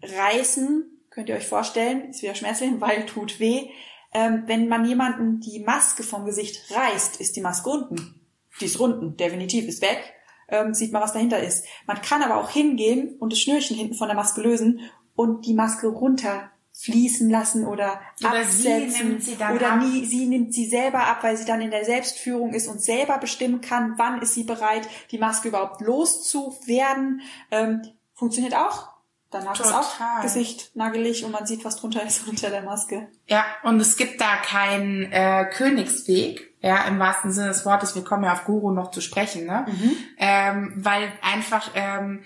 reißen, 0.03 0.85
könnt 1.09 1.29
ihr 1.29 1.35
euch 1.35 1.47
vorstellen, 1.47 2.09
ist 2.09 2.21
wieder 2.21 2.35
schmerzlich, 2.35 2.71
weil 2.79 3.05
tut 3.05 3.39
weh. 3.39 3.69
Ähm, 4.13 4.43
wenn 4.47 4.67
man 4.67 4.85
jemanden 4.85 5.39
die 5.39 5.59
Maske 5.59 6.03
vom 6.03 6.25
Gesicht 6.25 6.71
reißt, 6.71 7.21
ist 7.21 7.35
die 7.35 7.41
Maske 7.41 7.69
unten. 7.69 8.21
Die 8.59 8.65
ist 8.65 8.77
unten, 8.77 9.15
definitiv, 9.15 9.67
ist 9.67 9.81
weg. 9.81 10.13
Ähm, 10.49 10.73
sieht 10.73 10.91
man, 10.91 11.01
was 11.01 11.13
dahinter 11.13 11.41
ist. 11.41 11.65
Man 11.87 12.01
kann 12.01 12.21
aber 12.21 12.35
auch 12.35 12.49
hingehen 12.49 13.15
und 13.19 13.31
das 13.31 13.39
Schnürchen 13.39 13.77
hinten 13.77 13.95
von 13.95 14.07
der 14.07 14.17
Maske 14.17 14.41
lösen 14.41 14.81
und 15.15 15.45
die 15.45 15.53
Maske 15.53 15.87
runter 15.87 16.51
fließen 16.73 17.29
lassen 17.29 17.65
oder, 17.65 18.01
oder 18.19 18.39
absetzen 18.39 19.19
sie 19.19 19.35
oder 19.35 19.75
nie, 19.75 20.05
sie 20.05 20.25
nimmt 20.25 20.53
sie 20.53 20.65
selber 20.65 20.99
ab, 20.99 21.19
weil 21.21 21.37
sie 21.37 21.45
dann 21.45 21.61
in 21.61 21.69
der 21.69 21.85
Selbstführung 21.85 22.53
ist 22.53 22.67
und 22.67 22.81
selber 22.81 23.17
bestimmen 23.17 23.61
kann, 23.61 23.93
wann 23.97 24.21
ist 24.21 24.33
sie 24.33 24.43
bereit, 24.43 24.87
die 25.11 25.19
Maske 25.19 25.49
überhaupt 25.49 25.81
loszuwerden. 25.81 27.21
Ähm, 27.51 27.81
funktioniert 28.13 28.55
auch. 28.55 28.90
Danach 29.31 29.55
Total. 29.55 29.71
ist 29.71 29.77
auch 29.77 30.21
Gesicht 30.21 30.75
nagelig 30.75 31.23
und 31.23 31.31
man 31.31 31.45
sieht, 31.45 31.63
was 31.63 31.77
drunter 31.77 32.03
ist 32.03 32.27
unter 32.27 32.49
der 32.49 32.63
Maske. 32.63 33.07
Ja, 33.27 33.45
und 33.63 33.79
es 33.79 33.95
gibt 33.95 34.19
da 34.19 34.35
keinen 34.35 35.09
äh, 35.11 35.49
Königsweg, 35.51 36.53
ja, 36.61 36.83
im 36.83 36.99
wahrsten 36.99 37.31
Sinne 37.31 37.47
des 37.47 37.65
Wortes. 37.65 37.95
Wir 37.95 38.03
kommen 38.03 38.25
ja 38.25 38.33
auf 38.33 38.43
Guru 38.43 38.71
noch 38.71 38.91
zu 38.91 38.99
sprechen, 38.99 39.45
ne? 39.45 39.65
Mhm. 39.67 39.97
Ähm, 40.17 40.73
weil 40.75 41.11
einfach 41.21 41.71
ähm, 41.75 42.23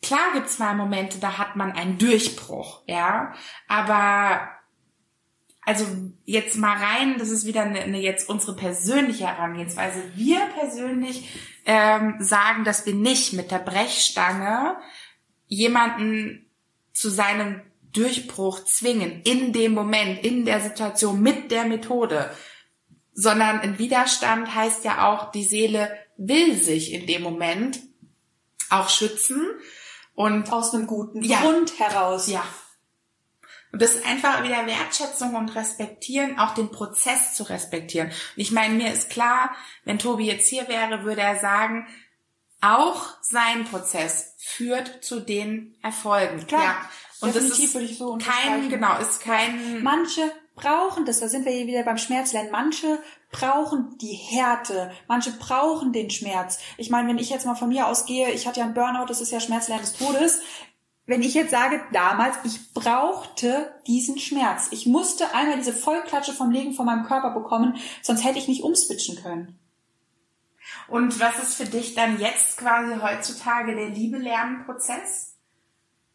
klar 0.00 0.32
gibt's 0.32 0.60
mal 0.60 0.74
Momente, 0.74 1.18
da 1.18 1.38
hat 1.38 1.56
man 1.56 1.72
einen 1.72 1.98
Durchbruch, 1.98 2.82
ja, 2.86 3.34
aber 3.68 4.48
also 5.66 5.86
jetzt 6.24 6.56
mal 6.56 6.76
rein, 6.76 7.16
das 7.18 7.30
ist 7.30 7.46
wieder 7.46 7.62
eine, 7.62 7.80
eine 7.80 7.98
jetzt 7.98 8.28
unsere 8.28 8.54
persönliche 8.54 9.26
Herangehensweise. 9.26 10.02
Wir 10.14 10.40
persönlich 10.58 11.34
ähm, 11.64 12.16
sagen, 12.20 12.64
dass 12.64 12.84
wir 12.86 12.94
nicht 12.94 13.32
mit 13.32 13.50
der 13.50 13.58
Brechstange 13.58 14.76
jemanden 15.46 16.43
zu 16.94 17.10
seinem 17.10 17.60
Durchbruch 17.92 18.64
zwingen, 18.64 19.22
in 19.22 19.52
dem 19.52 19.74
Moment, 19.74 20.24
in 20.24 20.46
der 20.46 20.60
Situation, 20.60 21.20
mit 21.20 21.50
der 21.50 21.64
Methode, 21.64 22.30
sondern 23.12 23.60
ein 23.60 23.78
Widerstand 23.78 24.54
heißt 24.54 24.84
ja 24.84 25.08
auch, 25.08 25.30
die 25.30 25.44
Seele 25.44 25.94
will 26.16 26.54
sich 26.54 26.92
in 26.92 27.06
dem 27.06 27.22
Moment 27.22 27.80
auch 28.70 28.88
schützen 28.88 29.42
und 30.14 30.52
aus 30.52 30.74
einem 30.74 30.86
guten 30.86 31.22
ja, 31.22 31.40
Grund 31.40 31.78
heraus. 31.78 32.28
Ja. 32.28 32.44
Und 33.72 33.82
das 33.82 33.94
ist 33.94 34.06
einfach 34.06 34.44
wieder 34.44 34.66
Wertschätzung 34.66 35.34
und 35.34 35.54
Respektieren, 35.56 36.38
auch 36.38 36.54
den 36.54 36.70
Prozess 36.70 37.34
zu 37.34 37.42
respektieren. 37.44 38.08
Und 38.08 38.14
ich 38.36 38.52
meine, 38.52 38.74
mir 38.74 38.92
ist 38.92 39.10
klar, 39.10 39.54
wenn 39.84 39.98
Tobi 39.98 40.26
jetzt 40.26 40.48
hier 40.48 40.68
wäre, 40.68 41.04
würde 41.04 41.22
er 41.22 41.40
sagen, 41.40 41.86
auch 42.64 43.06
sein 43.20 43.64
Prozess 43.64 44.34
führt 44.38 45.04
zu 45.04 45.20
den 45.20 45.76
Erfolgen. 45.82 46.46
Klar. 46.46 46.62
Ja. 46.62 46.76
Und 47.20 47.34
Definitiv 47.34 47.58
das 47.58 47.64
ist 47.64 47.74
würde 47.74 47.86
ich 47.86 47.98
so 47.98 48.18
kein, 48.18 48.68
genau, 48.68 48.98
ist 48.98 49.20
kein. 49.20 49.82
Manche 49.82 50.22
brauchen 50.54 51.04
das, 51.04 51.20
da 51.20 51.28
sind 51.28 51.44
wir 51.44 51.52
hier 51.52 51.66
wieder 51.66 51.82
beim 51.82 51.98
Schmerzlernen. 51.98 52.52
Manche 52.52 52.98
brauchen 53.30 53.96
die 53.98 54.12
Härte, 54.12 54.92
manche 55.08 55.32
brauchen 55.32 55.92
den 55.92 56.10
Schmerz. 56.10 56.58
Ich 56.76 56.90
meine, 56.90 57.08
wenn 57.08 57.18
ich 57.18 57.30
jetzt 57.30 57.46
mal 57.46 57.54
von 57.54 57.68
mir 57.68 57.86
ausgehe, 57.86 58.30
ich 58.30 58.46
hatte 58.46 58.60
ja 58.60 58.66
einen 58.66 58.74
Burnout, 58.74 59.06
das 59.06 59.20
ist 59.20 59.32
ja 59.32 59.40
Schmerzlernen 59.40 59.84
des 59.84 59.94
Todes. 59.94 60.40
Wenn 61.06 61.22
ich 61.22 61.34
jetzt 61.34 61.50
sage, 61.50 61.82
damals, 61.92 62.36
ich 62.44 62.72
brauchte 62.72 63.74
diesen 63.86 64.18
Schmerz. 64.18 64.68
Ich 64.70 64.86
musste 64.86 65.34
einmal 65.34 65.58
diese 65.58 65.74
Vollklatsche 65.74 66.32
vom 66.32 66.50
Legen 66.50 66.72
von 66.72 66.86
meinem 66.86 67.04
Körper 67.04 67.30
bekommen, 67.30 67.76
sonst 68.00 68.24
hätte 68.24 68.38
ich 68.38 68.48
nicht 68.48 68.62
umswitchen 68.62 69.16
können. 69.16 69.58
Und 70.88 71.18
was 71.20 71.42
ist 71.42 71.54
für 71.54 71.64
dich 71.64 71.94
dann 71.94 72.18
jetzt 72.18 72.58
quasi 72.58 73.00
heutzutage 73.00 73.74
der 73.74 73.88
Liebe-Lernen-Prozess? 73.88 75.36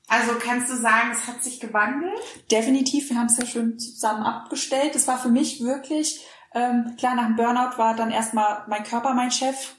Also 0.07 0.33
kannst 0.39 0.71
du 0.71 0.75
sagen, 0.75 1.11
es 1.11 1.27
hat 1.27 1.43
sich 1.43 1.59
gewandelt? 1.59 2.19
Definitiv, 2.51 3.09
wir 3.09 3.17
haben 3.17 3.27
es 3.27 3.37
ja 3.37 3.45
schon 3.45 3.77
zusammen 3.77 4.23
abgestellt. 4.23 4.95
Das 4.95 5.07
war 5.07 5.19
für 5.19 5.29
mich 5.29 5.63
wirklich, 5.63 6.25
ähm, 6.53 6.95
klar, 6.97 7.15
nach 7.15 7.27
dem 7.27 7.35
Burnout 7.35 7.77
war 7.77 7.95
dann 7.95 8.09
erstmal 8.09 8.63
mein 8.67 8.83
Körper 8.83 9.13
mein 9.13 9.31
Chef, 9.31 9.75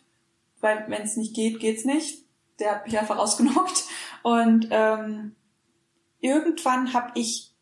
weil 0.60 0.84
wenn 0.88 1.02
es 1.02 1.16
nicht 1.16 1.34
geht, 1.34 1.58
geht's 1.58 1.84
nicht. 1.84 2.24
Der 2.60 2.76
hat 2.76 2.86
mich 2.86 2.98
einfach 2.98 3.18
ausgenockt. 3.18 3.84
Und 4.22 4.68
ähm, 4.70 5.34
irgendwann 6.20 6.92
habe 6.92 7.10
ich 7.14 7.52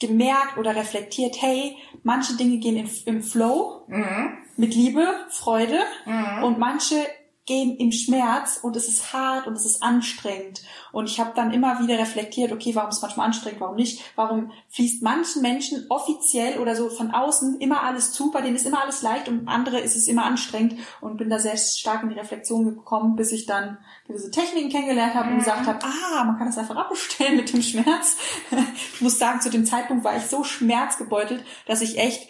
gemerkt 0.00 0.58
oder 0.58 0.74
reflektiert, 0.74 1.40
hey, 1.40 1.76
manche 2.02 2.36
Dinge 2.36 2.58
gehen 2.58 2.76
in, 2.76 2.90
im 3.06 3.22
Flow. 3.22 3.84
Mhm 3.88 4.38
mit 4.58 4.74
Liebe, 4.74 5.06
Freude 5.30 5.78
mhm. 6.04 6.44
und 6.44 6.58
manche 6.58 7.06
gehen 7.48 7.78
im 7.78 7.92
Schmerz 7.92 8.60
und 8.60 8.76
es 8.76 8.88
ist 8.88 9.14
hart 9.14 9.46
und 9.46 9.54
es 9.54 9.64
ist 9.64 9.82
anstrengend. 9.82 10.62
Und 10.92 11.08
ich 11.08 11.18
habe 11.18 11.32
dann 11.34 11.50
immer 11.50 11.80
wieder 11.80 11.98
reflektiert, 11.98 12.52
okay, 12.52 12.74
warum 12.74 12.90
ist 12.90 12.96
es 12.96 13.02
manchmal 13.02 13.26
anstrengend, 13.26 13.60
warum 13.62 13.76
nicht? 13.76 14.02
Warum 14.16 14.52
fließt 14.68 15.02
manchen 15.02 15.40
Menschen 15.40 15.86
offiziell 15.88 16.58
oder 16.58 16.76
so 16.76 16.90
von 16.90 17.10
außen 17.10 17.58
immer 17.60 17.82
alles 17.82 18.12
zu, 18.12 18.30
bei 18.30 18.42
denen 18.42 18.54
ist 18.54 18.66
immer 18.66 18.82
alles 18.82 19.00
leicht 19.00 19.28
und 19.28 19.48
andere 19.48 19.80
ist 19.80 19.96
es 19.96 20.08
immer 20.08 20.26
anstrengend 20.26 20.78
und 21.00 21.16
bin 21.16 21.30
da 21.30 21.38
sehr 21.38 21.56
stark 21.56 22.02
in 22.02 22.10
die 22.10 22.18
Reflexion 22.18 22.66
gekommen, 22.66 23.16
bis 23.16 23.32
ich 23.32 23.46
dann 23.46 23.78
gewisse 24.06 24.30
Techniken 24.30 24.68
kennengelernt 24.68 25.14
habe 25.14 25.28
mhm. 25.28 25.32
und 25.32 25.38
gesagt 25.38 25.66
habe, 25.66 25.78
ah, 25.82 26.24
man 26.24 26.36
kann 26.36 26.48
das 26.48 26.58
einfach 26.58 26.76
abbestellen 26.76 27.36
mit 27.36 27.50
dem 27.50 27.62
Schmerz. 27.62 28.18
ich 28.94 29.00
muss 29.00 29.18
sagen, 29.18 29.40
zu 29.40 29.48
dem 29.48 29.64
Zeitpunkt 29.64 30.04
war 30.04 30.16
ich 30.18 30.26
so 30.26 30.44
schmerzgebeutelt, 30.44 31.42
dass 31.66 31.80
ich 31.80 31.96
echt 31.96 32.28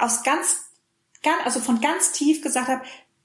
aus 0.00 0.24
ganz 0.24 0.69
also 1.44 1.60
von 1.60 1.80
ganz 1.80 2.12
tief 2.12 2.42
gesagt 2.42 2.68
habe, 2.68 2.82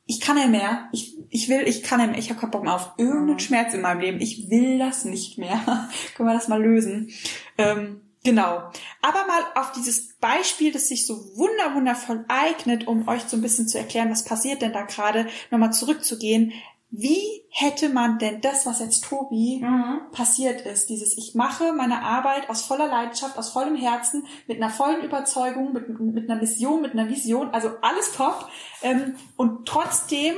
ich 0.07 0.21
kann 0.21 0.37
ja 0.37 0.47
mehr, 0.47 0.87
ich, 0.91 1.17
ich 1.29 1.49
will, 1.49 1.67
ich 1.67 1.81
kann 1.81 1.99
ja 1.99 2.07
mehr, 2.07 2.19
ich 2.19 2.29
habe 2.29 2.39
keinen 2.39 2.51
Bock 2.51 2.63
mehr 2.63 2.75
auf 2.75 2.91
irgendeinen 2.97 3.33
mhm. 3.33 3.39
Schmerz 3.39 3.73
in 3.73 3.81
meinem 3.81 4.01
Leben, 4.01 4.21
ich 4.21 4.49
will 4.49 4.77
das 4.77 5.05
nicht 5.05 5.37
mehr. 5.37 5.89
Können 6.15 6.29
wir 6.29 6.35
das 6.35 6.47
mal 6.47 6.61
lösen? 6.61 7.11
Ähm, 7.57 8.01
genau. 8.23 8.69
Aber 9.01 9.25
mal 9.25 9.43
auf 9.55 9.71
dieses 9.71 10.15
Beispiel, 10.17 10.71
das 10.71 10.89
sich 10.89 11.07
so 11.07 11.15
wunder 11.35 11.73
wundervoll 11.73 12.25
eignet, 12.27 12.87
um 12.87 13.07
euch 13.07 13.23
so 13.23 13.35
ein 13.35 13.41
bisschen 13.41 13.67
zu 13.67 13.79
erklären, 13.79 14.11
was 14.11 14.25
passiert 14.25 14.61
denn 14.61 14.73
da 14.73 14.83
gerade, 14.83 15.27
nochmal 15.49 15.73
zurückzugehen 15.73 16.53
wie 16.97 17.43
hätte 17.49 17.89
man 17.89 18.19
denn 18.19 18.41
das, 18.41 18.65
was 18.65 18.79
jetzt 18.79 19.05
Tobi 19.05 19.61
mhm. 19.61 20.01
passiert 20.11 20.61
ist, 20.61 20.89
dieses 20.89 21.17
ich 21.17 21.35
mache 21.35 21.73
meine 21.73 22.03
Arbeit 22.03 22.49
aus 22.49 22.61
voller 22.61 22.87
Leidenschaft, 22.87 23.37
aus 23.37 23.49
vollem 23.49 23.75
Herzen, 23.75 24.25
mit 24.47 24.61
einer 24.61 24.69
vollen 24.69 25.03
Überzeugung, 25.03 25.73
mit, 25.73 25.99
mit 25.99 26.29
einer 26.29 26.39
Mission, 26.39 26.81
mit 26.81 26.93
einer 26.93 27.09
Vision, 27.09 27.49
also 27.51 27.71
alles 27.81 28.13
top. 28.13 28.49
Ähm, 28.81 29.15
und 29.35 29.67
trotzdem 29.67 30.35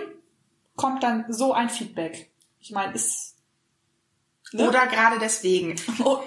kommt 0.76 1.04
dann 1.04 1.26
so 1.30 1.54
ein 1.54 1.70
Feedback. 1.70 2.32
Ich 2.60 2.72
meine, 2.72 2.94
ist. 2.94 3.36
Ne? 4.52 4.68
Oder 4.68 4.88
gerade 4.88 5.20
deswegen. 5.20 5.76
Oh. 6.04 6.20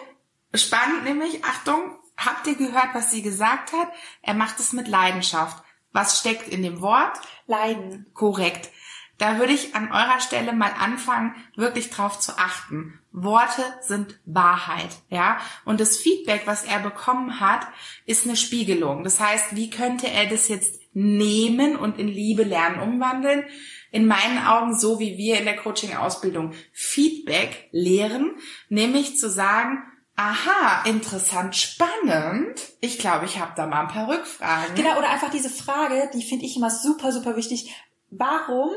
Spannend 0.52 1.04
nämlich, 1.04 1.44
Achtung, 1.44 1.96
habt 2.16 2.46
ihr 2.46 2.56
gehört, 2.56 2.88
was 2.92 3.10
sie 3.10 3.22
gesagt 3.22 3.72
hat? 3.72 3.88
Er 4.22 4.34
macht 4.34 4.58
es 4.60 4.72
mit 4.72 4.88
Leidenschaft. 4.88 5.62
Was 5.92 6.18
steckt 6.18 6.48
in 6.48 6.62
dem 6.62 6.80
Wort? 6.80 7.18
Leiden. 7.46 8.06
Korrekt. 8.14 8.70
Da 9.20 9.38
würde 9.38 9.52
ich 9.52 9.74
an 9.74 9.92
eurer 9.92 10.18
Stelle 10.18 10.54
mal 10.54 10.72
anfangen, 10.78 11.34
wirklich 11.54 11.90
drauf 11.90 12.18
zu 12.18 12.38
achten. 12.38 12.98
Worte 13.12 13.62
sind 13.82 14.18
Wahrheit, 14.24 14.88
ja. 15.10 15.38
Und 15.66 15.78
das 15.78 15.98
Feedback, 15.98 16.42
was 16.46 16.64
er 16.64 16.78
bekommen 16.78 17.38
hat, 17.38 17.66
ist 18.06 18.24
eine 18.24 18.36
Spiegelung. 18.36 19.04
Das 19.04 19.20
heißt, 19.20 19.54
wie 19.54 19.68
könnte 19.68 20.08
er 20.08 20.26
das 20.26 20.48
jetzt 20.48 20.80
nehmen 20.94 21.76
und 21.76 21.98
in 21.98 22.08
Liebe 22.08 22.44
lernen 22.44 22.80
umwandeln? 22.80 23.44
in 23.92 24.06
meinen 24.06 24.38
Augen 24.46 24.78
so, 24.78 25.00
wie 25.00 25.18
wir 25.18 25.36
in 25.38 25.46
der 25.46 25.56
Coaching-Ausbildung 25.56 26.52
Feedback 26.72 27.68
lehren, 27.72 28.36
nämlich 28.68 29.18
zu 29.18 29.28
sagen, 29.28 29.82
aha, 30.14 30.84
interessant, 30.84 31.56
spannend. 31.56 32.54
Ich 32.80 33.00
glaube, 33.00 33.24
ich 33.24 33.40
habe 33.40 33.50
da 33.56 33.66
mal 33.66 33.80
ein 33.80 33.88
paar 33.88 34.08
Rückfragen. 34.08 34.76
Genau, 34.76 34.96
oder 34.96 35.10
einfach 35.10 35.30
diese 35.32 35.50
Frage, 35.50 36.08
die 36.14 36.22
finde 36.22 36.44
ich 36.44 36.56
immer 36.56 36.70
super, 36.70 37.10
super 37.10 37.34
wichtig. 37.34 37.74
Warum 38.10 38.70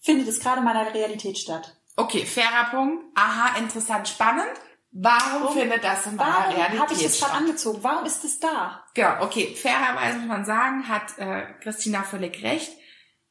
findet 0.00 0.28
es 0.28 0.40
gerade 0.40 0.58
in 0.58 0.64
meiner 0.64 0.92
Realität 0.92 1.38
statt? 1.38 1.76
Okay, 1.96 2.24
fairer 2.24 2.70
Punkt. 2.70 3.04
Aha, 3.14 3.58
interessant, 3.58 4.08
spannend. 4.08 4.48
Warum, 4.92 5.42
Warum 5.44 5.56
findet 5.56 5.84
das 5.84 6.06
in 6.06 6.16
meiner 6.16 6.32
Warum 6.32 6.54
Realität 6.54 6.80
habe 6.80 6.92
ich 6.94 7.02
das 7.04 7.20
gerade 7.20 7.34
angezogen? 7.34 7.78
Warum 7.82 8.04
ist 8.06 8.24
es 8.24 8.40
da? 8.40 8.82
Genau, 8.94 9.22
okay. 9.22 9.54
Fairerweise 9.54 10.18
muss 10.18 10.26
man 10.28 10.44
sagen, 10.44 10.88
hat 10.88 11.16
äh, 11.18 11.42
Christina 11.62 12.02
völlig 12.02 12.42
recht. 12.42 12.72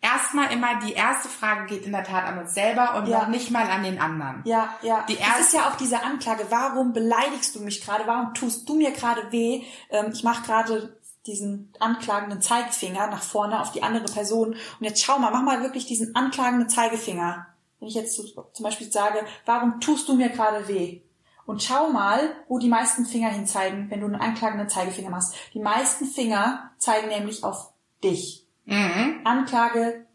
Erstmal 0.02 0.54
immer 0.54 0.80
die 0.80 0.94
erste 0.94 1.28
Frage 1.28 1.66
geht 1.66 1.86
in 1.86 1.92
der 1.92 2.06
Tat 2.06 2.24
an 2.24 2.38
uns 2.40 2.54
selber 2.54 2.96
und 2.96 3.08
Ja. 3.08 3.20
noch 3.20 3.28
nicht 3.28 3.52
mal 3.52 3.70
an 3.70 3.84
den 3.84 4.00
anderen. 4.00 4.42
Ja, 4.46 4.74
ja. 4.82 5.04
Die 5.10 5.18
das 5.18 5.28
erste- 5.28 5.42
ist 5.42 5.54
ja 5.56 5.68
auch 5.70 5.76
diese 5.76 6.02
Anklage. 6.02 6.46
Warum 6.50 6.94
beleidigst 6.94 7.54
du 7.56 7.60
mich 7.60 7.84
gerade? 7.84 8.08
Warum 8.08 8.34
tust 8.34 8.70
du 8.70 8.76
mir 8.78 8.92
gerade 8.92 9.30
weh? 9.34 9.66
Ähm, 9.90 10.12
ich 10.14 10.24
mache 10.24 10.44
gerade 10.44 10.99
diesen 11.26 11.74
anklagenden 11.80 12.42
Zeigefinger 12.42 13.08
nach 13.08 13.22
vorne 13.22 13.62
auf 13.62 13.72
die 13.72 13.84
andere 13.84 14.06
Person. 14.06 14.50
Und 14.54 14.86
jetzt 14.86 15.04
schau 15.04 15.20
mal, 15.20 15.32
mach 15.32 15.44
mal 15.44 15.62
wirklich 15.62 15.86
diesen 15.86 16.16
anklagenden 16.16 16.70
Zeigefinger. 16.70 17.48
Wenn 17.80 17.88
ich 17.88 17.96
jetzt 17.96 18.16
zum 18.16 18.64
Beispiel 18.64 18.92
sage, 18.92 19.26
warum 19.46 19.80
tust 19.80 20.08
du 20.10 20.16
mir 20.16 20.30
gerade 20.30 20.68
weh? 20.68 21.02
Und 21.46 21.64
schau 21.64 21.90
mal, 21.90 22.36
wo 22.48 22.60
die 22.60 22.68
meisten 22.68 23.06
Finger 23.06 23.30
hinzeigen, 23.30 23.90
wenn 23.90 24.02
du 24.02 24.06
einen 24.06 24.16
anklagenden 24.16 24.70
Zeigefinger 24.70 25.10
machst. 25.10 25.34
Die 25.54 25.60
meisten 25.60 26.06
Finger 26.06 26.72
zeigen 26.78 27.08
nämlich 27.08 27.44
auf 27.44 27.72
dich. 28.04 28.46
Mhm. 28.66 29.22
Anklage 29.24 30.06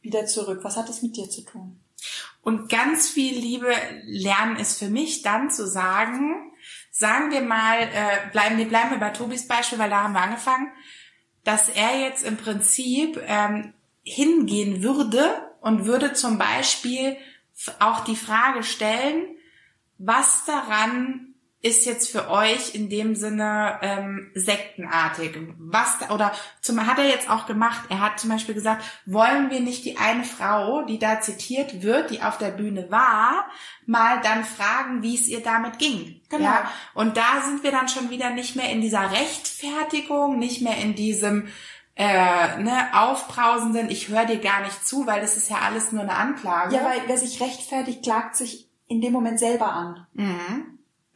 wieder 0.00 0.26
zurück. 0.26 0.60
Was 0.64 0.76
hat 0.76 0.88
das 0.88 1.02
mit 1.02 1.16
dir 1.16 1.30
zu 1.30 1.42
tun? 1.42 1.78
Und 2.42 2.68
ganz 2.68 3.08
viel 3.08 3.38
Liebe 3.38 3.72
lernen 4.04 4.56
ist 4.56 4.78
für 4.78 4.88
mich 4.88 5.22
dann 5.22 5.50
zu 5.50 5.68
sagen, 5.68 6.52
sagen 6.92 7.30
wir 7.32 7.40
mal, 7.40 7.80
äh, 7.80 8.30
bleiben, 8.30 8.58
wir 8.58 8.68
bleiben 8.68 8.90
wir 8.90 8.98
bei 8.98 9.10
Tobis 9.10 9.48
Beispiel, 9.48 9.78
weil 9.78 9.90
da 9.90 10.04
haben 10.04 10.12
wir 10.12 10.20
angefangen, 10.20 10.70
dass 11.42 11.68
er 11.68 11.98
jetzt 11.98 12.24
im 12.24 12.36
Prinzip 12.36 13.20
ähm, 13.26 13.72
hingehen 14.04 14.82
würde 14.82 15.24
und 15.60 15.86
würde 15.86 16.12
zum 16.12 16.38
Beispiel 16.38 17.16
auch 17.80 18.00
die 18.04 18.16
Frage 18.16 18.62
stellen, 18.62 19.36
was 19.98 20.44
daran 20.44 21.31
ist 21.62 21.86
jetzt 21.86 22.10
für 22.10 22.28
euch 22.28 22.74
in 22.74 22.88
dem 22.90 23.14
Sinne 23.14 23.78
ähm, 23.82 24.32
sektenartig? 24.34 25.38
Was 25.58 26.10
oder 26.10 26.32
zum 26.60 26.84
hat 26.84 26.98
er 26.98 27.08
jetzt 27.08 27.30
auch 27.30 27.46
gemacht? 27.46 27.84
Er 27.88 28.00
hat 28.00 28.18
zum 28.18 28.30
Beispiel 28.30 28.54
gesagt, 28.54 28.84
wollen 29.06 29.48
wir 29.50 29.60
nicht 29.60 29.84
die 29.84 29.96
eine 29.96 30.24
Frau, 30.24 30.82
die 30.82 30.98
da 30.98 31.20
zitiert 31.20 31.82
wird, 31.82 32.10
die 32.10 32.20
auf 32.20 32.36
der 32.36 32.50
Bühne 32.50 32.90
war, 32.90 33.46
mal 33.86 34.20
dann 34.22 34.44
fragen, 34.44 35.04
wie 35.04 35.14
es 35.14 35.28
ihr 35.28 35.40
damit 35.40 35.78
ging? 35.78 36.20
Genau. 36.28 36.44
Ja? 36.44 36.70
Und 36.94 37.16
da 37.16 37.42
sind 37.44 37.62
wir 37.62 37.70
dann 37.70 37.88
schon 37.88 38.10
wieder 38.10 38.30
nicht 38.30 38.56
mehr 38.56 38.70
in 38.70 38.80
dieser 38.80 39.12
Rechtfertigung, 39.12 40.40
nicht 40.40 40.62
mehr 40.62 40.78
in 40.78 40.96
diesem 40.96 41.46
äh, 41.94 42.58
ne, 42.58 42.88
aufbrausenden, 42.92 43.88
ich 43.88 44.08
höre 44.08 44.24
dir 44.24 44.38
gar 44.38 44.62
nicht 44.62 44.84
zu, 44.84 45.06
weil 45.06 45.20
das 45.20 45.36
ist 45.36 45.50
ja 45.50 45.58
alles 45.58 45.92
nur 45.92 46.02
eine 46.02 46.14
Anklage. 46.14 46.74
Ja, 46.74 46.84
weil 46.84 47.02
wer 47.06 47.18
sich 47.18 47.40
rechtfertigt, 47.40 48.02
klagt 48.02 48.34
sich 48.34 48.68
in 48.88 49.00
dem 49.00 49.12
Moment 49.12 49.38
selber 49.38 49.72
an. 49.72 50.06
Mhm. 50.14 50.71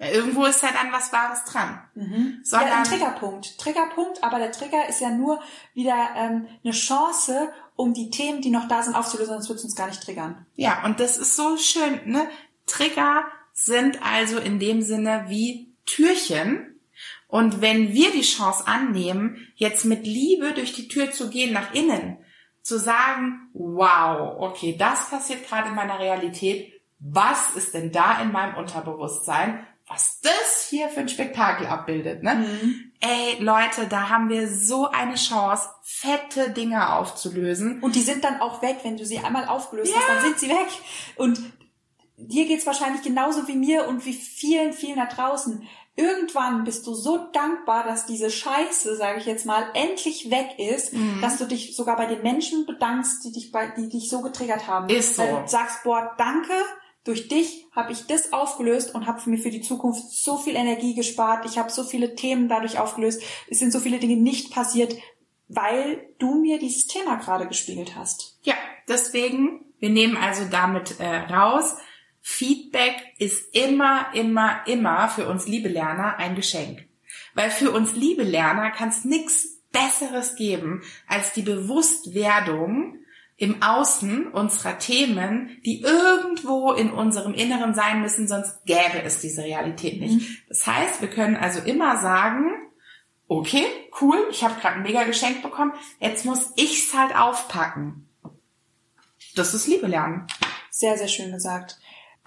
Ja, 0.06 0.12
Irgendwo 0.12 0.44
ist 0.44 0.62
ja 0.62 0.70
dann 0.72 0.92
was 0.92 1.12
Wahres 1.12 1.44
dran. 1.44 1.80
ja, 1.94 2.04
Sondern, 2.42 2.72
ein 2.72 2.84
Triggerpunkt. 2.84 3.58
Triggerpunkt, 3.58 4.22
aber 4.22 4.38
der 4.38 4.52
Trigger 4.52 4.88
ist 4.88 5.00
ja 5.00 5.10
nur 5.10 5.40
wieder 5.74 6.10
ähm, 6.16 6.46
eine 6.64 6.72
Chance, 6.72 7.50
um 7.74 7.92
die 7.92 8.10
Themen, 8.10 8.40
die 8.40 8.50
noch 8.50 8.68
da 8.68 8.82
sind, 8.82 8.94
aufzulösen, 8.94 9.34
sonst 9.34 9.48
wird 9.48 9.58
es 9.58 9.64
uns 9.64 9.76
gar 9.76 9.88
nicht 9.88 10.02
triggern. 10.02 10.46
ja, 10.56 10.84
und 10.84 11.00
das 11.00 11.18
ist 11.18 11.36
so 11.36 11.56
schön, 11.56 12.00
ne? 12.04 12.28
Trigger 12.66 13.24
sind 13.52 14.02
also 14.02 14.38
in 14.38 14.58
dem 14.58 14.82
Sinne 14.82 15.26
wie 15.28 15.72
Türchen. 15.86 16.80
Und 17.28 17.60
wenn 17.60 17.92
wir 17.92 18.12
die 18.12 18.22
Chance 18.22 18.66
annehmen, 18.66 19.48
jetzt 19.56 19.84
mit 19.84 20.04
Liebe 20.06 20.52
durch 20.52 20.72
die 20.72 20.88
Tür 20.88 21.10
zu 21.10 21.28
gehen 21.30 21.52
nach 21.52 21.74
innen, 21.74 22.18
zu 22.62 22.78
sagen, 22.78 23.48
wow, 23.52 24.36
okay, 24.40 24.76
das 24.76 25.10
passiert 25.10 25.46
gerade 25.46 25.68
in 25.68 25.74
meiner 25.74 25.98
Realität, 25.98 26.72
was 26.98 27.54
ist 27.54 27.74
denn 27.74 27.92
da 27.92 28.20
in 28.20 28.32
meinem 28.32 28.56
Unterbewusstsein, 28.56 29.66
was 29.88 30.20
das 30.20 30.66
hier 30.68 30.88
für 30.88 31.00
ein 31.00 31.08
Spektakel 31.08 31.66
abbildet, 31.66 32.22
ne? 32.22 32.44
Ey, 33.00 33.36
Leute, 33.40 33.86
da 33.88 34.08
haben 34.08 34.28
wir 34.28 34.48
so 34.48 34.88
eine 34.90 35.14
Chance, 35.14 35.68
fette 35.82 36.50
Dinge 36.50 36.92
aufzulösen. 36.94 37.82
Und 37.82 37.94
die 37.94 38.02
sind 38.02 38.24
dann 38.24 38.40
auch 38.40 38.62
weg, 38.62 38.78
wenn 38.82 38.96
du 38.96 39.06
sie 39.06 39.18
einmal 39.18 39.46
aufgelöst 39.46 39.94
hast, 39.94 40.08
dann 40.08 40.22
sind 40.22 40.38
sie 40.40 40.48
weg. 40.48 40.68
Und 41.16 41.40
dir 42.16 42.46
geht's 42.46 42.66
wahrscheinlich 42.66 43.02
genauso 43.02 43.46
wie 43.46 43.54
mir 43.56 43.86
und 43.86 44.04
wie 44.06 44.14
vielen, 44.14 44.72
vielen 44.72 44.96
da 44.96 45.06
draußen. 45.06 45.62
Irgendwann 45.94 46.64
bist 46.64 46.86
du 46.86 46.94
so 46.94 47.28
dankbar, 47.32 47.84
dass 47.84 48.04
diese 48.06 48.30
Scheiße, 48.30 48.96
sage 48.96 49.18
ich 49.20 49.24
jetzt 49.26 49.46
mal, 49.46 49.64
endlich 49.74 50.30
weg 50.30 50.58
ist, 50.58 50.92
Mhm. 50.92 51.20
dass 51.22 51.38
du 51.38 51.44
dich 51.46 51.74
sogar 51.76 51.96
bei 51.96 52.06
den 52.06 52.22
Menschen 52.22 52.66
bedankst, 52.66 53.24
die 53.24 53.32
dich, 53.32 53.50
bei, 53.52 53.68
die 53.68 53.88
dich 53.88 54.10
so 54.10 54.20
getriggert 54.20 54.66
haben. 54.66 54.88
Ist 54.90 55.16
so. 55.16 55.22
Weil 55.22 55.42
du 55.42 55.48
sagst, 55.48 55.84
boah, 55.84 56.14
danke, 56.18 56.52
durch 57.06 57.28
dich 57.28 57.66
habe 57.72 57.92
ich 57.92 58.06
das 58.06 58.32
aufgelöst 58.32 58.94
und 58.94 59.06
habe 59.06 59.30
mir 59.30 59.38
für 59.38 59.50
die 59.50 59.60
Zukunft 59.60 60.10
so 60.10 60.38
viel 60.38 60.56
Energie 60.56 60.94
gespart. 60.94 61.46
Ich 61.46 61.56
habe 61.56 61.70
so 61.70 61.84
viele 61.84 62.14
Themen 62.16 62.48
dadurch 62.48 62.78
aufgelöst. 62.78 63.22
Es 63.48 63.60
sind 63.60 63.72
so 63.72 63.78
viele 63.78 63.98
Dinge 63.98 64.16
nicht 64.16 64.52
passiert, 64.52 64.96
weil 65.48 66.08
du 66.18 66.40
mir 66.40 66.58
dieses 66.58 66.86
Thema 66.86 67.16
gerade 67.16 67.46
gespiegelt 67.46 67.94
hast. 67.94 68.38
Ja, 68.42 68.54
deswegen, 68.88 69.66
wir 69.78 69.90
nehmen 69.90 70.16
also 70.16 70.44
damit 70.50 70.98
äh, 70.98 71.16
raus, 71.32 71.76
Feedback 72.20 72.96
ist 73.18 73.54
immer, 73.54 74.06
immer, 74.12 74.66
immer 74.66 75.08
für 75.08 75.28
uns 75.28 75.46
liebe 75.46 75.68
Lerner 75.68 76.16
ein 76.16 76.34
Geschenk. 76.34 76.88
Weil 77.34 77.50
für 77.50 77.70
uns 77.70 77.94
liebe 77.94 78.24
Lerner 78.24 78.72
kann 78.72 78.88
es 78.88 79.04
nichts 79.04 79.62
Besseres 79.70 80.34
geben 80.34 80.82
als 81.06 81.34
die 81.34 81.42
Bewusstwerdung 81.42 82.98
im 83.38 83.62
Außen 83.62 84.28
unserer 84.28 84.78
Themen, 84.78 85.60
die 85.64 85.82
irgendwo 85.82 86.72
in 86.72 86.90
unserem 86.90 87.34
Inneren 87.34 87.74
sein 87.74 88.00
müssen, 88.00 88.26
sonst 88.28 88.64
gäbe 88.64 89.02
es 89.04 89.20
diese 89.20 89.42
Realität 89.42 90.00
nicht. 90.00 90.42
Das 90.48 90.66
heißt, 90.66 91.02
wir 91.02 91.10
können 91.10 91.36
also 91.36 91.60
immer 91.60 91.98
sagen, 91.98 92.50
okay, 93.28 93.64
cool, 94.00 94.16
ich 94.30 94.42
habe 94.42 94.58
gerade 94.60 94.76
ein 94.76 94.82
mega 94.82 95.04
Geschenk 95.04 95.42
bekommen, 95.42 95.72
jetzt 96.00 96.24
muss 96.24 96.52
ich's 96.56 96.94
halt 96.94 97.14
aufpacken. 97.14 98.08
Das 99.34 99.52
ist 99.52 99.66
Liebe 99.66 99.86
lernen. 99.86 100.26
Sehr, 100.70 100.96
sehr 100.96 101.08
schön 101.08 101.32
gesagt. 101.32 101.78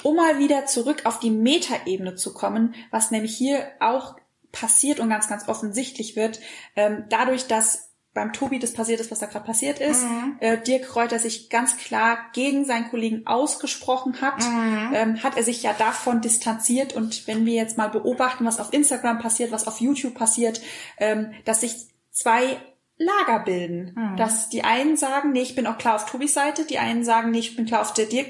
Um 0.04 0.16
mal 0.16 0.38
wieder 0.38 0.66
zurück 0.66 1.06
auf 1.06 1.20
die 1.20 1.32
Metaebene 1.32 2.16
zu 2.16 2.34
kommen, 2.34 2.76
was 2.92 3.12
nämlich 3.12 3.36
hier 3.36 3.72
auch 3.80 4.16
passiert 4.52 5.00
und 5.00 5.10
ganz, 5.10 5.28
ganz 5.28 5.48
offensichtlich 5.48 6.16
wird, 6.16 6.40
ähm, 6.76 7.06
dadurch, 7.10 7.48
dass 7.48 7.89
beim 8.14 8.34
Tobi 8.34 8.60
das 8.60 8.74
passiert 8.74 9.00
ist, 9.00 9.12
was 9.12 9.20
da 9.20 9.28
gerade 9.28 9.46
passiert 9.46 9.80
ist, 9.80 10.04
äh, 10.40 10.58
Dirk 10.58 10.96
Reuter 10.96 11.20
sich 11.20 11.50
ganz 11.50 11.78
klar 11.78 12.18
gegen 12.34 12.66
seinen 12.66 12.90
Kollegen 12.90 13.28
ausgesprochen 13.28 14.22
hat, 14.22 14.44
ähm, 14.94 15.22
hat 15.24 15.38
er 15.38 15.44
sich 15.44 15.62
ja 15.64 15.74
davon 15.74 16.20
distanziert. 16.22 16.96
Und 16.96 17.28
wenn 17.28 17.46
wir 17.46 17.54
jetzt 17.54 17.78
mal 17.78 17.90
beobachten, 17.90 18.46
was 18.46 18.60
auf 18.60 18.74
Instagram 18.74 19.20
passiert, 19.20 19.52
was 19.52 19.68
auf 19.68 19.80
YouTube 19.80 20.16
passiert, 20.16 20.62
ähm, 20.98 21.34
dass 21.46 21.62
sich 21.62 21.76
zwei 22.12 22.58
Lager 23.00 23.40
bilden. 23.40 23.94
Dass 24.18 24.50
die 24.50 24.64
einen 24.64 24.98
sagen, 24.98 25.32
nee, 25.32 25.42
ich 25.42 25.56
bin 25.56 25.66
auch 25.68 25.78
klar 25.78 25.96
auf 25.96 26.06
Tobis 26.06 26.34
Seite, 26.34 26.66
die 26.66 26.80
einen 26.80 27.06
sagen, 27.06 27.32
nee, 27.32 27.40
ich 27.40 27.56
bin 27.56 27.66
klar 27.66 27.82
auf 27.82 27.94
der 27.94 28.06
Dirk 28.06 28.28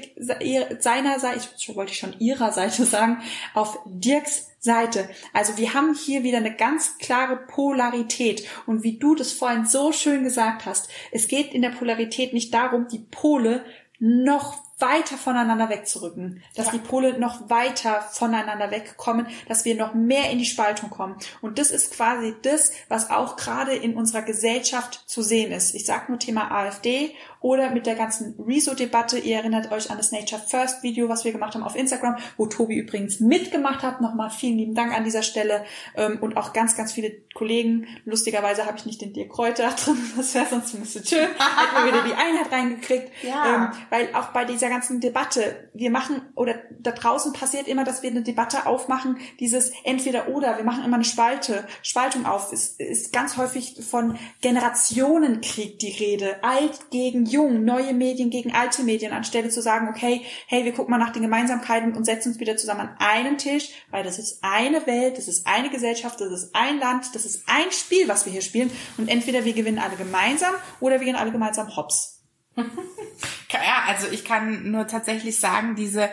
seiner 0.78 1.18
Seite, 1.18 1.48
ich 1.58 1.74
wollte 1.74 1.92
ich 1.92 1.98
schon 1.98 2.14
ihrer 2.20 2.52
Seite 2.52 2.84
sagen, 2.86 3.18
auf 3.52 3.80
Dirks 3.84 4.50
Seite. 4.60 5.08
Also 5.32 5.56
wir 5.56 5.74
haben 5.74 5.94
hier 5.94 6.22
wieder 6.22 6.38
eine 6.38 6.54
ganz 6.54 6.98
klare 6.98 7.36
Polarität. 7.36 8.46
Und 8.66 8.84
wie 8.84 8.98
du 8.98 9.14
das 9.14 9.32
vorhin 9.32 9.64
so 9.64 9.90
schön 9.90 10.22
gesagt 10.22 10.66
hast, 10.66 10.88
es 11.10 11.28
geht 11.28 11.52
in 11.52 11.62
der 11.62 11.70
Polarität 11.70 12.32
nicht 12.32 12.54
darum, 12.54 12.86
die 12.86 12.98
Pole 12.98 13.64
noch 13.98 14.62
weiter 14.80 15.16
voneinander 15.16 15.68
wegzurücken, 15.68 16.42
dass 16.56 16.66
Ja. 16.66 16.72
die 16.72 16.78
Pole 16.78 17.18
noch 17.18 17.48
weiter 17.50 18.00
voneinander 18.00 18.70
wegkommen, 18.70 19.26
dass 19.48 19.64
wir 19.64 19.74
noch 19.74 19.94
mehr 19.94 20.30
in 20.30 20.38
die 20.38 20.44
Spaltung 20.46 20.90
kommen. 20.90 21.16
Und 21.40 21.58
das 21.58 21.70
ist 21.70 21.92
quasi 21.92 22.34
das, 22.42 22.72
was 22.88 23.10
auch 23.10 23.36
gerade 23.36 23.74
in 23.74 23.94
unserer 23.94 24.22
Gesellschaft 24.22 25.02
zu 25.06 25.22
sehen 25.22 25.52
ist. 25.52 25.74
Ich 25.74 25.86
sage 25.86 26.04
nur 26.08 26.18
Thema 26.18 26.50
AfD 26.50 27.14
oder 27.40 27.70
mit 27.70 27.86
der 27.86 27.94
ganzen 27.94 28.34
Rezo-Debatte. 28.38 29.18
Ihr 29.18 29.36
erinnert 29.36 29.72
euch 29.72 29.90
an 29.90 29.96
das 29.96 30.12
Nature 30.12 30.40
First 30.40 30.82
Video, 30.82 31.08
was 31.08 31.24
wir 31.24 31.32
gemacht 31.32 31.54
haben 31.54 31.62
auf 31.62 31.74
Instagram, 31.74 32.16
wo 32.36 32.46
Tobi 32.46 32.76
übrigens 32.76 33.20
mitgemacht 33.20 33.82
hat. 33.82 34.00
Nochmal 34.00 34.30
vielen 34.30 34.58
lieben 34.58 34.74
Dank 34.74 34.94
an 34.94 35.04
dieser 35.04 35.22
Stelle 35.22 35.64
ähm, 35.96 36.18
und 36.20 36.36
auch 36.36 36.52
ganz, 36.52 36.76
ganz 36.76 36.92
viele 36.92 37.12
Kollegen. 37.34 37.86
Lustigerweise 38.04 38.66
habe 38.66 38.76
ich 38.76 38.86
nicht 38.86 39.00
den 39.00 39.12
Dirk 39.12 39.30
Kräuter 39.30 39.70
drin, 39.84 39.96
das 40.16 40.34
wäre 40.34 40.46
sonst 40.46 40.74
ein 40.74 40.80
bisschen 40.80 41.04
schön. 41.04 41.18
Hätten 41.28 41.84
wir 41.84 41.92
wieder 41.92 42.04
die 42.04 42.12
Einheit 42.14 42.52
reingekriegt. 42.52 43.10
Ja. 43.22 43.54
Ähm, 43.54 43.68
weil 43.88 44.14
auch 44.14 44.28
bei 44.28 44.44
dieser 44.44 44.68
ganzen 44.68 45.00
Debatte, 45.00 45.70
wir 45.72 45.90
machen, 45.90 46.22
oder 46.34 46.56
da 46.78 46.92
draußen 46.92 47.32
passiert 47.32 47.68
immer, 47.68 47.84
dass 47.84 48.02
wir 48.02 48.10
eine 48.10 48.22
Debatte 48.22 48.66
aufmachen, 48.66 49.18
dieses 49.38 49.72
entweder 49.84 50.28
oder, 50.28 50.58
wir 50.58 50.64
machen 50.64 50.84
immer 50.84 50.96
eine 50.96 51.04
Spalte, 51.04 51.66
Spaltung 51.82 52.26
auf. 52.26 52.52
Es 52.52 52.76
ist 52.78 53.12
ganz 53.12 53.36
häufig 53.36 53.76
von 53.88 54.18
Generationenkrieg 54.42 55.78
die 55.78 55.92
Rede, 55.92 56.42
alt 56.42 56.90
gegen 56.90 57.29
jung, 57.30 57.64
neue 57.64 57.92
Medien 57.92 58.30
gegen 58.30 58.52
alte 58.54 58.82
Medien, 58.82 59.12
anstelle 59.12 59.48
zu 59.48 59.62
sagen, 59.62 59.88
okay, 59.88 60.22
hey, 60.46 60.64
wir 60.64 60.72
gucken 60.72 60.90
mal 60.90 60.98
nach 60.98 61.12
den 61.12 61.22
Gemeinsamkeiten 61.22 61.94
und 61.94 62.04
setzen 62.04 62.30
uns 62.30 62.40
wieder 62.40 62.56
zusammen 62.56 62.80
an 62.80 62.96
einen 62.98 63.38
Tisch, 63.38 63.70
weil 63.90 64.04
das 64.04 64.18
ist 64.18 64.38
eine 64.42 64.86
Welt, 64.86 65.18
das 65.18 65.28
ist 65.28 65.46
eine 65.46 65.70
Gesellschaft, 65.70 66.20
das 66.20 66.32
ist 66.32 66.54
ein 66.54 66.78
Land, 66.78 67.14
das 67.14 67.24
ist 67.24 67.44
ein 67.46 67.70
Spiel, 67.72 68.08
was 68.08 68.26
wir 68.26 68.32
hier 68.32 68.42
spielen 68.42 68.70
und 68.96 69.08
entweder 69.08 69.44
wir 69.44 69.52
gewinnen 69.52 69.78
alle 69.78 69.96
gemeinsam 69.96 70.54
oder 70.80 71.00
wir 71.00 71.06
gehen 71.06 71.16
alle 71.16 71.32
gemeinsam 71.32 71.76
hops. 71.76 72.22
ja, 72.56 73.84
also 73.86 74.08
ich 74.10 74.24
kann 74.24 74.70
nur 74.70 74.86
tatsächlich 74.86 75.38
sagen, 75.38 75.76
diese 75.76 76.10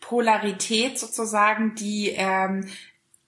Polarität 0.00 0.98
sozusagen, 0.98 1.74
die 1.74 2.10
ähm, 2.16 2.68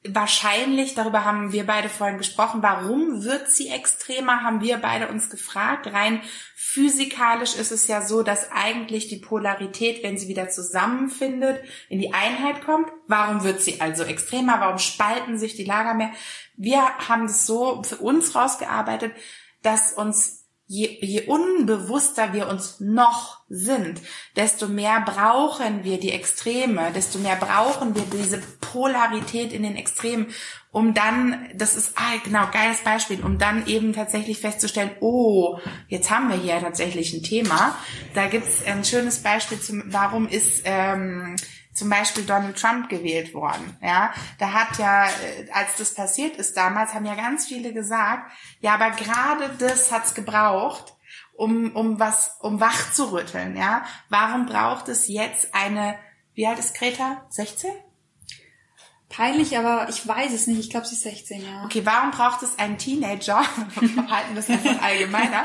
wahrscheinlich, 0.08 0.94
darüber 0.94 1.24
haben 1.24 1.52
wir 1.52 1.64
beide 1.64 1.88
vorhin 1.88 2.18
gesprochen, 2.18 2.62
warum 2.62 3.24
wird 3.24 3.48
sie 3.50 3.68
extremer, 3.68 4.42
haben 4.42 4.60
wir 4.60 4.78
beide 4.78 5.08
uns 5.08 5.30
gefragt. 5.30 5.86
Rein 5.92 6.20
physikalisch 6.56 7.54
ist 7.54 7.70
es 7.70 7.86
ja 7.86 8.02
so, 8.02 8.22
dass 8.22 8.50
eigentlich 8.50 9.08
die 9.08 9.18
Polarität, 9.18 10.02
wenn 10.02 10.18
sie 10.18 10.26
wieder 10.26 10.48
zusammenfindet, 10.48 11.62
in 11.88 12.00
die 12.00 12.12
Einheit 12.12 12.64
kommt. 12.64 12.88
Warum 13.06 13.44
wird 13.44 13.60
sie 13.60 13.80
also 13.80 14.02
extremer? 14.02 14.58
Warum 14.58 14.78
spalten 14.78 15.38
sich 15.38 15.54
die 15.54 15.64
Lager 15.64 15.94
mehr? 15.94 16.10
Wir 16.56 16.82
haben 17.08 17.26
es 17.26 17.46
so 17.46 17.82
für 17.84 17.96
uns 17.96 18.34
rausgearbeitet, 18.34 19.12
dass 19.62 19.92
uns 19.92 20.41
je, 20.72 20.96
je 21.00 21.26
unbewusster 21.26 22.32
wir 22.32 22.48
uns 22.48 22.80
noch 22.80 23.42
sind, 23.50 24.00
desto 24.36 24.68
mehr 24.68 25.02
brauchen 25.04 25.84
wir 25.84 26.00
die 26.00 26.12
Extreme, 26.12 26.92
desto 26.94 27.18
mehr 27.18 27.36
brauchen 27.36 27.94
wir 27.94 28.04
diese 28.04 28.40
Polarität 28.60 29.52
in 29.52 29.64
den 29.64 29.76
Extremen, 29.76 30.28
um 30.70 30.94
dann, 30.94 31.50
das 31.54 31.76
ist 31.76 31.92
ah, 31.96 32.16
genau 32.24 32.46
geiles 32.50 32.78
Beispiel, 32.80 33.22
um 33.22 33.36
dann 33.38 33.66
eben 33.66 33.92
tatsächlich 33.92 34.38
festzustellen, 34.38 34.92
oh, 35.00 35.58
jetzt 35.88 36.10
haben 36.10 36.30
wir 36.30 36.36
hier 36.36 36.60
tatsächlich 36.60 37.12
ein 37.12 37.22
Thema. 37.22 37.76
Da 38.14 38.26
gibt's 38.28 38.64
ein 38.64 38.82
schönes 38.82 39.22
Beispiel 39.22 39.60
zum, 39.60 39.82
warum 39.88 40.26
ist 40.26 40.62
ähm, 40.64 41.36
zum 41.82 41.90
Beispiel 41.90 42.24
Donald 42.24 42.56
Trump 42.56 42.88
gewählt 42.88 43.34
worden. 43.34 43.76
Ja, 43.82 44.12
da 44.38 44.52
hat 44.52 44.78
ja, 44.78 45.06
äh, 45.06 45.50
als 45.52 45.74
das 45.78 45.94
passiert 45.94 46.36
ist 46.36 46.56
damals, 46.56 46.94
haben 46.94 47.04
ja 47.04 47.16
ganz 47.16 47.46
viele 47.46 47.72
gesagt, 47.72 48.30
ja, 48.60 48.74
aber 48.74 48.90
gerade 48.90 49.50
das 49.58 49.90
hat's 49.90 50.14
gebraucht, 50.14 50.94
um 51.34 51.74
um 51.74 51.98
was, 51.98 52.36
um 52.40 52.60
wach 52.60 52.92
zu 52.92 53.10
rütteln. 53.10 53.56
Ja, 53.56 53.84
warum 54.10 54.46
braucht 54.46 54.88
es 54.88 55.08
jetzt 55.08 55.52
eine? 55.56 55.98
Wie 56.34 56.46
alt 56.46 56.60
ist 56.60 56.76
Greta? 56.76 57.26
16? 57.30 57.72
Peinlich, 59.08 59.58
aber 59.58 59.88
ich 59.88 60.06
weiß 60.06 60.32
es 60.32 60.46
nicht. 60.46 60.60
Ich 60.60 60.70
glaube, 60.70 60.86
sie 60.86 60.94
ist 60.94 61.02
16, 61.02 61.44
ja. 61.44 61.64
Okay, 61.64 61.84
warum 61.84 62.12
braucht 62.12 62.44
es 62.44 62.60
einen 62.60 62.78
Teenager? 62.78 63.44
Wir 63.80 64.08
halten 64.08 64.36
das 64.36 64.48
einfach 64.48 64.80
allgemeiner 64.80 65.44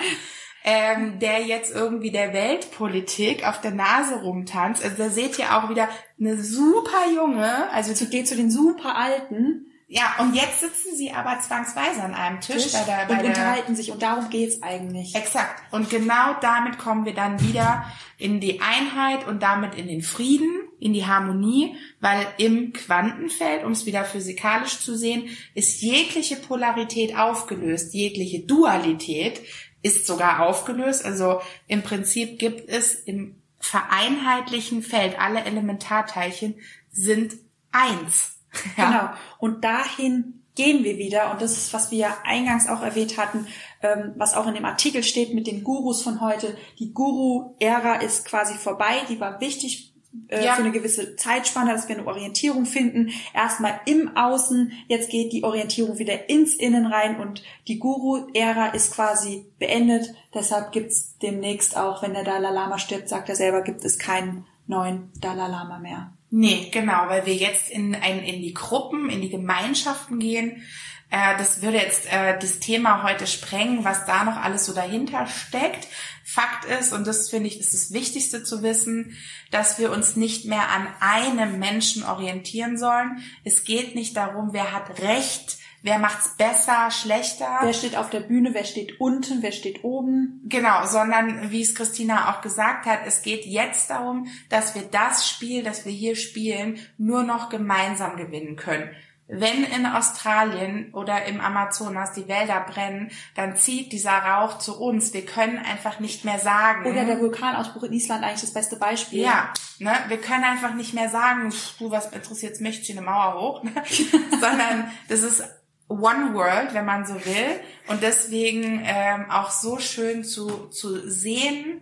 ähm, 0.64 1.20
der 1.20 1.44
jetzt 1.46 1.74
irgendwie 1.74 2.12
der 2.12 2.34
Weltpolitik 2.34 3.48
auf 3.48 3.62
der 3.62 3.72
Nase 3.72 4.22
rumtanzt. 4.22 4.84
Also 4.84 4.98
da 4.98 5.10
seht 5.10 5.40
ihr 5.40 5.56
auch 5.56 5.70
wieder 5.70 5.88
eine 6.20 6.42
super 6.42 7.10
junge, 7.14 7.70
also 7.72 7.94
zu, 7.94 8.10
geht 8.10 8.28
zu 8.28 8.36
den 8.36 8.52
super 8.52 8.96
alten. 8.96 9.68
Ja, 9.90 10.16
und 10.20 10.36
jetzt 10.36 10.60
sitzen 10.60 10.98
sie 10.98 11.14
aber 11.14 11.40
zwangsweise 11.40 12.04
an 12.04 12.14
einem 12.14 12.42
Tisch, 12.42 12.64
Tisch 12.64 12.74
bei 12.74 12.84
der, 12.84 13.06
bei 13.06 13.14
und 13.14 13.22
der, 13.22 13.30
unterhalten 13.30 13.74
sich 13.74 13.90
und 13.90 14.02
darum 14.02 14.30
geht's 14.30 14.62
eigentlich. 14.62 15.16
Exakt. 15.16 15.62
Und 15.72 15.90
genau 15.90 16.36
damit 16.42 16.78
kommen 16.78 17.06
wir 17.06 17.14
dann 17.14 17.40
wieder 17.40 17.86
in 18.18 18.42
die 18.42 18.60
Einheit 18.60 19.26
und 19.26 19.42
damit 19.42 19.76
in 19.76 19.88
den 19.88 20.02
Frieden, 20.02 20.50
in 20.82 20.92
die 20.92 21.06
Harmonie, 21.06 21.78
weil 22.02 22.28
im 22.38 22.74
Quantenfeld, 22.74 23.64
um 23.64 23.72
es 23.72 23.86
wieder 23.86 24.04
physikalisch 24.04 24.82
zu 24.82 24.98
sehen, 24.98 25.30
ist 25.54 25.82
jegliche 25.82 26.36
Polarität 26.36 27.18
aufgelöst, 27.18 27.94
jegliche 27.94 28.42
Dualität 28.42 29.40
ist 29.82 30.08
sogar 30.08 30.42
aufgelöst. 30.42 31.06
Also 31.06 31.42
im 31.68 31.84
Prinzip 31.84 32.40
gibt 32.40 32.70
es 32.70 32.94
im 32.94 33.36
vereinheitlichen 33.60 34.84
Feld, 34.84 35.20
alle 35.20 35.44
Elementarteilchen 35.44 36.56
sind 36.92 37.36
eins. 37.72 38.34
Ja. 38.76 38.90
Genau. 38.90 39.10
Und 39.40 39.64
dahin 39.64 40.38
gehen 40.56 40.84
wir 40.84 40.98
wieder. 40.98 41.32
Und 41.32 41.42
das 41.42 41.52
ist, 41.58 41.74
was 41.74 41.92
wir 41.92 42.26
eingangs 42.26 42.68
auch 42.68 42.82
erwähnt 42.82 43.18
hatten, 43.18 43.46
ähm, 43.84 44.14
was 44.16 44.34
auch 44.34 44.48
in 44.48 44.56
dem 44.56 44.66
Artikel 44.66 45.04
steht 45.04 45.34
mit 45.34 45.46
den 45.46 45.64
Gurus 45.64 46.02
von 46.02 46.20
heute. 46.22 46.58
Die 46.80 46.92
Guru-Ära 46.92 47.96
ist 47.98 48.26
quasi 48.26 48.56
vorbei. 48.56 49.02
Die 49.10 49.20
war 49.20 49.40
wichtig 49.40 49.94
äh, 50.28 50.44
ja. 50.44 50.54
für 50.54 50.64
eine 50.64 50.72
gewisse 50.72 51.16
Zeitspanne, 51.16 51.74
dass 51.74 51.88
wir 51.88 51.98
eine 51.98 52.08
Orientierung 52.08 52.66
finden. 52.66 53.12
Erstmal 53.34 53.80
im 53.86 54.16
Außen, 54.16 54.72
jetzt 54.88 55.10
geht 55.10 55.34
die 55.34 55.44
Orientierung 55.44 56.00
wieder 56.00 56.30
ins 56.30 56.56
Innen 56.56 56.86
rein 56.86 57.20
und 57.20 57.44
die 57.68 57.80
Guru-Ära 57.80 58.68
ist 58.68 58.94
quasi 58.94 59.46
beendet. 59.60 60.14
Deshalb 60.34 60.72
gibt's 60.72 61.18
demnächst 61.22 61.78
auch, 61.78 62.04
wenn 62.04 62.14
der 62.14 62.24
Dalai 62.24 62.52
Lama 62.52 62.80
stirbt, 62.80 63.10
sagt 63.10 63.30
er 63.30 63.36
selber, 63.36 63.62
gibt 63.62 63.84
es 63.84 63.98
keinen 63.98 64.46
neuen 64.68 65.12
Dalai 65.20 65.48
Lama 65.48 65.80
mehr. 65.80 66.14
Nee, 66.30 66.70
genau, 66.72 67.08
weil 67.08 67.26
wir 67.26 67.36
jetzt 67.36 67.70
in, 67.70 67.96
ein, 67.96 68.20
in 68.20 68.42
die 68.42 68.54
Gruppen, 68.54 69.10
in 69.10 69.22
die 69.22 69.30
Gemeinschaften 69.30 70.20
gehen. 70.20 70.62
Äh, 71.10 71.38
das 71.38 71.62
würde 71.62 71.78
jetzt 71.78 72.12
äh, 72.12 72.38
das 72.40 72.60
Thema 72.60 73.04
heute 73.04 73.28
sprengen, 73.28 73.86
was 73.86 74.06
da 74.06 74.24
noch 74.24 74.38
alles 74.38 74.66
so 74.66 74.74
dahinter 74.74 75.28
steckt. 75.28 75.88
Fakt 76.24 76.66
ist, 76.66 76.92
und 76.92 77.08
das 77.08 77.30
finde 77.30 77.48
ich 77.48 77.60
ist 77.60 77.74
das 77.74 77.94
Wichtigste 77.94 78.44
zu 78.44 78.62
wissen, 78.62 79.18
dass 79.50 79.80
wir 79.80 79.92
uns 79.92 80.18
nicht 80.18 80.46
mehr 80.46 80.70
an 80.70 80.88
einem 81.00 81.58
Menschen 81.58 82.04
orientieren 82.04 82.78
sollen. 82.78 83.24
Es 83.46 83.64
geht 83.64 83.96
nicht 83.96 84.18
darum, 84.18 84.50
wer 84.52 84.74
hat 84.74 85.00
Recht, 85.00 85.58
wer 85.84 86.00
macht's 86.00 86.36
besser, 86.36 86.92
schlechter. 86.92 87.60
Wer 87.62 87.74
steht 87.74 87.96
auf 87.96 88.10
der 88.10 88.20
Bühne, 88.20 88.54
wer 88.54 88.66
steht 88.66 89.00
unten, 89.00 89.42
wer 89.42 89.54
steht 89.54 89.86
oben. 89.86 90.42
Genau, 90.44 90.86
sondern 90.86 91.50
wie 91.52 91.62
es 91.62 91.76
Christina 91.76 92.30
auch 92.30 92.42
gesagt 92.42 92.86
hat, 92.86 93.00
es 93.06 93.22
geht 93.22 93.46
jetzt 93.46 93.90
darum, 93.90 94.28
dass 94.50 94.76
wir 94.76 94.82
das 94.84 95.30
Spiel, 95.30 95.64
das 95.64 95.86
wir 95.86 95.94
hier 95.94 96.18
spielen, 96.18 96.78
nur 96.98 97.24
noch 97.24 97.48
gemeinsam 97.48 98.18
gewinnen 98.18 98.58
können. 98.58 98.90
Wenn 99.30 99.66
in 99.66 99.86
Australien 99.86 100.94
oder 100.94 101.26
im 101.26 101.42
Amazonas 101.42 102.14
die 102.14 102.30
Wälder 102.30 102.62
brennen, 102.62 103.12
dann 103.36 103.58
zieht 103.58 103.92
dieser 103.92 104.18
Rauch 104.18 104.58
zu 104.58 104.80
uns. 104.80 105.14
Wir 105.14 105.26
können 105.26 105.58
einfach 105.58 106.00
nicht 106.00 106.24
mehr 106.24 106.40
sagen. 106.40 106.90
Oder 106.90 107.04
der 107.04 107.20
Vulkanausbruch 107.20 107.84
in 107.84 107.94
Island 107.94 108.24
eigentlich 108.24 108.42
das 108.42 108.54
beste 108.54 108.78
Beispiel. 108.78 109.24
Ja, 109.24 109.54
ne? 109.80 109.92
wir 110.08 110.18
können 110.18 110.46
einfach 110.46 110.74
nicht 110.76 110.94
mehr 110.94 111.10
sagen, 111.10 111.54
du, 111.78 111.92
was 111.92 112.14
interessiert 112.14 112.62
mich, 112.62 112.86
zieh 112.86 112.94
eine 112.94 113.02
Mauer 113.02 113.42
hoch. 113.42 113.64
Ne? 113.64 113.72
Sondern 114.32 114.92
das 115.10 115.24
ist 115.24 115.44
One 115.90 116.34
World, 116.34 116.74
wenn 116.74 116.86
man 116.86 117.06
so 117.06 117.16
will. 117.16 117.60
Und 117.88 118.04
deswegen 118.04 118.82
ähm, 118.86 119.30
auch 119.30 119.52
so 119.52 119.78
schön 119.80 120.24
zu, 120.24 120.68
zu 120.70 121.10
sehen, 121.10 121.82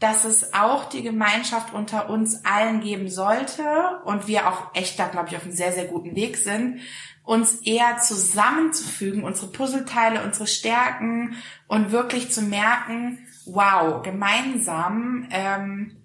dass 0.00 0.24
es 0.24 0.54
auch 0.54 0.88
die 0.88 1.02
Gemeinschaft 1.02 1.74
unter 1.74 2.08
uns 2.08 2.44
allen 2.44 2.80
geben 2.80 3.08
sollte 3.10 4.00
und 4.04 4.26
wir 4.26 4.48
auch 4.48 4.74
echt 4.74 4.98
da, 4.98 5.06
glaube 5.06 5.28
ich, 5.28 5.36
auf 5.36 5.42
einem 5.42 5.52
sehr, 5.52 5.72
sehr 5.72 5.84
guten 5.84 6.16
Weg 6.16 6.38
sind, 6.38 6.80
uns 7.22 7.56
eher 7.62 7.98
zusammenzufügen, 7.98 9.24
unsere 9.24 9.52
Puzzleteile, 9.52 10.24
unsere 10.24 10.46
Stärken 10.46 11.36
und 11.68 11.92
wirklich 11.92 12.32
zu 12.32 12.40
merken, 12.42 13.18
wow, 13.44 14.02
gemeinsam 14.02 15.28
ähm, 15.30 15.99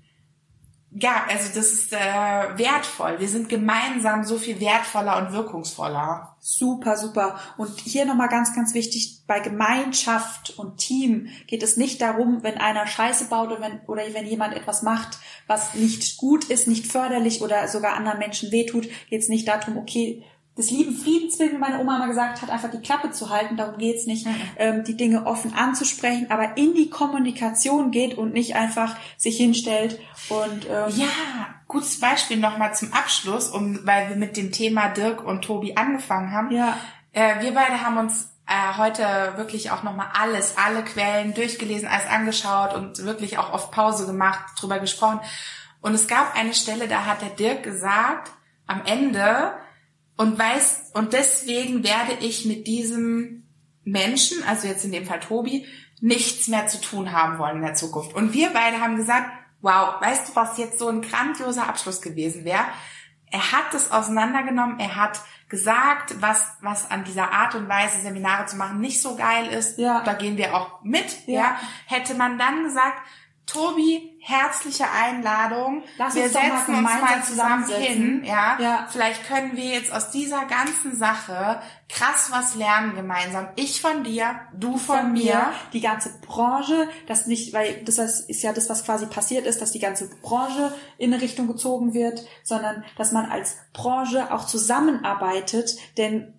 ja, 0.97 1.25
also 1.27 1.49
das 1.53 1.73
ist 1.73 1.91
äh, 1.91 1.97
wertvoll. 1.97 3.19
Wir 3.19 3.27
sind 3.27 3.49
gemeinsam 3.49 4.23
so 4.23 4.37
viel 4.37 4.61
wertvoller 4.61 5.17
und 5.17 5.33
wirkungsvoller. 5.33 6.37
Super, 6.39 6.95
super. 6.95 7.37
Und 7.57 7.81
hier 7.81 8.05
nochmal 8.05 8.29
ganz, 8.29 8.55
ganz 8.55 8.73
wichtig, 8.73 9.23
bei 9.27 9.41
Gemeinschaft 9.41 10.57
und 10.57 10.77
Team 10.77 11.27
geht 11.47 11.63
es 11.63 11.75
nicht 11.75 12.01
darum, 12.01 12.43
wenn 12.43 12.57
einer 12.57 12.87
Scheiße 12.87 13.25
baut 13.25 13.51
oder 13.51 13.59
wenn, 13.59 13.81
oder 13.87 14.03
wenn 14.13 14.25
jemand 14.25 14.55
etwas 14.55 14.83
macht, 14.83 15.19
was 15.47 15.73
nicht 15.73 16.15
gut 16.15 16.45
ist, 16.45 16.65
nicht 16.65 16.87
förderlich 16.87 17.41
oder 17.41 17.67
sogar 17.67 17.95
anderen 17.95 18.19
Menschen 18.19 18.53
wehtut, 18.53 18.87
geht 19.09 19.21
es 19.21 19.27
nicht 19.27 19.49
darum, 19.49 19.77
okay, 19.77 20.23
des 20.57 20.71
lieben 20.71 20.95
Friedenswillen, 20.95 21.53
wie 21.53 21.57
meine 21.57 21.79
Oma 21.79 21.97
mal 21.97 22.07
gesagt 22.07 22.41
hat, 22.41 22.49
einfach 22.49 22.71
die 22.71 22.79
Klappe 22.79 23.11
zu 23.11 23.29
halten. 23.29 23.57
Darum 23.57 23.77
geht's 23.77 24.05
nicht, 24.05 24.25
mhm. 24.25 24.35
ähm, 24.57 24.83
die 24.85 24.95
Dinge 24.95 25.25
offen 25.25 25.53
anzusprechen, 25.53 26.27
aber 26.29 26.55
in 26.55 26.73
die 26.73 26.89
Kommunikation 26.89 27.91
geht 27.91 28.17
und 28.17 28.33
nicht 28.33 28.55
einfach 28.55 28.95
sich 29.17 29.37
hinstellt 29.37 29.99
und 30.29 30.65
ähm, 30.69 30.93
ja, 30.95 31.07
gutes 31.67 31.99
Beispiel 31.99 32.37
nochmal 32.37 32.73
zum 32.73 32.93
Abschluss, 32.93 33.49
um 33.49 33.85
weil 33.85 34.09
wir 34.09 34.15
mit 34.15 34.37
dem 34.37 34.51
Thema 34.51 34.87
Dirk 34.89 35.25
und 35.25 35.41
Tobi 35.41 35.75
angefangen 35.75 36.31
haben. 36.31 36.51
Ja. 36.51 36.77
Äh, 37.11 37.41
wir 37.41 37.53
beide 37.53 37.81
haben 37.81 37.97
uns 37.97 38.29
äh, 38.47 38.77
heute 38.77 39.33
wirklich 39.35 39.71
auch 39.71 39.83
nochmal 39.83 40.07
alles, 40.13 40.55
alle 40.57 40.83
Quellen 40.83 41.33
durchgelesen, 41.33 41.87
alles 41.87 42.07
angeschaut 42.07 42.73
und 42.73 43.03
wirklich 43.03 43.37
auch 43.37 43.51
oft 43.51 43.71
Pause 43.71 44.05
gemacht, 44.05 44.39
drüber 44.57 44.79
gesprochen. 44.79 45.19
Und 45.81 45.93
es 45.93 46.07
gab 46.07 46.35
eine 46.35 46.53
Stelle, 46.53 46.87
da 46.87 47.05
hat 47.05 47.21
der 47.21 47.29
Dirk 47.29 47.63
gesagt, 47.63 48.31
am 48.67 48.81
Ende 48.85 49.53
und 50.17 50.39
weiß, 50.39 50.91
und 50.93 51.13
deswegen 51.13 51.83
werde 51.83 52.13
ich 52.21 52.45
mit 52.45 52.67
diesem 52.67 53.43
Menschen, 53.83 54.43
also 54.47 54.67
jetzt 54.67 54.85
in 54.85 54.91
dem 54.91 55.05
Fall 55.05 55.19
Tobi, 55.19 55.65
nichts 56.01 56.47
mehr 56.47 56.67
zu 56.67 56.79
tun 56.81 57.11
haben 57.11 57.37
wollen 57.37 57.57
in 57.57 57.63
der 57.63 57.73
Zukunft. 57.73 58.13
Und 58.13 58.33
wir 58.33 58.51
beide 58.51 58.79
haben 58.79 58.95
gesagt, 58.95 59.29
wow, 59.61 60.01
weißt 60.01 60.29
du, 60.29 60.35
was 60.35 60.57
jetzt 60.57 60.79
so 60.79 60.87
ein 60.89 61.01
grandioser 61.01 61.67
Abschluss 61.67 62.01
gewesen 62.01 62.45
wäre? 62.45 62.65
Er 63.31 63.51
hat 63.51 63.73
es 63.73 63.91
auseinandergenommen, 63.91 64.79
er 64.79 64.95
hat 64.95 65.19
gesagt, 65.49 66.21
was, 66.21 66.45
was 66.61 66.89
an 66.89 67.03
dieser 67.03 67.31
Art 67.31 67.55
und 67.55 67.67
Weise 67.67 68.01
Seminare 68.01 68.45
zu 68.45 68.55
machen 68.55 68.79
nicht 68.79 69.01
so 69.01 69.15
geil 69.15 69.47
ist. 69.47 69.77
Ja. 69.77 70.01
Da 70.03 70.13
gehen 70.13 70.37
wir 70.37 70.55
auch 70.55 70.83
mit. 70.83 71.27
Ja. 71.27 71.41
ja. 71.41 71.59
Hätte 71.85 72.15
man 72.15 72.37
dann 72.37 72.63
gesagt, 72.63 73.01
Tobi, 73.45 74.17
herzliche 74.19 74.85
Einladung. 74.89 75.83
Lass 75.97 76.15
wir 76.15 76.23
uns 76.23 76.33
doch 76.33 76.41
mal 76.41 76.57
setzen 76.57 76.75
uns 76.75 77.01
mal 77.01 77.23
zusammen 77.23 77.67
hin. 77.69 78.23
Ja? 78.25 78.57
Ja. 78.59 78.87
Vielleicht 78.91 79.27
können 79.27 79.55
wir 79.55 79.65
jetzt 79.65 79.93
aus 79.93 80.09
dieser 80.09 80.45
ganzen 80.45 80.95
Sache 80.95 81.61
krass 81.87 82.29
was 82.31 82.55
lernen 82.55 82.95
gemeinsam. 82.95 83.47
Ich 83.55 83.81
von 83.81 84.03
dir, 84.03 84.39
du 84.53 84.77
von, 84.77 85.13
mir. 85.13 85.51
die 85.73 85.81
ganze 85.81 86.09
Branche, 86.25 86.89
das 87.07 87.27
nicht, 87.27 87.53
weil 87.53 87.83
das 87.83 87.99
ist 87.99 88.41
ja 88.41 88.51
das, 88.51 88.67
was 88.69 88.83
quasi 88.83 89.05
passiert 89.05 89.45
ist, 89.45 89.61
dass 89.61 89.71
die 89.71 89.79
ganze 89.79 90.09
Branche 90.21 90.73
in 90.97 91.13
eine 91.13 91.21
Richtung 91.21 91.47
gezogen 91.47 91.93
wird, 91.93 92.25
sondern 92.43 92.83
dass 92.97 93.11
man 93.11 93.27
als 93.27 93.57
Branche 93.73 94.33
auch 94.33 94.47
zusammenarbeitet, 94.47 95.77
denn 95.97 96.33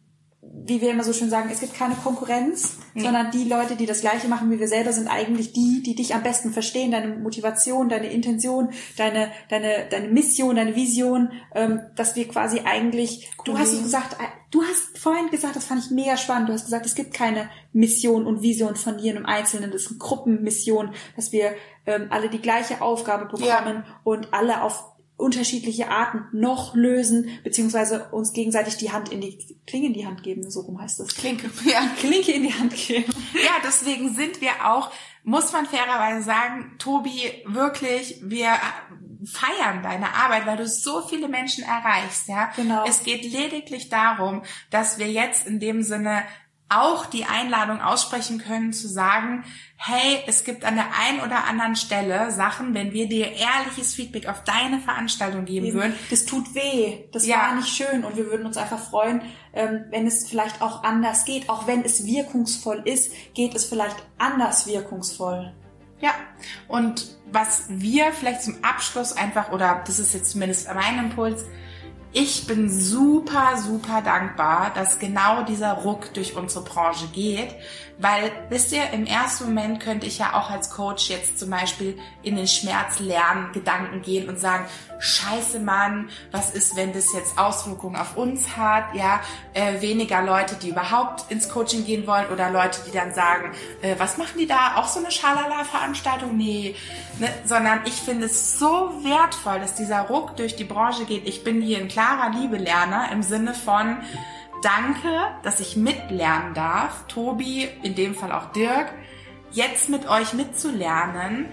wie 0.53 0.81
wir 0.81 0.91
immer 0.91 1.05
so 1.05 1.13
schön 1.13 1.31
sagen, 1.31 1.49
es 1.53 1.61
gibt 1.61 1.75
keine 1.75 1.95
Konkurrenz, 1.95 2.77
sondern 2.95 3.31
die 3.31 3.45
Leute, 3.45 3.77
die 3.77 3.87
das 3.87 4.01
Gleiche 4.01 4.27
machen 4.27 4.51
wie 4.51 4.59
wir 4.59 4.69
selber, 4.69 4.93
sind 4.93 5.07
eigentlich 5.07 5.53
die, 5.53 5.83
die 5.83 5.95
dich 5.95 6.15
am 6.15 6.23
besten 6.23 6.53
verstehen, 6.53 6.91
deine 6.91 7.17
Motivation, 7.17 7.89
deine 7.89 8.11
Intention, 8.11 8.71
deine, 8.97 9.31
deine, 9.49 9.87
deine 9.91 10.09
Mission, 10.09 10.57
deine 10.57 10.75
Vision, 10.75 11.31
ähm, 11.55 11.83
dass 11.95 12.17
wir 12.17 12.27
quasi 12.27 12.61
eigentlich, 12.65 13.31
du 13.45 13.57
hast 13.59 13.83
gesagt, 13.83 14.15
äh, 14.15 14.27
du 14.51 14.63
hast 14.63 14.99
vorhin 14.99 15.31
gesagt, 15.31 15.57
das 15.57 15.67
fand 15.67 15.85
ich 15.85 15.91
mega 15.91 16.17
spannend, 16.17 16.49
du 16.49 16.53
hast 16.53 16.65
gesagt, 16.65 16.87
es 16.87 16.95
gibt 16.95 17.15
keine 17.15 17.49
Mission 17.73 18.27
und 18.27 18.43
Vision 18.43 18.77
von 18.77 18.99
dir 18.99 19.17
im 19.17 19.27
Einzelnen, 19.27 19.71
das 19.71 19.83
ist 19.83 19.91
eine 19.91 19.99
Gruppenmission, 19.99 20.91
dass 21.15 21.33
wir 21.33 21.53
ähm, 21.87 22.09
alle 22.11 22.29
die 22.29 22.41
gleiche 22.41 22.83
Aufgabe 22.83 23.27
bekommen 23.27 23.85
und 24.03 24.33
alle 24.33 24.63
auf 24.63 24.96
unterschiedliche 25.17 25.89
Arten 25.89 26.25
noch 26.33 26.75
lösen, 26.75 27.31
beziehungsweise 27.43 28.09
uns 28.11 28.33
gegenseitig 28.33 28.77
die 28.77 28.93
Hand 28.93 29.11
in 29.11 29.21
die 29.21 29.39
Klinge 29.67 29.87
in 29.87 29.95
die 29.95 30.07
Hand 30.07 30.23
geben, 30.23 30.49
so 30.51 30.61
rum 30.61 30.81
heißt 30.81 31.01
das. 31.01 31.15
Klinke. 31.15 31.51
Ja. 31.65 31.81
Klinke 31.99 32.33
in 32.33 32.43
die 32.43 32.53
Hand 32.53 32.75
geben. 32.75 33.13
Ja, 33.35 33.53
deswegen 33.65 34.15
sind 34.15 34.41
wir 34.41 34.51
auch, 34.65 34.91
muss 35.25 35.53
man 35.53 35.67
fairerweise 35.67 36.23
sagen, 36.23 36.75
Tobi, 36.79 37.33
wirklich, 37.47 38.21
wir 38.23 38.51
feiern 39.25 39.83
deine 39.83 40.15
Arbeit, 40.15 40.47
weil 40.47 40.59
du 40.59 40.69
so 40.69 41.03
viele 41.03 41.29
Menschen 41.29 41.65
erreichst, 41.65 42.29
ja. 42.29 42.53
Genau. 42.55 42.85
Es 42.87 43.03
geht 43.03 43.25
lediglich 43.25 43.89
darum, 43.89 44.43
dass 44.71 44.99
wir 44.99 45.11
jetzt 45.11 45.47
in 45.47 45.59
dem 45.61 45.83
Sinne 45.83 46.23
auch 46.69 47.07
die 47.07 47.25
Einladung 47.25 47.81
aussprechen 47.81 48.39
können 48.39 48.73
zu 48.73 48.89
sagen, 48.89 49.45
hey, 49.77 50.19
es 50.27 50.43
gibt 50.43 50.65
an 50.65 50.75
der 50.75 50.87
einen 51.07 51.21
oder 51.21 51.45
anderen 51.45 51.77
Stelle 51.77 52.33
Sachen, 52.33 52.75
wenn 52.75 52.93
wir 52.93 53.09
dir 53.09 53.27
ehrliches 53.33 53.95
Feedback 53.95 54.27
auf 54.29 54.43
deine 54.43 54.81
Veranstaltung 54.81 55.45
geben 55.45 55.73
würden, 55.75 55.95
Das 56.11 56.25
tut 56.25 56.55
weh. 56.55 57.05
Das 57.13 57.25
Ja. 57.27 57.37
war 57.39 57.55
nicht 57.55 57.69
schön 57.69 58.05
und 58.05 58.17
wir 58.17 58.27
würden 58.27 58.47
uns 58.47 58.57
einfach 58.57 58.81
freuen, 58.81 59.23
ähm, 59.53 59.85
wenn 59.91 60.07
es 60.07 60.29
vielleicht 60.29 60.61
auch 60.61 60.83
anders 60.83 61.25
geht. 61.25 61.49
Auch 61.49 61.67
wenn 61.69 61.85
es 61.85 62.05
wirkungsvoll 62.05 62.83
ist, 62.85 63.13
geht 63.35 63.55
es 63.55 63.65
vielleicht 63.65 63.97
anders 64.19 64.67
wirkungsvoll. 64.67 65.55
Ja, 66.01 66.11
und 66.69 67.17
was 67.31 67.65
wir 67.69 68.13
vielleicht 68.13 68.43
zum 68.43 68.63
Abschluss 68.63 69.13
einfach, 69.17 69.53
oder 69.53 69.83
das 69.87 69.99
ist 69.99 70.15
jetzt 70.15 70.33
zumindest 70.33 70.69
mein 70.75 70.99
Impuls, 70.99 71.45
ich 72.19 72.47
bin 72.47 72.71
super, 72.71 73.59
super 73.59 74.01
dankbar, 74.01 74.73
dass 74.75 74.99
genau 74.99 75.43
dieser 75.43 75.75
Ruck 75.75 76.15
durch 76.15 76.35
unsere 76.35 76.65
Branche 76.65 77.09
geht, 77.09 77.55
weil, 77.99 78.31
wisst 78.49 78.73
ihr, 78.73 78.91
im 78.91 79.05
ersten 79.05 79.47
Moment 79.47 79.81
könnte 79.81 80.07
ich 80.07 80.19
ja 80.19 80.33
auch 80.35 80.51
als 80.51 80.71
Coach 80.71 81.11
jetzt 81.11 81.39
zum 81.39 81.51
Beispiel 81.51 81.99
in 82.23 82.37
den 82.37 82.47
Schmerz 82.47 83.01
lernen, 83.01 83.53
Gedanken 83.53 84.01
gehen 84.01 84.29
und 84.29 84.39
sagen, 84.39 84.65
scheiße 84.99 85.61
Mann, 85.61 86.11
was 86.31 86.51
ist, 86.51 86.77
wenn 86.77 86.93
das 86.93 87.13
jetzt 87.15 87.39
Auswirkungen 87.39 87.97
auf 87.97 88.17
uns 88.17 88.57
hat, 88.57 88.95
ja, 88.95 89.21
äh, 89.55 89.81
weniger 89.81 90.23
Leute, 90.23 90.57
die 90.57 90.71
überhaupt 90.71 91.31
ins 91.31 91.49
Coaching 91.49 91.85
gehen 91.85 92.07
wollen 92.07 92.27
oder 92.29 92.51
Leute, 92.51 92.81
die 92.87 92.93
dann 92.93 93.15
sagen, 93.15 93.53
äh, 93.83 93.95
was 93.99 94.19
machen 94.19 94.39
die 94.39 94.47
da, 94.47 94.77
auch 94.77 94.89
so 94.89 95.01
eine 95.01 95.11
Schalala-Veranstaltung? 95.11 96.37
Nee, 96.37 96.75
ne? 97.19 97.29
sondern 97.45 97.81
ich 97.87 97.95
finde 97.95 98.27
es 98.27 98.59
so 98.59 98.93
wertvoll, 99.03 99.61
dass 99.61 99.75
dieser 99.75 100.03
Ruck 100.03 100.37
durch 100.37 100.57
die 100.57 100.65
Branche 100.65 101.05
geht. 101.05 101.27
Ich 101.27 101.45
bin 101.45 101.63
hier 101.63 101.79
ein 101.79 101.89
klarer 102.07 102.31
Liebelerner 102.31 103.11
im 103.13 103.23
Sinne 103.23 103.55
von, 103.55 103.99
danke, 104.63 105.09
dass 105.43 105.61
ich 105.61 105.77
mitlernen 105.77 106.55
darf, 106.55 107.07
Tobi, 107.09 107.69
in 107.83 107.95
dem 107.95 108.15
Fall 108.15 108.33
auch 108.33 108.53
Dirk, 108.53 108.93
jetzt 109.51 109.89
mit 109.89 110.09
euch 110.09 110.33
mitzulernen, 110.33 111.47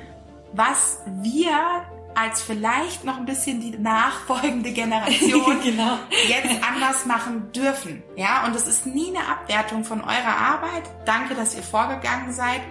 was 0.54 1.00
wir 1.22 1.86
als 2.16 2.44
vielleicht 2.44 3.06
noch 3.06 3.18
ein 3.18 3.26
bisschen 3.26 3.60
die 3.60 3.72
nachfolgende 3.72 4.72
Generation 4.72 5.60
Genau. 5.64 5.98
jetzt 6.28 6.64
anders 6.64 7.08
machen 7.08 7.52
dürfen. 7.54 8.04
Ja, 8.16 8.46
und 8.46 8.56
es 8.56 8.68
ist 8.68 8.86
nie 8.86 9.08
eine 9.08 9.28
Abwertung 9.28 9.84
von 9.84 10.02
eurer 10.02 10.38
Arbeit. 10.38 10.84
Danke, 11.06 11.34
dass 11.34 11.56
ihr 11.56 11.64
vorgegangen 11.64 12.32
seid. 12.32 12.62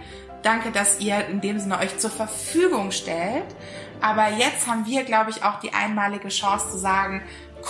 Danke, 0.44 0.70
dass 0.70 1.00
ihr 1.00 1.26
in 1.26 1.40
dem 1.40 1.58
Sinne 1.58 1.78
euch 1.78 1.98
zur 1.98 2.10
Verfügung 2.10 2.92
stellt. 2.92 3.46
Aber 4.00 4.28
jetzt 4.30 4.68
haben 4.68 4.86
wir, 4.86 5.02
glaube 5.02 5.30
ich, 5.30 5.42
auch 5.44 5.58
die 5.58 5.72
einmalige 5.74 6.28
Chance 6.28 6.70
zu 6.70 6.78
sagen, 6.78 7.22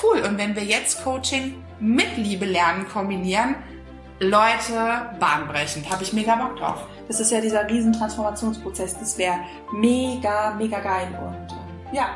cool, 0.03 0.23
und 0.23 0.39
wenn 0.39 0.55
wir 0.55 0.65
jetzt 0.65 1.03
Coaching 1.05 1.63
mit 1.81 2.17
Liebe 2.17 2.47
lernen 2.47 2.87
kombinieren, 2.89 3.57
Leute, 4.21 5.11
bahnbrechend, 5.19 5.91
habe 5.91 6.05
ich 6.05 6.13
mega 6.13 6.37
Bock 6.37 6.57
drauf. 6.57 6.87
Das 7.09 7.19
ist 7.19 7.33
ja 7.33 7.41
dieser 7.41 7.69
riesen 7.69 7.93
Transformationsprozess. 7.93 8.97
Das 8.99 9.19
wäre 9.19 9.39
mega, 9.73 10.55
mega 10.55 10.79
geil. 10.79 11.09
Und 11.21 11.53
ähm, 11.53 11.95
ja, 11.95 12.11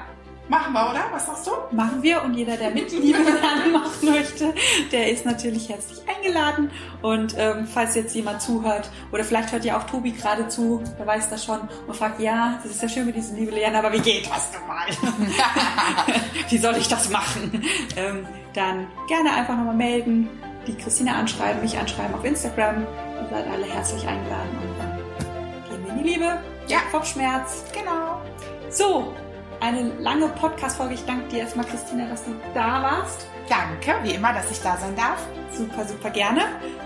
Machen 0.49 0.72
wir, 0.74 0.90
oder? 0.90 1.01
Was 1.12 1.26
sagst 1.26 1.47
du? 1.47 1.51
machen 1.74 2.03
wir. 2.03 2.22
Und 2.22 2.34
jeder, 2.34 2.57
der 2.57 2.70
mit 2.70 2.90
Liebe 2.92 3.18
lernen 3.18 3.72
machen 3.72 4.11
möchte, 4.11 4.55
der 4.92 5.11
ist 5.11 5.24
natürlich 5.26 5.68
herzlich 5.68 5.99
eingeladen. 6.09 6.70
Und 7.03 7.34
ähm, 7.36 7.66
falls 7.66 7.94
jetzt 7.97 8.14
jemand 8.14 8.40
zuhört, 8.40 8.88
oder 9.11 9.24
vielleicht 9.24 9.51
hört 9.53 9.64
ja 9.64 9.76
auch 9.78 9.84
Tobi 9.84 10.12
gerade 10.12 10.47
zu, 10.49 10.82
der 10.99 11.07
weiß 11.07 11.30
das 11.30 11.44
schon, 11.44 11.61
und 11.86 11.97
fragt, 11.97 12.20
ja, 12.20 12.61
das 12.62 12.72
ist 12.72 12.82
ja 12.82 12.88
schön 12.88 13.07
mit 13.07 13.16
diesem 13.16 13.36
Liebe 13.36 13.51
lernen, 13.51 13.76
aber 13.76 13.92
wie 13.92 13.99
geht 14.01 14.30
das 14.30 14.51
denn 14.53 14.66
mal? 14.68 14.86
wie 16.49 16.59
soll 16.59 16.76
ich 16.76 16.88
das 16.88 17.11
machen? 17.11 17.64
Ähm, 17.97 18.26
dann 18.55 18.86
gerne 19.09 19.32
einfach 19.34 19.57
nochmal 19.57 19.74
melden, 19.74 20.28
die 20.66 20.74
Christina 20.76 21.14
anschreiben, 21.16 21.61
mich 21.62 21.76
anschreiben 21.76 22.14
auf 22.14 22.24
Instagram. 22.24 22.82
Ihr 23.20 23.28
seid 23.30 23.47
alle 23.51 23.66
herzlich 23.66 24.07
eingeladen. 24.07 24.59
Und 24.62 24.78
dann 24.78 24.97
gehen 25.70 25.84
wir 25.84 25.92
in 25.92 25.99
die 26.05 26.09
Liebe, 26.11 26.38
Ja. 26.68 26.78
vom 26.90 27.05
Schmerz. 27.05 27.64
Genau. 27.72 28.20
So, 28.70 29.12
eine 29.67 29.93
lange 30.01 30.29
Podcast-Folge. 30.29 30.95
Ich 30.95 31.05
danke 31.05 31.29
dir 31.29 31.41
erstmal, 31.41 31.67
Christina, 31.67 32.07
dass 32.09 32.25
du 32.25 32.31
da 32.55 32.83
warst. 32.83 33.27
Danke, 33.49 33.95
wie 34.03 34.14
immer, 34.14 34.33
dass 34.33 34.51
ich 34.51 34.61
da 34.61 34.77
sein 34.77 34.95
darf. 34.97 35.25
Super, 35.53 35.85
super 35.85 36.11
gerne. 36.11 36.43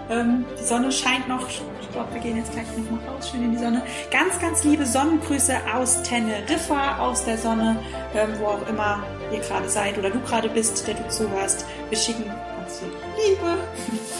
Ähm, 0.08 0.44
die 0.58 0.64
Sonne 0.64 0.90
scheint 0.90 1.28
noch. 1.28 1.46
Ich 1.48 1.90
glaube, 1.92 2.12
wir 2.14 2.20
gehen 2.20 2.36
jetzt 2.36 2.52
gleich 2.52 2.66
noch 2.76 2.90
mal 2.90 3.08
raus, 3.08 3.30
schön 3.30 3.42
in 3.42 3.52
die 3.52 3.58
Sonne. 3.58 3.82
Ganz, 4.10 4.38
ganz 4.38 4.64
liebe 4.64 4.86
Sonnengrüße 4.86 5.56
aus 5.74 6.02
Teneriffa, 6.02 6.98
aus 6.98 7.24
der 7.24 7.36
Sonne, 7.36 7.76
ähm, 8.14 8.30
wo 8.38 8.46
auch 8.46 8.68
immer 8.68 9.02
ihr 9.32 9.40
gerade 9.40 9.68
seid 9.68 9.98
oder 9.98 10.10
du 10.10 10.20
gerade 10.20 10.48
bist, 10.48 10.86
der 10.86 10.94
du 10.94 11.08
zuhörst. 11.08 11.66
Wir 11.88 11.98
schicken 11.98 12.24
ganz 12.26 12.78
viel 12.78 12.88
Liebe, 13.16 13.58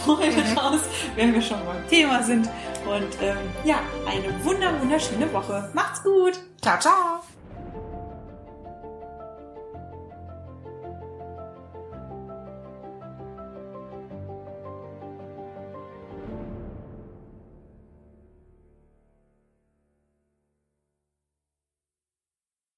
Freude 0.04 0.60
raus, 0.60 0.80
wenn 1.16 1.32
wir 1.32 1.42
schon 1.42 1.64
beim 1.64 1.86
Thema 1.88 2.22
sind. 2.22 2.48
Und 2.86 3.22
ähm, 3.22 3.36
ja, 3.64 3.76
eine 4.06 4.44
wunder, 4.44 4.78
wunderschöne 4.80 5.32
Woche. 5.32 5.70
Macht's 5.74 6.02
gut! 6.02 6.40
Ciao, 6.60 6.78
ciao. 6.78 7.39